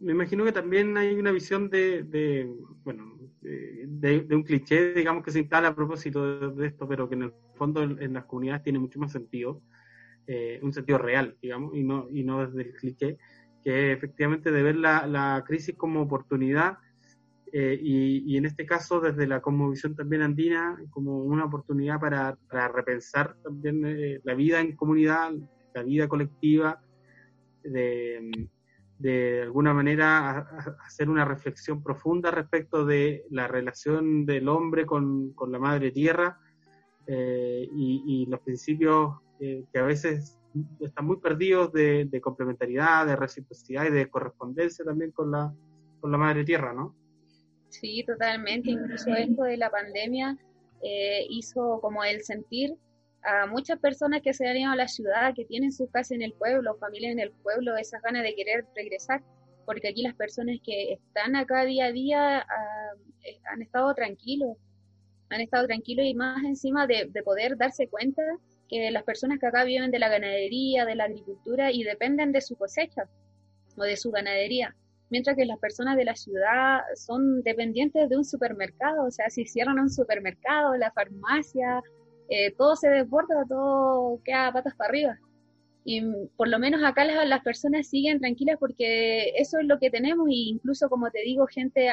me 0.00 0.12
imagino 0.12 0.44
que 0.44 0.52
también 0.52 0.96
hay 0.96 1.14
una 1.14 1.30
visión 1.30 1.70
de, 1.70 2.02
de 2.02 2.52
bueno, 2.84 3.18
de, 3.40 4.26
un 4.30 4.42
cliché, 4.42 4.94
digamos, 4.94 5.24
que 5.24 5.30
se 5.30 5.40
instala 5.40 5.68
a 5.68 5.74
propósito 5.74 6.52
de, 6.52 6.66
esto, 6.66 6.88
pero 6.88 7.08
que 7.08 7.14
en 7.14 7.22
el 7.22 7.32
fondo 7.54 7.82
en, 7.82 8.12
las 8.12 8.24
comunidades 8.24 8.62
tiene 8.62 8.78
mucho 8.78 8.98
más 8.98 9.12
sentido, 9.12 9.62
eh, 10.26 10.60
un 10.62 10.72
sentido 10.72 10.98
real, 10.98 11.36
digamos, 11.40 11.74
y 11.74 11.82
no, 11.82 12.08
y 12.10 12.22
no 12.24 12.46
desde 12.46 12.70
el 12.70 12.76
cliché, 12.76 13.18
que 13.62 13.92
efectivamente 13.92 14.50
de 14.50 14.62
ver 14.62 14.76
la, 14.76 15.06
la 15.06 15.44
crisis 15.46 15.76
como 15.76 16.02
oportunidad 16.02 16.78
eh, 17.54 17.78
y, 17.82 18.38
en 18.38 18.46
este 18.46 18.64
caso 18.64 18.98
desde 18.98 19.26
la 19.26 19.42
cosmovisión 19.42 19.94
también 19.94 20.22
andina 20.22 20.82
como 20.88 21.18
una 21.18 21.44
oportunidad 21.44 22.00
para, 22.00 22.38
repensar 22.68 23.36
también 23.42 23.84
eh, 23.84 24.20
la 24.24 24.32
vida 24.34 24.60
en 24.60 24.74
comunidad, 24.74 25.32
la 25.74 25.82
vida 25.82 26.08
colectiva, 26.08 26.82
de, 27.62 28.48
de 28.98 29.42
alguna 29.42 29.74
manera 29.74 30.48
hacer 30.86 31.10
una 31.10 31.26
reflexión 31.26 31.82
profunda 31.82 32.30
respecto 32.30 32.86
de 32.86 33.26
la 33.30 33.46
relación 33.48 34.24
del 34.24 34.48
hombre 34.48 34.86
con, 34.86 35.34
con 35.34 35.52
la 35.52 35.58
madre 35.58 35.90
tierra 35.90 36.40
eh, 37.06 37.68
y, 37.70 38.24
los 38.30 38.40
principios 38.40 39.18
que 39.38 39.78
a 39.78 39.82
veces 39.82 40.38
están 40.80 41.04
muy 41.04 41.16
perdidos 41.16 41.72
de, 41.72 42.06
de, 42.06 42.20
complementariedad, 42.20 43.04
de 43.04 43.16
reciprocidad 43.16 43.86
y 43.86 43.90
de 43.90 44.08
correspondencia 44.08 44.84
también 44.84 45.10
con 45.10 45.32
la, 45.32 45.52
con 46.00 46.12
la 46.12 46.18
madre 46.18 46.44
tierra, 46.44 46.72
¿no? 46.72 46.94
Sí, 47.72 48.04
totalmente. 48.06 48.70
Incluso 48.70 49.10
esto 49.14 49.42
de 49.44 49.56
la 49.56 49.70
pandemia 49.70 50.36
eh, 50.82 51.26
hizo 51.30 51.80
como 51.80 52.04
el 52.04 52.22
sentir 52.22 52.74
a 53.22 53.46
muchas 53.46 53.78
personas 53.78 54.20
que 54.20 54.34
se 54.34 54.46
han 54.46 54.56
ido 54.56 54.70
a 54.70 54.76
la 54.76 54.88
ciudad, 54.88 55.34
que 55.34 55.44
tienen 55.44 55.72
sus 55.72 55.90
casas 55.90 56.12
en 56.12 56.22
el 56.22 56.34
pueblo, 56.34 56.76
familia 56.76 57.10
en 57.10 57.20
el 57.20 57.30
pueblo, 57.30 57.76
esas 57.76 58.02
ganas 58.02 58.24
de 58.24 58.34
querer 58.34 58.66
regresar, 58.76 59.22
porque 59.64 59.88
aquí 59.88 60.02
las 60.02 60.14
personas 60.14 60.58
que 60.62 60.92
están 60.92 61.34
acá 61.34 61.64
día 61.64 61.86
a 61.86 61.92
día 61.92 62.38
ah, 62.40 62.92
eh, 63.24 63.40
han 63.50 63.62
estado 63.62 63.94
tranquilos, 63.94 64.56
han 65.30 65.40
estado 65.40 65.66
tranquilos 65.66 66.04
y 66.04 66.14
más 66.14 66.44
encima 66.44 66.86
de 66.86 67.22
poder 67.24 67.56
darse 67.56 67.88
cuenta 67.88 68.22
que 68.68 68.90
las 68.90 69.04
personas 69.04 69.38
que 69.38 69.46
acá 69.46 69.64
viven 69.64 69.90
de 69.90 69.98
la 69.98 70.10
ganadería, 70.10 70.84
de 70.84 70.94
la 70.94 71.04
agricultura 71.04 71.72
y 71.72 71.84
dependen 71.84 72.32
de 72.32 72.42
su 72.42 72.56
cosecha 72.56 73.08
o 73.76 73.82
de 73.82 73.96
su 73.96 74.10
ganadería 74.10 74.76
mientras 75.12 75.36
que 75.36 75.44
las 75.44 75.58
personas 75.58 75.98
de 75.98 76.06
la 76.06 76.16
ciudad 76.16 76.80
son 76.96 77.42
dependientes 77.42 78.08
de 78.08 78.16
un 78.16 78.24
supermercado, 78.24 79.04
o 79.04 79.10
sea, 79.10 79.28
si 79.28 79.44
cierran 79.44 79.78
un 79.78 79.90
supermercado, 79.90 80.74
la 80.76 80.90
farmacia, 80.90 81.82
eh, 82.30 82.50
todo 82.52 82.76
se 82.76 82.88
desborda, 82.88 83.44
todo 83.46 84.18
queda 84.24 84.50
patas 84.52 84.74
para 84.74 84.88
arriba. 84.88 85.18
Y 85.84 86.00
por 86.36 86.48
lo 86.48 86.58
menos 86.58 86.82
acá 86.82 87.04
las, 87.04 87.42
personas 87.42 87.88
siguen 87.88 88.20
tranquilas 88.20 88.56
porque 88.58 89.34
eso 89.36 89.58
es 89.58 89.66
lo 89.66 89.78
que 89.78 89.90
tenemos 89.90 90.28
e 90.28 90.54
incluso 90.54 90.88
como 90.88 91.10
te 91.10 91.20
digo, 91.20 91.46
gente 91.46 91.90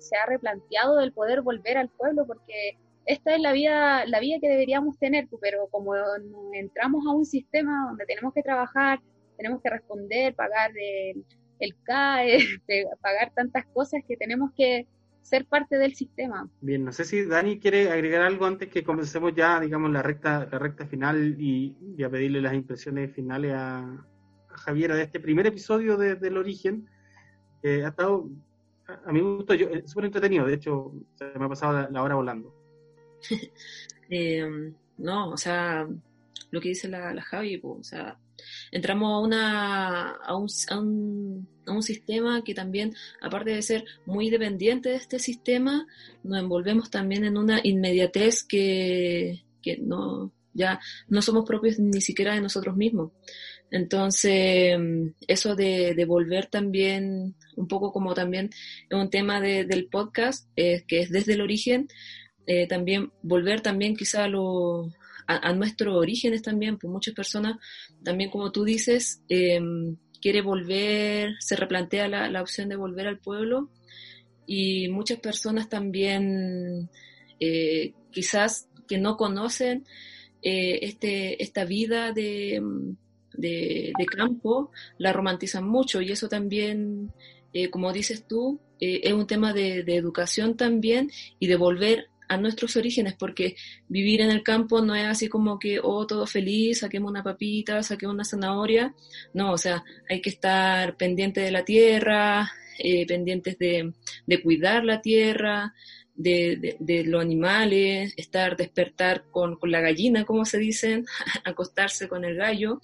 se 0.00 0.16
ha 0.16 0.26
replanteado 0.26 1.00
el 1.00 1.12
poder 1.12 1.42
volver 1.42 1.78
al 1.78 1.88
pueblo 1.90 2.26
porque 2.26 2.78
esta 3.06 3.36
es 3.36 3.40
la 3.40 3.52
vida, 3.52 4.06
la 4.06 4.18
vida 4.18 4.38
que 4.40 4.48
deberíamos 4.48 4.98
tener, 4.98 5.28
pero 5.40 5.68
como 5.70 5.94
entramos 6.52 7.04
a 7.06 7.12
un 7.12 7.26
sistema 7.26 7.86
donde 7.88 8.06
tenemos 8.06 8.34
que 8.34 8.42
trabajar, 8.42 8.98
tenemos 9.36 9.62
que 9.62 9.70
responder, 9.70 10.34
pagar 10.34 10.72
el 10.76 11.24
el 11.60 11.76
CAE, 11.82 12.38
de 12.68 12.86
pagar 13.00 13.32
tantas 13.34 13.66
cosas 13.66 14.02
que 14.06 14.16
tenemos 14.16 14.50
que 14.56 14.86
ser 15.22 15.46
parte 15.46 15.76
del 15.76 15.94
sistema. 15.94 16.48
Bien, 16.60 16.84
no 16.84 16.92
sé 16.92 17.04
si 17.04 17.24
Dani 17.24 17.60
quiere 17.60 17.90
agregar 17.90 18.22
algo 18.22 18.46
antes 18.46 18.68
que 18.68 18.82
comencemos 18.82 19.34
ya, 19.34 19.60
digamos, 19.60 19.90
la 19.90 20.02
recta, 20.02 20.48
la 20.50 20.58
recta 20.58 20.86
final 20.86 21.36
y, 21.38 22.02
a 22.02 22.10
pedirle 22.10 22.40
las 22.40 22.54
impresiones 22.54 23.12
finales 23.14 23.52
a, 23.54 24.06
Javiera 24.48 24.96
de 24.96 25.04
este 25.04 25.20
primer 25.20 25.46
episodio 25.46 25.96
de, 25.96 26.16
del 26.16 26.36
origen. 26.36 26.88
ha 27.62 27.88
estado, 27.88 28.28
a, 29.06 29.12
mi 29.12 29.20
gusto, 29.20 29.54
yo, 29.54 29.68
súper 29.86 30.06
entretenido, 30.06 30.44
de 30.44 30.54
hecho, 30.54 30.92
se 31.14 31.38
me 31.38 31.44
ha 31.44 31.48
pasado 31.48 31.88
la, 31.88 32.02
hora 32.02 32.14
volando. 32.14 32.54
Eh, 34.12 34.72
no, 34.98 35.30
o 35.30 35.36
sea, 35.36 35.86
lo 36.50 36.60
que 36.60 36.70
dice 36.70 36.88
la, 36.88 37.14
la 37.14 37.22
Javi, 37.22 37.58
pues, 37.58 37.78
o 37.78 37.84
sea, 37.84 38.18
entramos 38.70 39.12
a, 39.12 39.18
una, 39.18 40.10
a, 40.10 40.36
un, 40.36 40.48
a, 41.66 41.72
un, 41.72 41.82
sistema 41.82 42.42
que 42.44 42.54
también, 42.54 42.94
aparte 43.20 43.50
de 43.50 43.62
ser 43.62 43.84
muy 44.06 44.30
dependiente 44.30 44.90
de 44.90 44.96
este 44.96 45.18
sistema, 45.18 45.86
nos 46.22 46.40
envolvemos 46.40 46.90
también 46.90 47.24
en 47.24 47.36
una 47.36 47.60
inmediatez 47.62 48.42
que, 48.44 49.44
que 49.62 49.78
no, 49.78 50.32
ya 50.52 50.80
no 51.08 51.22
somos 51.22 51.46
propios 51.46 51.78
ni 51.78 52.00
siquiera 52.00 52.34
de 52.34 52.40
nosotros 52.40 52.76
mismos. 52.76 53.12
Entonces, 53.70 54.76
eso 55.28 55.54
de, 55.54 56.04
volver 56.06 56.46
también, 56.46 57.36
un 57.56 57.68
poco 57.68 57.92
como 57.92 58.14
también 58.14 58.50
un 58.90 59.10
tema 59.10 59.40
de, 59.40 59.64
del 59.64 59.86
podcast, 59.86 60.48
que 60.56 60.84
es 60.88 61.10
desde 61.10 61.34
el 61.34 61.40
origen, 61.40 61.88
eh, 62.46 62.66
también 62.66 63.12
volver 63.22 63.60
también 63.60 63.94
quizá 63.94 64.24
a 64.24 64.28
lo, 64.28 64.90
a, 65.38 65.52
nuestros 65.52 65.94
orígenes 65.96 66.42
también, 66.42 66.78
pues 66.78 66.90
muchas 66.90 67.14
personas, 67.14 67.56
también 68.02 68.30
como 68.30 68.50
tú 68.50 68.64
dices, 68.64 69.22
em, 69.28 69.96
quiere 70.20 70.42
volver, 70.42 71.34
se 71.40 71.56
replantea 71.56 72.08
la, 72.08 72.42
opción 72.42 72.68
de 72.68 72.76
volver 72.76 73.06
al 73.06 73.18
pueblo 73.18 73.70
y 74.46 74.88
muchas 74.88 75.20
personas 75.20 75.68
también 75.68 76.90
eh, 77.38 77.94
quizás 78.10 78.68
que 78.88 78.98
no 78.98 79.16
conocen 79.16 79.86
eh, 80.42 80.80
este, 80.82 81.42
esta 81.42 81.64
vida 81.64 82.12
de, 82.12 82.60
de, 83.32 83.92
campo 84.06 84.72
la 84.98 85.12
romantizan 85.12 85.66
mucho 85.66 86.02
y 86.02 86.10
eso 86.10 86.28
también, 86.28 87.12
eh, 87.52 87.70
como 87.70 87.92
dices 87.92 88.26
tú, 88.26 88.60
es 88.80 89.12
un 89.12 89.26
tema 89.26 89.52
de, 89.52 89.84
de, 89.84 89.96
educación 89.96 90.56
también 90.56 91.10
y 91.38 91.46
de 91.46 91.56
volver 91.56 92.09
a 92.30 92.36
nuestros 92.36 92.76
orígenes, 92.76 93.14
porque 93.18 93.56
vivir 93.88 94.20
en 94.20 94.30
el 94.30 94.44
campo 94.44 94.80
no 94.82 94.94
es 94.94 95.04
así 95.04 95.28
como 95.28 95.58
que, 95.58 95.80
oh, 95.82 96.06
todo 96.06 96.28
feliz, 96.28 96.78
saquemos 96.78 97.10
una 97.10 97.24
papita, 97.24 97.82
saquemos 97.82 98.14
una 98.14 98.24
zanahoria. 98.24 98.94
No, 99.34 99.52
o 99.52 99.58
sea, 99.58 99.82
hay 100.08 100.22
que 100.22 100.30
estar 100.30 100.96
pendiente 100.96 101.40
de 101.40 101.50
la 101.50 101.64
tierra, 101.64 102.52
eh, 102.78 103.04
pendientes 103.04 103.58
de, 103.58 103.92
cuidar 104.44 104.84
la 104.84 105.02
tierra, 105.02 105.74
de, 106.14 106.76
de, 106.78 107.04
los 107.04 107.20
animales, 107.20 108.14
estar, 108.16 108.56
despertar 108.56 109.24
con, 109.32 109.56
con, 109.56 109.72
la 109.72 109.80
gallina, 109.80 110.24
como 110.24 110.44
se 110.44 110.58
dicen, 110.58 111.06
acostarse 111.44 112.08
con 112.08 112.24
el 112.24 112.36
gallo, 112.36 112.80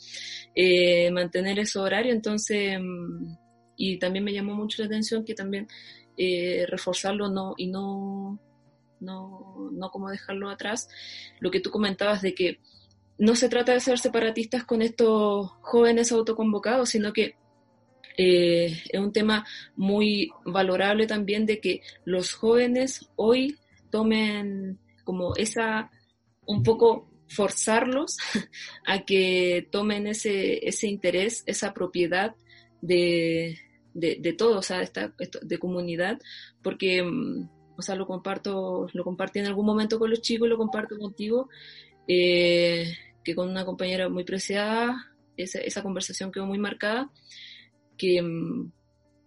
eh, 0.57 1.09
mantener 1.13 1.61
ese 1.61 1.79
horario, 1.79 2.13
entonces, 2.13 2.81
mm, 2.81 3.37
y 3.77 3.99
también 4.01 4.25
me 4.25 4.33
llamó 4.33 4.57
mucho 4.57 4.83
la 4.83 4.87
atención 4.87 5.25
que 5.25 5.35
también 5.35 5.69
eh, 6.17 6.65
reforzarlo 6.69 7.29
no, 7.29 7.55
y 7.57 7.69
no, 7.69 8.41
no, 9.01 9.71
no 9.73 9.91
como 9.91 10.11
dejarlo 10.11 10.51
atrás, 10.51 10.89
lo 11.41 11.51
que 11.51 11.61
tú 11.61 11.71
comentabas 11.71 12.23
de 12.23 12.35
que 12.35 12.61
no 13.19 13.35
se 13.35 13.49
trata 13.49 13.73
de 13.73 13.81
ser 13.81 13.99
separatistas 13.99 14.65
con 14.65 14.83
estos 14.83 15.51
jóvenes 15.63 16.13
autoconvocados, 16.13 16.91
sino 16.91 17.13
que 17.13 17.37
eh, 18.19 18.83
es 18.89 19.01
un 19.01 19.13
tema 19.13 19.47
muy 19.75 20.31
valorable 20.45 21.07
también 21.07 21.47
de 21.47 21.61
que 21.61 21.83
los 22.05 22.33
jóvenes 22.33 23.09
hoy 23.17 23.59
tomen 23.91 24.79
como 25.05 25.37
esa, 25.37 25.91
un 26.47 26.63
poco 26.63 27.11
forzarlos 27.29 28.17
a 28.87 29.05
que 29.05 29.69
tomen 29.71 30.07
ese, 30.07 30.67
ese 30.67 30.89
interés, 30.89 31.43
esa 31.47 31.75
propiedad 31.75 32.35
de, 32.81 33.59
de, 33.95 34.33
todo, 34.33 34.59
o 34.59 34.63
sea, 34.63 34.83
esta, 34.83 35.15
de 35.43 35.59
comunidad, 35.59 36.21
porque, 36.63 37.03
mm, 37.03 37.49
o 37.77 37.83
sea, 37.83 37.95
lo 37.95 38.07
comparto, 38.07 38.87
lo 38.93 39.05
compartí 39.05 39.39
en 39.39 39.47
algún 39.47 39.67
momento 39.67 39.99
con 39.99 40.11
los 40.11 40.21
chicos, 40.21 40.49
lo 40.49 40.57
comparto 40.57 40.99
contigo, 40.99 41.49
eh, 42.09 42.95
que 43.23 43.35
con 43.35 43.49
una 43.49 43.65
compañera 43.65 44.09
muy 44.09 44.25
preciada, 44.25 45.13
esa, 45.37 45.59
esa 45.61 45.83
conversación 45.83 46.33
quedó 46.33 46.47
muy 46.47 46.59
marcada, 46.59 47.11
que 47.97 48.23
mm, 48.23 48.73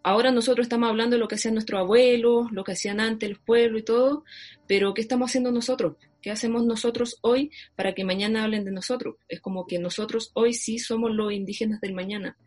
ahora 0.03 0.31
nosotros 0.31 0.65
estamos 0.65 0.89
hablando 0.89 1.15
de 1.15 1.19
lo 1.19 1.27
que 1.27 1.35
hacían 1.35 1.53
nuestros 1.53 1.79
abuelos, 1.79 2.51
lo 2.51 2.63
que 2.63 2.71
hacían 2.73 2.99
antes 2.99 3.29
los 3.29 3.39
pueblos 3.39 3.81
y 3.81 3.85
todo, 3.85 4.23
pero 4.67 4.93
¿qué 4.93 5.01
estamos 5.01 5.29
haciendo 5.29 5.51
nosotros? 5.51 5.97
¿Qué 6.21 6.31
hacemos 6.31 6.65
nosotros 6.65 7.17
hoy 7.21 7.51
para 7.75 7.93
que 7.93 8.03
mañana 8.03 8.43
hablen 8.43 8.65
de 8.65 8.71
nosotros? 8.71 9.15
Es 9.27 9.39
como 9.39 9.65
que 9.65 9.79
nosotros 9.79 10.31
hoy 10.33 10.53
sí 10.53 10.77
somos 10.79 11.11
los 11.11 11.31
indígenas 11.31 11.79
del 11.79 11.93
mañana. 11.93 12.37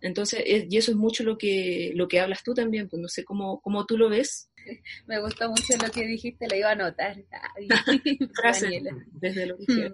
Entonces, 0.00 0.42
y 0.46 0.76
eso 0.76 0.92
es 0.92 0.96
mucho 0.96 1.24
lo 1.24 1.38
que, 1.38 1.92
lo 1.94 2.06
que 2.06 2.20
hablas 2.20 2.42
tú 2.44 2.54
también, 2.54 2.88
pues 2.88 3.00
no 3.00 3.08
sé 3.08 3.24
cómo, 3.24 3.60
cómo 3.60 3.84
tú 3.86 3.96
lo 3.96 4.08
ves. 4.08 4.50
Me 5.06 5.20
gustó 5.20 5.48
mucho 5.48 5.74
lo 5.82 5.90
que 5.90 6.06
dijiste, 6.06 6.46
lo 6.48 6.56
iba 6.56 6.68
a 6.68 6.72
anotar. 6.72 7.16
Gracias, 8.42 8.82
desde 9.12 9.46
lo 9.46 9.56
que 9.58 9.92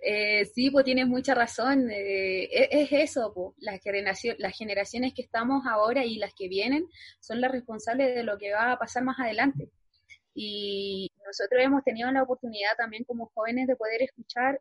eh, 0.00 0.44
sí, 0.54 0.70
pues 0.70 0.84
tienes 0.84 1.06
mucha 1.06 1.34
razón. 1.34 1.90
Eh, 1.90 2.44
e, 2.44 2.82
es, 2.82 2.92
eso, 2.92 3.32
pues, 3.34 3.54
las, 3.58 3.80
generación, 3.82 4.36
las 4.38 4.56
generaciones 4.56 5.12
que 5.14 5.22
estamos 5.22 5.64
ahora 5.66 6.04
y 6.04 6.16
las 6.16 6.32
que 6.34 6.48
vienen 6.48 6.86
son 7.20 7.40
las 7.40 7.50
responsables 7.50 8.14
de 8.14 8.22
lo 8.22 8.38
que 8.38 8.52
va 8.52 8.72
a 8.72 8.78
pasar 8.78 9.02
más 9.04 9.18
adelante. 9.18 9.70
Y 10.34 11.10
nosotros 11.24 11.62
hemos 11.62 11.82
tenido 11.82 12.10
la 12.12 12.22
oportunidad 12.22 12.76
también 12.76 13.04
como 13.04 13.30
jóvenes 13.34 13.66
de 13.66 13.76
poder 13.76 14.02
escuchar 14.02 14.60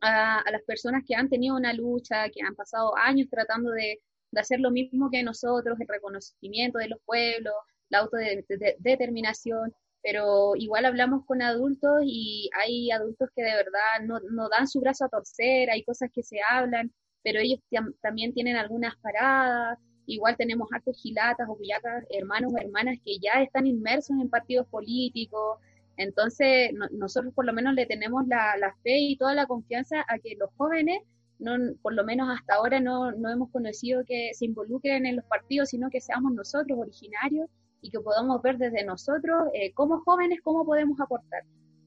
a, 0.00 0.42
las 0.50 0.62
personas 0.62 1.02
que 1.06 1.14
han 1.14 1.28
tenido 1.28 1.56
una 1.56 1.72
lucha, 1.72 2.28
que 2.30 2.42
han 2.42 2.54
pasado 2.54 2.96
años 2.96 3.28
tratando 3.30 3.70
de, 3.70 4.00
hacer 4.36 4.60
lo 4.60 4.70
mismo 4.70 5.10
que 5.10 5.22
nosotros, 5.22 5.78
el 5.80 5.88
reconocimiento 5.88 6.78
de 6.78 6.88
los 6.88 7.00
pueblos, 7.04 7.52
la 7.90 7.98
autodeterminación, 7.98 9.74
pero 10.02 10.56
igual 10.56 10.86
hablamos 10.86 11.26
con 11.26 11.42
adultos 11.42 12.02
y 12.04 12.48
hay 12.58 12.90
adultos 12.90 13.28
que 13.36 13.42
de 13.42 13.54
verdad 13.54 14.06
no, 14.06 14.18
no 14.30 14.48
dan 14.48 14.66
su 14.66 14.80
brazo 14.80 15.04
a 15.04 15.08
torcer, 15.08 15.70
hay 15.70 15.84
cosas 15.84 16.10
que 16.12 16.22
se 16.22 16.38
hablan, 16.48 16.90
pero 17.22 17.40
ellos 17.40 17.60
también 18.00 18.32
tienen 18.32 18.56
algunas 18.56 18.96
paradas, 18.96 19.78
igual 20.06 20.36
tenemos 20.36 20.68
hartos 20.72 20.96
gilatas 21.02 21.46
o 21.48 21.58
pillacas, 21.58 22.04
hermanos 22.10 22.52
o 22.54 22.58
hermanas 22.58 22.98
que 23.04 23.18
ya 23.18 23.42
están 23.42 23.66
inmersos 23.66 24.16
en 24.20 24.30
partidos 24.30 24.66
políticos, 24.68 25.58
entonces, 26.00 26.70
nosotros 26.92 27.34
por 27.34 27.44
lo 27.44 27.52
menos 27.52 27.74
le 27.74 27.84
tenemos 27.84 28.26
la, 28.26 28.74
fe 28.82 29.00
y 29.00 29.16
toda 29.18 29.34
la 29.34 29.46
confianza 29.46 30.02
a 30.08 30.18
que 30.18 30.34
los 30.34 30.48
jóvenes, 30.56 31.02
no, 31.38 31.52
por 31.82 31.92
lo 31.92 32.04
menos 32.04 32.26
hasta 32.30 32.54
ahora, 32.54 32.80
no, 32.80 33.12
no 33.12 33.28
hemos 33.28 33.50
conocido 33.50 34.02
que 34.06 34.30
se 34.32 34.46
involucren 34.46 35.04
en 35.04 35.16
los 35.16 35.26
partidos, 35.26 35.68
sino 35.68 35.90
que 35.90 36.00
seamos 36.00 36.32
nosotros 36.32 36.78
originarios 36.78 37.50
y 37.82 37.90
que 37.90 38.00
podamos 38.00 38.42
ver 38.42 38.58
desde 38.58 38.84
nosotros 38.84 39.48
eh, 39.54 39.72
como 39.72 40.00
jóvenes 40.00 40.40
cómo 40.42 40.64
podemos 40.64 41.00
aportar. 41.00 41.42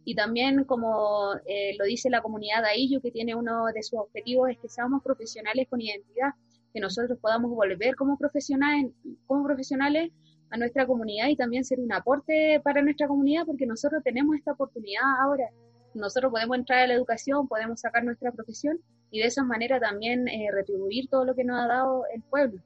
Y 0.06 0.16
también, 0.16 0.66
como 0.66 1.34
eh, 1.46 1.76
lo 1.78 1.86
dice 1.86 2.10
la 2.10 2.22
comunidad 2.22 2.66
AIYU, 2.66 3.02
que 3.02 3.12
tiene 3.12 3.36
uno 3.36 3.66
de 3.68 3.84
sus 3.84 4.00
objetivos 4.00 4.50
es 4.50 4.58
que 4.58 4.68
seamos 4.68 5.02
profesionales 5.02 5.68
con 5.70 5.80
identidad, 5.80 6.32
que 6.74 6.80
nosotros 6.80 7.18
podamos 7.20 7.52
volver 7.52 7.96
como 7.96 8.18
profesionales, 8.18 8.92
como 9.28 9.46
profesionales 9.46 10.12
a 10.50 10.58
nuestra 10.58 10.86
comunidad 10.86 11.30
y 11.30 11.36
también 11.36 11.64
ser 11.64 11.80
un 11.80 11.92
aporte 11.92 12.60
para 12.64 12.82
nuestra 12.82 13.08
comunidad 13.08 13.46
porque 13.46 13.66
nosotros 13.66 14.04
tenemos 14.04 14.36
esta 14.36 14.52
oportunidad 14.52 15.04
ahora. 15.22 15.50
Nosotros 15.94 16.32
podemos 16.32 16.58
entrar 16.58 16.80
a 16.80 16.88
la 16.88 16.94
educación, 16.96 17.48
podemos 17.48 17.80
sacar 17.80 18.04
nuestra 18.04 18.32
profesión 18.32 18.80
y 19.10 19.20
de 19.20 19.28
esa 19.28 19.44
manera 19.44 19.80
también 19.80 20.28
eh, 20.28 20.50
retribuir 20.52 21.08
todo 21.08 21.24
lo 21.24 21.36
que 21.36 21.44
nos 21.44 21.60
ha 21.60 21.68
dado 21.68 22.04
el 22.14 22.22
pueblo. 22.24 22.60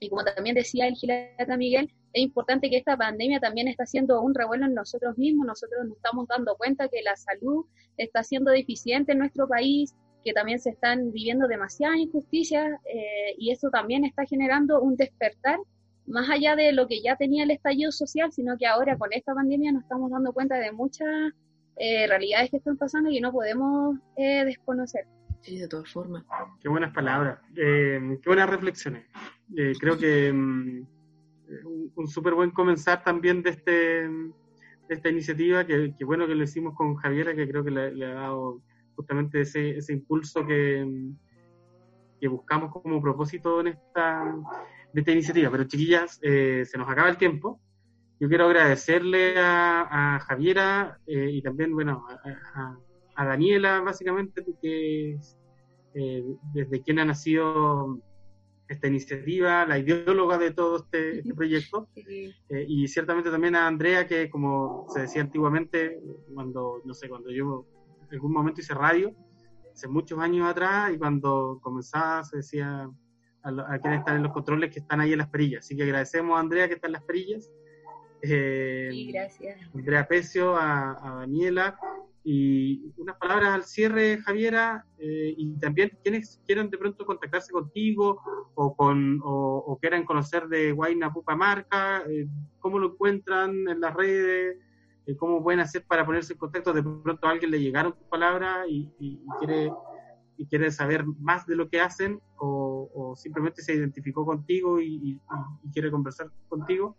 Y 0.00 0.08
como 0.08 0.24
también 0.24 0.56
decía 0.56 0.88
el 0.88 0.94
Gilata 0.94 1.56
Miguel, 1.56 1.92
es 2.12 2.22
importante 2.22 2.68
que 2.68 2.76
esta 2.76 2.96
pandemia 2.96 3.40
también 3.40 3.68
está 3.68 3.84
haciendo 3.84 4.20
un 4.20 4.34
revuelo 4.34 4.66
en 4.66 4.74
nosotros 4.74 5.16
mismos. 5.16 5.46
Nosotros 5.46 5.86
nos 5.86 5.96
estamos 5.96 6.28
dando 6.28 6.56
cuenta 6.56 6.88
que 6.88 7.02
la 7.02 7.16
salud 7.16 7.64
está 7.96 8.22
siendo 8.22 8.50
deficiente 8.50 9.12
en 9.12 9.18
nuestro 9.18 9.48
país, 9.48 9.94
que 10.24 10.32
también 10.32 10.60
se 10.60 10.70
están 10.70 11.10
viviendo 11.10 11.48
demasiadas 11.48 11.98
injusticias 11.98 12.70
eh, 12.84 13.34
y 13.38 13.50
eso 13.50 13.70
también 13.70 14.04
está 14.04 14.24
generando 14.26 14.80
un 14.80 14.96
despertar 14.96 15.58
más 16.06 16.28
allá 16.28 16.56
de 16.56 16.72
lo 16.72 16.86
que 16.86 17.00
ya 17.00 17.16
tenía 17.16 17.44
el 17.44 17.50
estallido 17.50 17.92
social, 17.92 18.32
sino 18.32 18.56
que 18.58 18.66
ahora 18.66 18.96
con 18.98 19.12
esta 19.12 19.34
pandemia 19.34 19.72
nos 19.72 19.82
estamos 19.82 20.10
dando 20.10 20.32
cuenta 20.32 20.56
de 20.56 20.72
muchas 20.72 21.32
eh, 21.76 22.06
realidades 22.06 22.50
que 22.50 22.58
están 22.58 22.76
pasando 22.76 23.10
y 23.10 23.20
no 23.20 23.32
podemos 23.32 23.96
eh, 24.16 24.44
desconocer. 24.44 25.06
Sí, 25.40 25.58
de 25.58 25.68
todas 25.68 25.90
formas. 25.90 26.24
Qué 26.60 26.68
buenas 26.68 26.92
palabras, 26.92 27.38
eh, 27.56 28.18
qué 28.22 28.28
buenas 28.28 28.50
reflexiones. 28.50 29.06
creo 29.80 29.98
que 29.98 30.32
mm, 30.32 30.86
un, 31.94 32.08
súper 32.08 32.34
buen 32.34 32.50
comenzar 32.50 33.02
también 33.02 33.42
de, 33.42 33.50
este, 33.50 33.72
de 33.72 34.32
esta 34.88 35.08
iniciativa, 35.08 35.66
que, 35.66 35.94
bueno 36.04 36.26
que 36.26 36.34
lo 36.34 36.44
hicimos 36.44 36.74
con 36.74 36.96
Javiera, 36.96 37.34
que 37.34 37.48
creo 37.48 37.64
que 37.64 37.70
le, 37.70 38.04
ha 38.06 38.14
dado 38.14 38.60
justamente 38.96 39.40
ese, 39.42 39.78
ese 39.78 39.92
impulso 39.92 40.46
que, 40.46 40.86
que 42.20 42.28
buscamos 42.28 42.72
como 42.72 43.00
propósito 43.00 43.60
en 43.60 43.68
esta 43.68 44.34
de 44.92 45.00
esta 45.00 45.12
iniciativa. 45.12 45.50
Pero 45.50 45.64
chiquillas, 45.64 46.18
eh, 46.22 46.64
se 46.64 46.78
nos 46.78 46.88
acaba 46.88 47.08
el 47.08 47.16
tiempo. 47.16 47.60
Yo 48.20 48.28
quiero 48.28 48.46
agradecerle 48.46 49.34
a, 49.38 50.20
Javiera 50.26 50.98
eh, 51.06 51.30
y 51.32 51.42
también, 51.42 51.74
bueno, 51.74 52.06
a, 53.16 53.24
Daniela, 53.24 53.80
básicamente, 53.80 54.44
que 54.60 55.18
eh, 55.94 56.24
desde 56.54 56.82
quien 56.82 57.00
ha 57.00 57.04
nacido 57.04 57.98
esta 58.68 58.86
iniciativa, 58.88 59.66
la 59.66 59.78
ideóloga 59.78 60.38
de 60.38 60.52
todo 60.52 60.76
este, 60.76 61.18
este 61.18 61.34
proyecto, 61.34 61.88
y 61.94 62.88
ciertamente 62.88 63.30
también 63.30 63.54
a 63.54 63.66
Andrea, 63.66 64.06
que 64.06 64.30
como 64.30 64.86
se 64.88 65.02
decía 65.02 65.22
antiguamente, 65.22 66.00
cuando, 66.34 66.82
no 66.84 66.94
sé, 66.94 67.08
cuando 67.08 67.30
yo 67.30 67.66
en 68.08 68.14
algún 68.14 68.32
momento 68.32 68.60
hice 68.60 68.74
radio, 68.74 69.14
hace 69.72 69.88
muchos 69.88 70.18
años 70.18 70.48
atrás, 70.48 70.92
y 70.92 70.98
cuando 70.98 71.58
comenzaba 71.62 72.24
se 72.24 72.38
decía 72.38 72.88
a, 73.42 73.78
quienes 73.78 74.00
están 74.00 74.16
en 74.16 74.22
los 74.22 74.32
controles 74.32 74.72
que 74.72 74.80
están 74.80 75.00
ahí 75.00 75.12
en 75.12 75.18
las 75.18 75.28
perillas. 75.28 75.64
Así 75.64 75.76
que 75.76 75.82
agradecemos 75.82 76.36
a 76.36 76.40
Andrea 76.40 76.68
que 76.68 76.74
está 76.74 76.86
en 76.86 76.92
las 76.92 77.02
perillas. 77.02 77.50
Eh, 78.22 78.88
sí, 78.92 79.12
gracias. 79.12 79.58
Andrea 79.74 80.06
Pecio, 80.06 80.56
a, 80.56 81.16
Daniela. 81.20 81.78
Y 82.24 82.92
unas 82.96 83.16
palabras 83.16 83.50
al 83.50 83.64
cierre, 83.64 84.18
Javiera, 84.18 84.86
eh, 84.98 85.34
y 85.36 85.58
también 85.58 85.98
quienes 86.02 86.40
quieran 86.46 86.70
de 86.70 86.78
pronto 86.78 87.04
contactarse 87.04 87.52
contigo 87.52 88.20
o, 88.54 88.76
con, 88.76 89.20
o, 89.24 89.76
quieran 89.80 90.04
conocer 90.04 90.46
de 90.46 90.72
Guayna 90.72 91.12
Pupa 91.12 91.34
Marca, 91.34 92.04
eh, 92.08 92.28
cómo 92.60 92.78
lo 92.78 92.92
encuentran 92.92 93.68
en 93.68 93.80
las 93.80 93.94
redes, 93.94 94.56
cómo 95.18 95.42
pueden 95.42 95.60
hacer 95.60 95.84
para 95.84 96.06
ponerse 96.06 96.34
en 96.34 96.38
contacto. 96.38 96.72
De 96.72 96.82
pronto 96.82 97.26
a 97.26 97.30
alguien 97.30 97.50
le 97.50 97.60
llegaron 97.60 97.92
tus 97.92 98.06
palabras 98.06 98.66
y, 98.68 98.88
y 99.00 99.20
quiere 99.40 99.72
y 100.36 100.46
quiere 100.46 100.70
saber 100.70 101.04
más 101.20 101.46
de 101.46 101.56
lo 101.56 101.68
que 101.68 101.80
hacen 101.80 102.20
o, 102.36 103.14
simplemente 103.16 103.62
se 103.62 103.74
identificó 103.74 104.24
contigo 104.24 104.80
y, 104.80 105.20
quiere 105.72 105.90
conversar 105.90 106.30
contigo, 106.48 106.96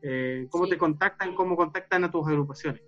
eh, 0.00 0.46
¿cómo 0.50 0.66
te 0.66 0.78
contactan? 0.78 1.34
¿Cómo 1.34 1.54
contactan 1.56 2.04
a 2.04 2.10
tus 2.10 2.26
agrupaciones? 2.26 2.82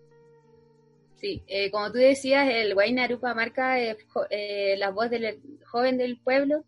Sí, 1.25 1.43
eh, 1.47 1.70
como 1.70 1.91
tú 1.91 1.97
decías, 1.97 2.47
el 2.51 2.75
Guayna 2.75 3.05
Arupa 3.05 3.33
marca 3.33 3.81
eh, 3.81 4.77
la 4.77 4.91
voz 4.91 5.09
del 5.09 5.41
joven 5.64 5.97
del 5.97 6.18
pueblo. 6.18 6.66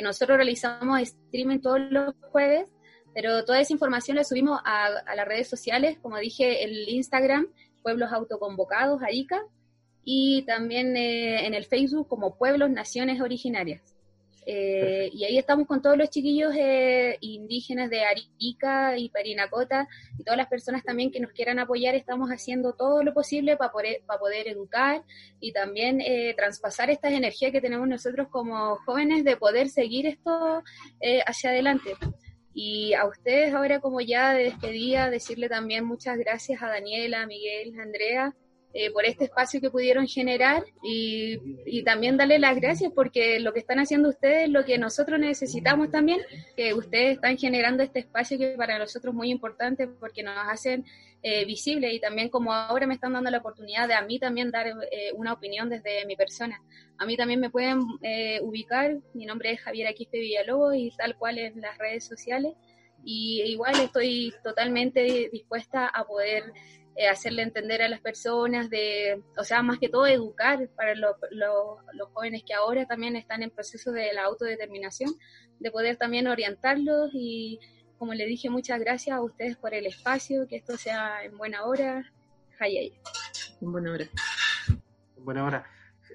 nosotros 0.00 0.36
realizamos 0.36 1.00
streaming 1.00 1.58
todos 1.58 1.80
los 1.90 2.14
jueves, 2.30 2.70
pero 3.12 3.44
toda 3.44 3.58
esa 3.60 3.72
información 3.72 4.16
la 4.16 4.22
subimos 4.22 4.60
a, 4.64 4.86
a 4.86 5.16
las 5.16 5.26
redes 5.26 5.48
sociales, 5.48 5.98
como 6.00 6.18
dije, 6.18 6.62
el 6.62 6.88
Instagram, 6.88 7.48
Pueblos 7.82 8.12
Autoconvocados, 8.12 9.02
Arica, 9.02 9.42
y 10.04 10.42
también 10.42 10.96
eh, 10.96 11.44
en 11.44 11.54
el 11.54 11.64
Facebook 11.64 12.06
como 12.06 12.36
Pueblos 12.36 12.70
Naciones 12.70 13.20
Originarias. 13.20 13.96
Eh, 14.46 15.10
y 15.12 15.24
ahí 15.24 15.38
estamos 15.38 15.66
con 15.66 15.82
todos 15.82 15.96
los 15.96 16.10
chiquillos 16.10 16.54
eh, 16.56 17.18
indígenas 17.20 17.90
de 17.90 18.04
Arica 18.04 18.96
y 18.96 19.08
Parinacota 19.10 19.86
y 20.18 20.24
todas 20.24 20.38
las 20.38 20.48
personas 20.48 20.82
también 20.82 21.10
que 21.10 21.20
nos 21.20 21.32
quieran 21.32 21.58
apoyar. 21.58 21.94
Estamos 21.94 22.30
haciendo 22.30 22.72
todo 22.72 23.02
lo 23.02 23.12
posible 23.12 23.56
para 23.56 23.72
poder, 23.72 24.02
para 24.06 24.18
poder 24.18 24.48
educar 24.48 25.04
y 25.40 25.52
también 25.52 26.00
eh, 26.00 26.34
traspasar 26.36 26.90
estas 26.90 27.12
energías 27.12 27.52
que 27.52 27.60
tenemos 27.60 27.86
nosotros 27.88 28.28
como 28.28 28.76
jóvenes 28.86 29.24
de 29.24 29.36
poder 29.36 29.68
seguir 29.68 30.06
esto 30.06 30.62
hacia 31.26 31.50
adelante. 31.50 31.94
Y 32.52 32.94
a 32.94 33.06
ustedes 33.06 33.54
ahora 33.54 33.80
como 33.80 34.00
ya 34.00 34.34
de 34.34 34.44
despedida, 34.44 35.10
decirle 35.10 35.48
también 35.48 35.84
muchas 35.84 36.18
gracias 36.18 36.62
a 36.62 36.68
Daniela, 36.68 37.26
Miguel, 37.26 37.78
Andrea 37.78 38.34
eh, 38.72 38.90
por 38.90 39.04
este 39.04 39.24
espacio 39.24 39.60
que 39.60 39.70
pudieron 39.70 40.06
generar 40.06 40.64
y, 40.82 41.38
y, 41.66 41.82
también 41.82 42.16
darle 42.16 42.38
las 42.38 42.56
gracias 42.56 42.92
porque 42.94 43.40
lo 43.40 43.52
que 43.52 43.60
están 43.60 43.78
haciendo 43.78 44.08
ustedes 44.08 44.44
es 44.44 44.50
lo 44.50 44.64
que 44.64 44.78
nosotros 44.78 45.18
necesitamos 45.18 45.90
también, 45.90 46.20
que 46.56 46.72
ustedes 46.74 47.14
están 47.14 47.36
generando 47.36 47.82
este 47.82 48.00
espacio 48.00 48.38
que 48.38 48.54
para 48.56 48.78
nosotros 48.78 49.12
es 49.12 49.16
muy 49.16 49.30
importante 49.30 49.88
porque 49.88 50.22
nos 50.22 50.36
hacen 50.36 50.84
eh, 51.22 51.44
visibles 51.44 51.92
y 51.92 52.00
también 52.00 52.30
como 52.30 52.54
ahora 52.54 52.86
me 52.86 52.94
están 52.94 53.12
dando 53.12 53.30
la 53.30 53.38
oportunidad 53.38 53.86
de 53.86 53.92
a 53.92 54.00
mí 54.00 54.18
también 54.18 54.50
dar 54.50 54.68
eh, 54.68 55.12
una 55.14 55.34
opinión 55.34 55.68
desde 55.68 56.06
mi 56.06 56.16
persona. 56.16 56.62
A 56.96 57.04
mí 57.04 57.14
también 57.14 57.40
me 57.40 57.50
pueden 57.50 57.82
eh, 58.00 58.40
ubicar, 58.42 58.96
mi 59.12 59.26
nombre 59.26 59.52
es 59.52 59.60
Javier 59.60 59.86
Aquispe 59.86 60.18
Villalobos 60.18 60.74
y 60.76 60.90
tal 60.96 61.16
cual 61.16 61.36
en 61.36 61.60
las 61.60 61.76
redes 61.76 62.06
sociales 62.06 62.54
y 63.04 63.42
igual 63.42 63.74
estoy 63.80 64.32
totalmente 64.42 65.28
dispuesta 65.30 65.86
a 65.88 66.04
poder 66.04 66.54
eh, 67.00 67.08
hacerle 67.08 67.40
entender 67.40 67.80
a 67.80 67.88
las 67.88 68.02
personas, 68.02 68.68
de, 68.68 69.22
o 69.38 69.42
sea, 69.42 69.62
más 69.62 69.78
que 69.78 69.88
todo 69.88 70.06
educar 70.06 70.68
para 70.76 70.94
los 70.94 71.16
jóvenes 72.12 72.42
que 72.46 72.52
ahora 72.52 72.84
también 72.84 73.16
están 73.16 73.42
en 73.42 73.48
proceso 73.48 73.90
de 73.90 74.12
la 74.12 74.24
autodeterminación, 74.24 75.10
de 75.60 75.70
poder 75.70 75.96
también 75.96 76.26
orientarlos 76.26 77.08
y, 77.14 77.58
como 77.96 78.12
le 78.12 78.26
dije, 78.26 78.50
muchas 78.50 78.78
gracias 78.80 79.16
a 79.16 79.22
ustedes 79.22 79.56
por 79.56 79.72
el 79.72 79.86
espacio, 79.86 80.46
que 80.46 80.56
esto 80.56 80.76
sea 80.76 81.24
en 81.24 81.38
buena 81.38 81.64
hora. 81.64 82.12
Hayay. 82.58 82.92
En 83.62 83.72
buena 83.72 83.92
hora. 83.92 84.04
En 85.16 85.24
buena 85.24 85.44
hora. 85.46 85.66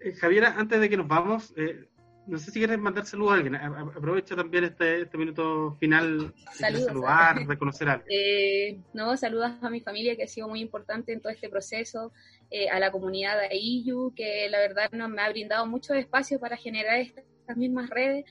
Eh, 0.04 0.14
Javiera, 0.14 0.54
antes 0.56 0.80
de 0.80 0.88
que 0.88 0.98
nos 0.98 1.08
vamos, 1.08 1.52
eh, 1.58 1.90
no 2.28 2.40
sé 2.40 2.52
si 2.52 2.60
quieres 2.60 2.80
mandar 2.80 3.06
saludos 3.06 3.34
a 3.34 3.36
alguien. 3.36 3.56
Aprovecho 3.56 4.36
también 4.36 4.64
este, 4.64 5.02
este 5.02 5.18
minuto 5.18 5.76
final 5.80 6.34
para 6.60 6.80
saludar, 6.80 7.48
reconocer 7.48 7.90
a 7.90 7.94
alguien. 7.94 8.10
Eh, 8.12 8.80
no, 8.94 9.16
saludos 9.16 9.52
a 9.62 9.70
mi 9.70 9.82
familia 9.82 10.16
que 10.16 10.24
ha 10.24 10.28
sido 10.28 10.48
muy 10.48 10.62
importante 10.62 11.14
en 11.14 11.22
todo 11.22 11.32
este 11.32 11.50
proceso, 11.50 12.12
eh, 12.50 12.70
a 12.70 12.80
la 12.80 12.92
comunidad 12.92 13.40
de 13.40 13.48
AIU, 13.48 14.14
que 14.16 14.48
la 14.50 14.60
verdad 14.60 14.92
nos 14.92 15.10
me 15.10 15.22
ha 15.22 15.30
brindado 15.30 15.66
mucho 15.68 15.94
espacio 15.94 16.40
para 16.40 16.58
generar 16.58 17.00
estas 17.00 17.26
mismas 17.56 17.90
redes, 17.90 18.26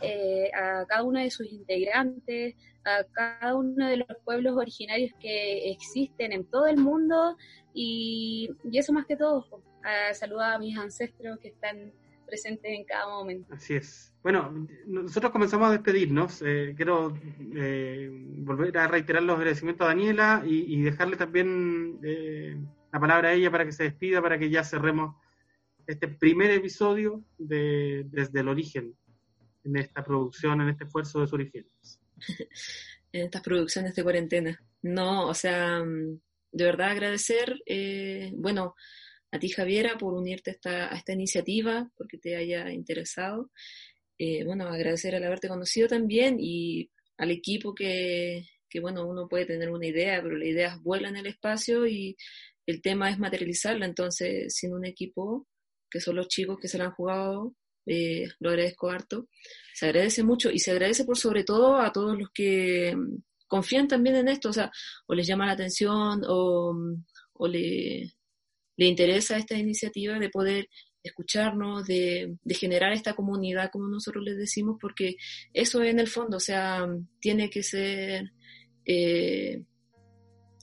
eh, 0.00 0.50
a 0.54 0.86
cada 0.86 1.02
uno 1.02 1.18
de 1.18 1.30
sus 1.30 1.50
integrantes, 1.50 2.54
a 2.84 3.04
cada 3.12 3.56
uno 3.56 3.88
de 3.88 3.96
los 3.98 4.08
pueblos 4.24 4.56
originarios 4.56 5.12
que 5.20 5.70
existen 5.70 6.32
en 6.32 6.44
todo 6.44 6.66
el 6.66 6.76
mundo 6.76 7.36
y, 7.74 8.50
y 8.70 8.78
eso 8.78 8.92
más 8.92 9.06
que 9.06 9.16
todo. 9.16 9.44
A 9.82 10.14
saludar 10.14 10.54
a 10.54 10.58
mis 10.58 10.76
ancestros 10.76 11.38
que 11.40 11.48
están 11.48 11.92
presente 12.30 12.74
en 12.74 12.84
cada 12.84 13.08
momento. 13.08 13.52
Así 13.52 13.74
es. 13.74 14.14
Bueno, 14.22 14.66
nosotros 14.86 15.32
comenzamos 15.32 15.68
a 15.68 15.72
despedirnos. 15.72 16.42
Eh, 16.42 16.74
quiero 16.76 17.18
eh, 17.56 18.08
volver 18.38 18.76
a 18.78 18.86
reiterar 18.86 19.22
los 19.22 19.36
agradecimientos 19.36 19.84
a 19.84 19.88
Daniela 19.88 20.42
y, 20.46 20.80
dejarle 20.82 21.16
también 21.16 21.98
eh, 22.02 22.56
la 22.92 23.00
palabra 23.00 23.30
a 23.30 23.32
ella 23.32 23.50
para 23.50 23.64
que 23.64 23.72
se 23.72 23.84
despida, 23.84 24.22
para 24.22 24.38
que 24.38 24.50
ya 24.50 24.62
cerremos 24.62 25.16
este 25.86 26.08
primer 26.08 26.50
episodio 26.50 27.24
de 27.38 28.04
Desde 28.10 28.40
el 28.40 28.48
Origen, 28.48 28.94
en 29.64 29.76
esta 29.76 30.04
producción, 30.04 30.60
en 30.60 30.68
este 30.68 30.84
esfuerzo 30.84 31.20
de 31.20 31.26
su 31.26 31.34
origen. 31.34 31.66
en 33.12 33.24
estas 33.24 33.42
producciones 33.42 33.94
de 33.94 34.02
cuarentena. 34.02 34.62
No, 34.82 35.26
o 35.26 35.34
sea, 35.34 35.82
de 35.82 36.64
verdad 36.64 36.90
agradecer, 36.90 37.58
bueno, 38.34 38.74
a 39.32 39.38
ti, 39.38 39.48
Javiera, 39.48 39.96
por 39.98 40.14
unirte 40.14 40.58
a 40.64 40.94
esta, 40.96 41.12
iniciativa, 41.12 41.90
porque 41.96 42.18
te 42.18 42.36
haya 42.36 42.70
interesado. 42.72 43.50
Eh, 44.18 44.44
bueno, 44.44 44.66
agradecer 44.68 45.14
al 45.14 45.24
haberte 45.24 45.48
conocido 45.48 45.88
también 45.88 46.36
y 46.40 46.90
al 47.16 47.30
equipo 47.30 47.74
que, 47.74 48.44
que, 48.68 48.80
bueno, 48.80 49.06
uno 49.06 49.28
puede 49.28 49.46
tener 49.46 49.70
una 49.70 49.86
idea, 49.86 50.20
pero 50.22 50.36
la 50.36 50.46
idea 50.46 50.78
vuela 50.82 51.08
en 51.08 51.16
el 51.16 51.26
espacio 51.26 51.86
y 51.86 52.16
el 52.66 52.82
tema 52.82 53.10
es 53.10 53.18
materializarla. 53.18 53.86
Entonces, 53.86 54.54
sin 54.54 54.74
un 54.74 54.84
equipo, 54.84 55.46
que 55.90 56.00
son 56.00 56.16
los 56.16 56.28
chicos 56.28 56.58
que 56.60 56.68
se 56.68 56.78
la 56.78 56.86
han 56.86 56.92
jugado, 56.92 57.54
eh, 57.86 58.28
lo 58.40 58.50
agradezco 58.50 58.90
harto. 58.90 59.28
Se 59.74 59.86
agradece 59.86 60.22
mucho 60.22 60.50
y 60.50 60.58
se 60.58 60.72
agradece 60.72 61.04
por 61.04 61.18
sobre 61.18 61.44
todo 61.44 61.76
a 61.76 61.92
todos 61.92 62.18
los 62.18 62.30
que 62.32 62.94
mm, 62.96 63.22
confían 63.48 63.88
también 63.88 64.16
en 64.16 64.28
esto, 64.28 64.50
o 64.50 64.52
sea, 64.52 64.70
o 65.06 65.14
les 65.14 65.26
llama 65.26 65.46
la 65.46 65.52
atención 65.52 66.22
o, 66.26 66.74
o 67.34 67.48
le, 67.48 68.12
le 68.80 68.86
interesa 68.86 69.36
esta 69.36 69.58
iniciativa 69.58 70.18
de 70.18 70.30
poder 70.30 70.70
escucharnos, 71.02 71.86
de, 71.86 72.38
generar 72.48 72.94
esta 72.94 73.12
comunidad, 73.12 73.70
como 73.70 73.88
nosotros 73.88 74.24
les 74.24 74.38
decimos, 74.38 74.78
porque 74.80 75.16
eso 75.52 75.82
en 75.82 75.98
el 75.98 76.08
fondo, 76.08 76.38
o 76.38 76.40
sea, 76.40 76.88
tiene 77.20 77.50
que 77.50 77.62
ser 77.62 78.32
eh, 78.86 79.62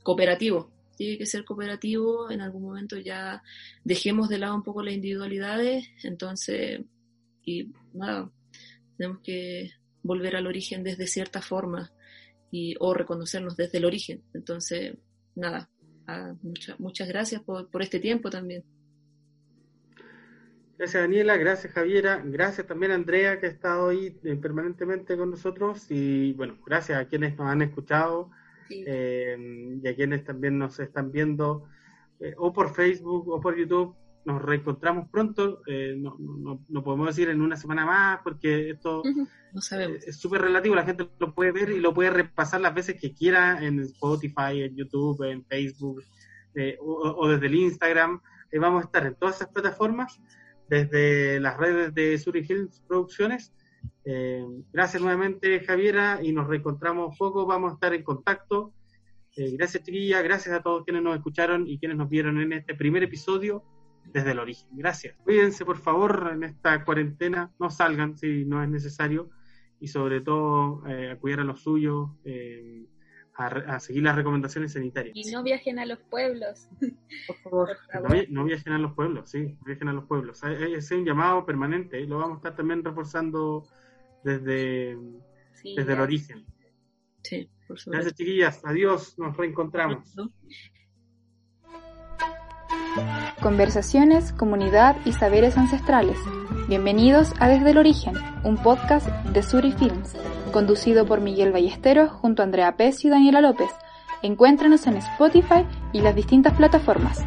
cooperativo, 0.01 0.73
tiene 0.97 1.19
que 1.19 1.27
ser 1.27 1.45
cooperativo, 1.45 2.31
en 2.31 2.41
algún 2.41 2.63
momento 2.63 2.97
ya 2.97 3.43
dejemos 3.83 4.29
de 4.29 4.39
lado 4.39 4.55
un 4.55 4.63
poco 4.63 4.81
las 4.81 4.95
individualidades, 4.95 5.87
entonces, 6.03 6.81
y 7.45 7.71
nada, 7.93 8.31
tenemos 8.97 9.19
que 9.21 9.69
volver 10.01 10.37
al 10.37 10.47
origen 10.47 10.81
desde 10.81 11.05
cierta 11.05 11.43
forma 11.43 11.93
y, 12.49 12.73
o 12.79 12.95
reconocernos 12.95 13.55
desde 13.55 13.77
el 13.77 13.85
origen, 13.85 14.23
entonces, 14.33 14.95
nada, 15.35 15.69
Ah, 16.07 16.33
muchas 16.79 17.07
gracias 17.07 17.41
por, 17.41 17.69
por 17.69 17.81
este 17.81 17.99
tiempo 17.99 18.29
también. 18.29 18.63
Gracias 20.77 21.01
Daniela, 21.01 21.37
gracias 21.37 21.73
Javiera, 21.73 22.21
gracias 22.23 22.67
también 22.67 22.91
Andrea 22.91 23.39
que 23.39 23.47
ha 23.47 23.49
estado 23.49 23.89
ahí 23.89 24.15
eh, 24.23 24.35
permanentemente 24.35 25.17
con 25.17 25.31
nosotros 25.31 25.87
y 25.89 26.33
bueno, 26.33 26.59
gracias 26.63 26.99
a 26.99 27.05
quienes 27.05 27.35
nos 27.35 27.47
han 27.47 27.63
escuchado 27.63 28.29
eh, 28.69 29.79
y 29.83 29.87
a 29.87 29.95
quienes 29.95 30.23
también 30.23 30.59
nos 30.59 30.79
están 30.79 31.11
viendo 31.11 31.67
eh, 32.19 32.35
o 32.37 32.53
por 32.53 32.75
Facebook 32.75 33.27
o 33.29 33.41
por 33.41 33.57
YouTube. 33.57 33.95
Nos 34.27 34.41
reencontramos 34.41 35.07
pronto, 35.09 35.61
no, 35.97 36.17
no, 36.19 36.59
no, 36.67 36.83
podemos 36.83 37.07
decir 37.07 37.29
en 37.29 37.41
una 37.41 37.55
semana 37.55 37.85
más 37.85 38.19
porque 38.25 38.71
esto 38.71 39.01
es 40.05 40.19
súper 40.19 40.41
relativo, 40.41 40.75
la 40.75 40.83
gente 40.83 41.09
lo 41.19 41.33
puede 41.33 41.51
ver 41.51 41.69
y 41.69 41.79
lo 41.79 41.93
puede 41.93 42.09
repasar 42.09 42.61
las 42.61 42.73
veces 42.73 42.99
que 42.99 43.13
quiera 43.13 43.63
en 43.63 43.79
Spotify, 43.79 44.61
en 44.61 44.75
YouTube, 44.75 45.23
en 45.23 45.45
Facebook 45.45 46.03
eh, 46.55 46.77
o, 46.81 47.27
desde 47.27 47.47
el 47.47 47.55
Instagram. 47.55 48.21
Eh, 48.51 48.59
vamos 48.59 48.81
a 48.81 48.85
estar 48.85 49.05
en 49.05 49.15
todas 49.15 49.35
esas 49.35 49.49
plataformas, 49.49 50.19
desde 50.67 51.39
las 51.39 51.57
redes 51.57 51.93
de 51.93 52.17
Suri 52.17 52.43
Films 52.43 52.81
Producciones. 52.87 53.53
Eh, 54.05 54.45
gracias 54.71 55.01
nuevamente, 55.01 55.59
Javiera, 55.61 56.19
y 56.21 56.31
nos 56.31 56.47
reencontramos 56.47 57.17
poco. 57.17 57.45
Vamos 57.45 57.71
a 57.71 57.73
estar 57.75 57.93
en 57.93 58.03
contacto. 58.03 58.73
gracias, 59.35 59.83
chiquilla. 59.83 60.21
Gracias 60.21 60.53
a 60.55 60.61
todos 60.61 60.83
quienes 60.83 61.03
nos 61.03 61.15
escucharon 61.15 61.67
y 61.67 61.77
quienes 61.77 61.97
nos 61.97 62.09
vieron 62.09 62.41
en 62.41 62.53
este 62.53 62.75
primer 62.75 63.03
episodio 63.03 63.63
desde 64.11 64.31
el 64.31 64.39
origen. 64.39 64.69
Gracias. 64.71 65.15
Cuídense, 65.23 65.65
por 65.65 65.77
favor, 65.77 66.31
en 66.33 66.43
esta 66.43 66.83
cuarentena. 66.83 67.51
No 67.59 67.69
salgan 67.69 68.17
si 68.17 68.45
no 68.45 68.63
es 68.63 68.69
necesario 68.69 69.29
y 69.79 69.87
sobre 69.87 70.21
todo 70.21 70.85
eh, 70.87 71.11
a 71.11 71.17
cuidar 71.17 71.41
a 71.41 71.43
los 71.43 71.61
suyos, 71.61 72.09
eh, 72.25 72.85
a, 73.35 73.79
seguir 73.79 74.03
las 74.03 74.15
recomendaciones 74.15 74.73
sanitarias. 74.73 75.15
Y 75.15 75.31
no 75.31 75.43
viajen 75.43 75.77
a 75.77 75.85
los 75.85 75.99
pueblos, 75.99 76.67
por 77.27 77.37
favor. 77.37 77.77
No, 78.29 78.43
viajen 78.43 78.73
a 78.73 78.79
los 78.79 78.93
pueblos, 78.93 79.29
sí, 79.29 79.55
viajen 79.63 79.89
a 79.89 79.93
los 79.93 80.05
pueblos. 80.05 80.41
Es 80.43 80.89
un 80.91 81.05
llamado 81.05 81.45
permanente, 81.45 82.01
lo 82.07 82.17
vamos 82.17 82.35
a 82.35 82.37
estar 82.37 82.55
también 82.55 82.83
reforzando 82.83 83.67
desde, 84.23 84.97
desde 85.63 85.93
el 85.93 85.99
origen. 85.99 86.45
Sí, 87.21 87.47
por 87.67 87.77
supuesto. 87.77 87.91
Gracias, 87.91 88.15
chiquillas. 88.15 88.65
Adiós, 88.65 89.19
nos 89.19 89.37
reencontramos. 89.37 90.15
Conversaciones, 93.47 94.33
comunidad 94.33 94.97
y 95.05 95.13
saberes 95.13 95.57
ancestrales. 95.57 96.17
Bienvenidos 96.67 97.31
a 97.39 97.47
Desde 97.47 97.69
el 97.69 97.77
Origen, 97.77 98.13
un 98.43 98.57
podcast 98.57 99.07
de 99.07 99.41
Suri 99.41 99.71
Films, 99.71 100.17
conducido 100.51 101.05
por 101.05 101.21
Miguel 101.21 101.53
Ballesteros 101.53 102.11
junto 102.11 102.41
a 102.41 102.45
Andrea 102.45 102.75
Pez 102.75 103.05
y 103.05 103.09
Daniela 103.09 103.39
López. 103.39 103.69
Encuéntranos 104.21 104.85
en 104.87 104.97
Spotify 104.97 105.65
y 105.93 106.01
las 106.01 106.13
distintas 106.13 106.55
plataformas. 106.55 107.23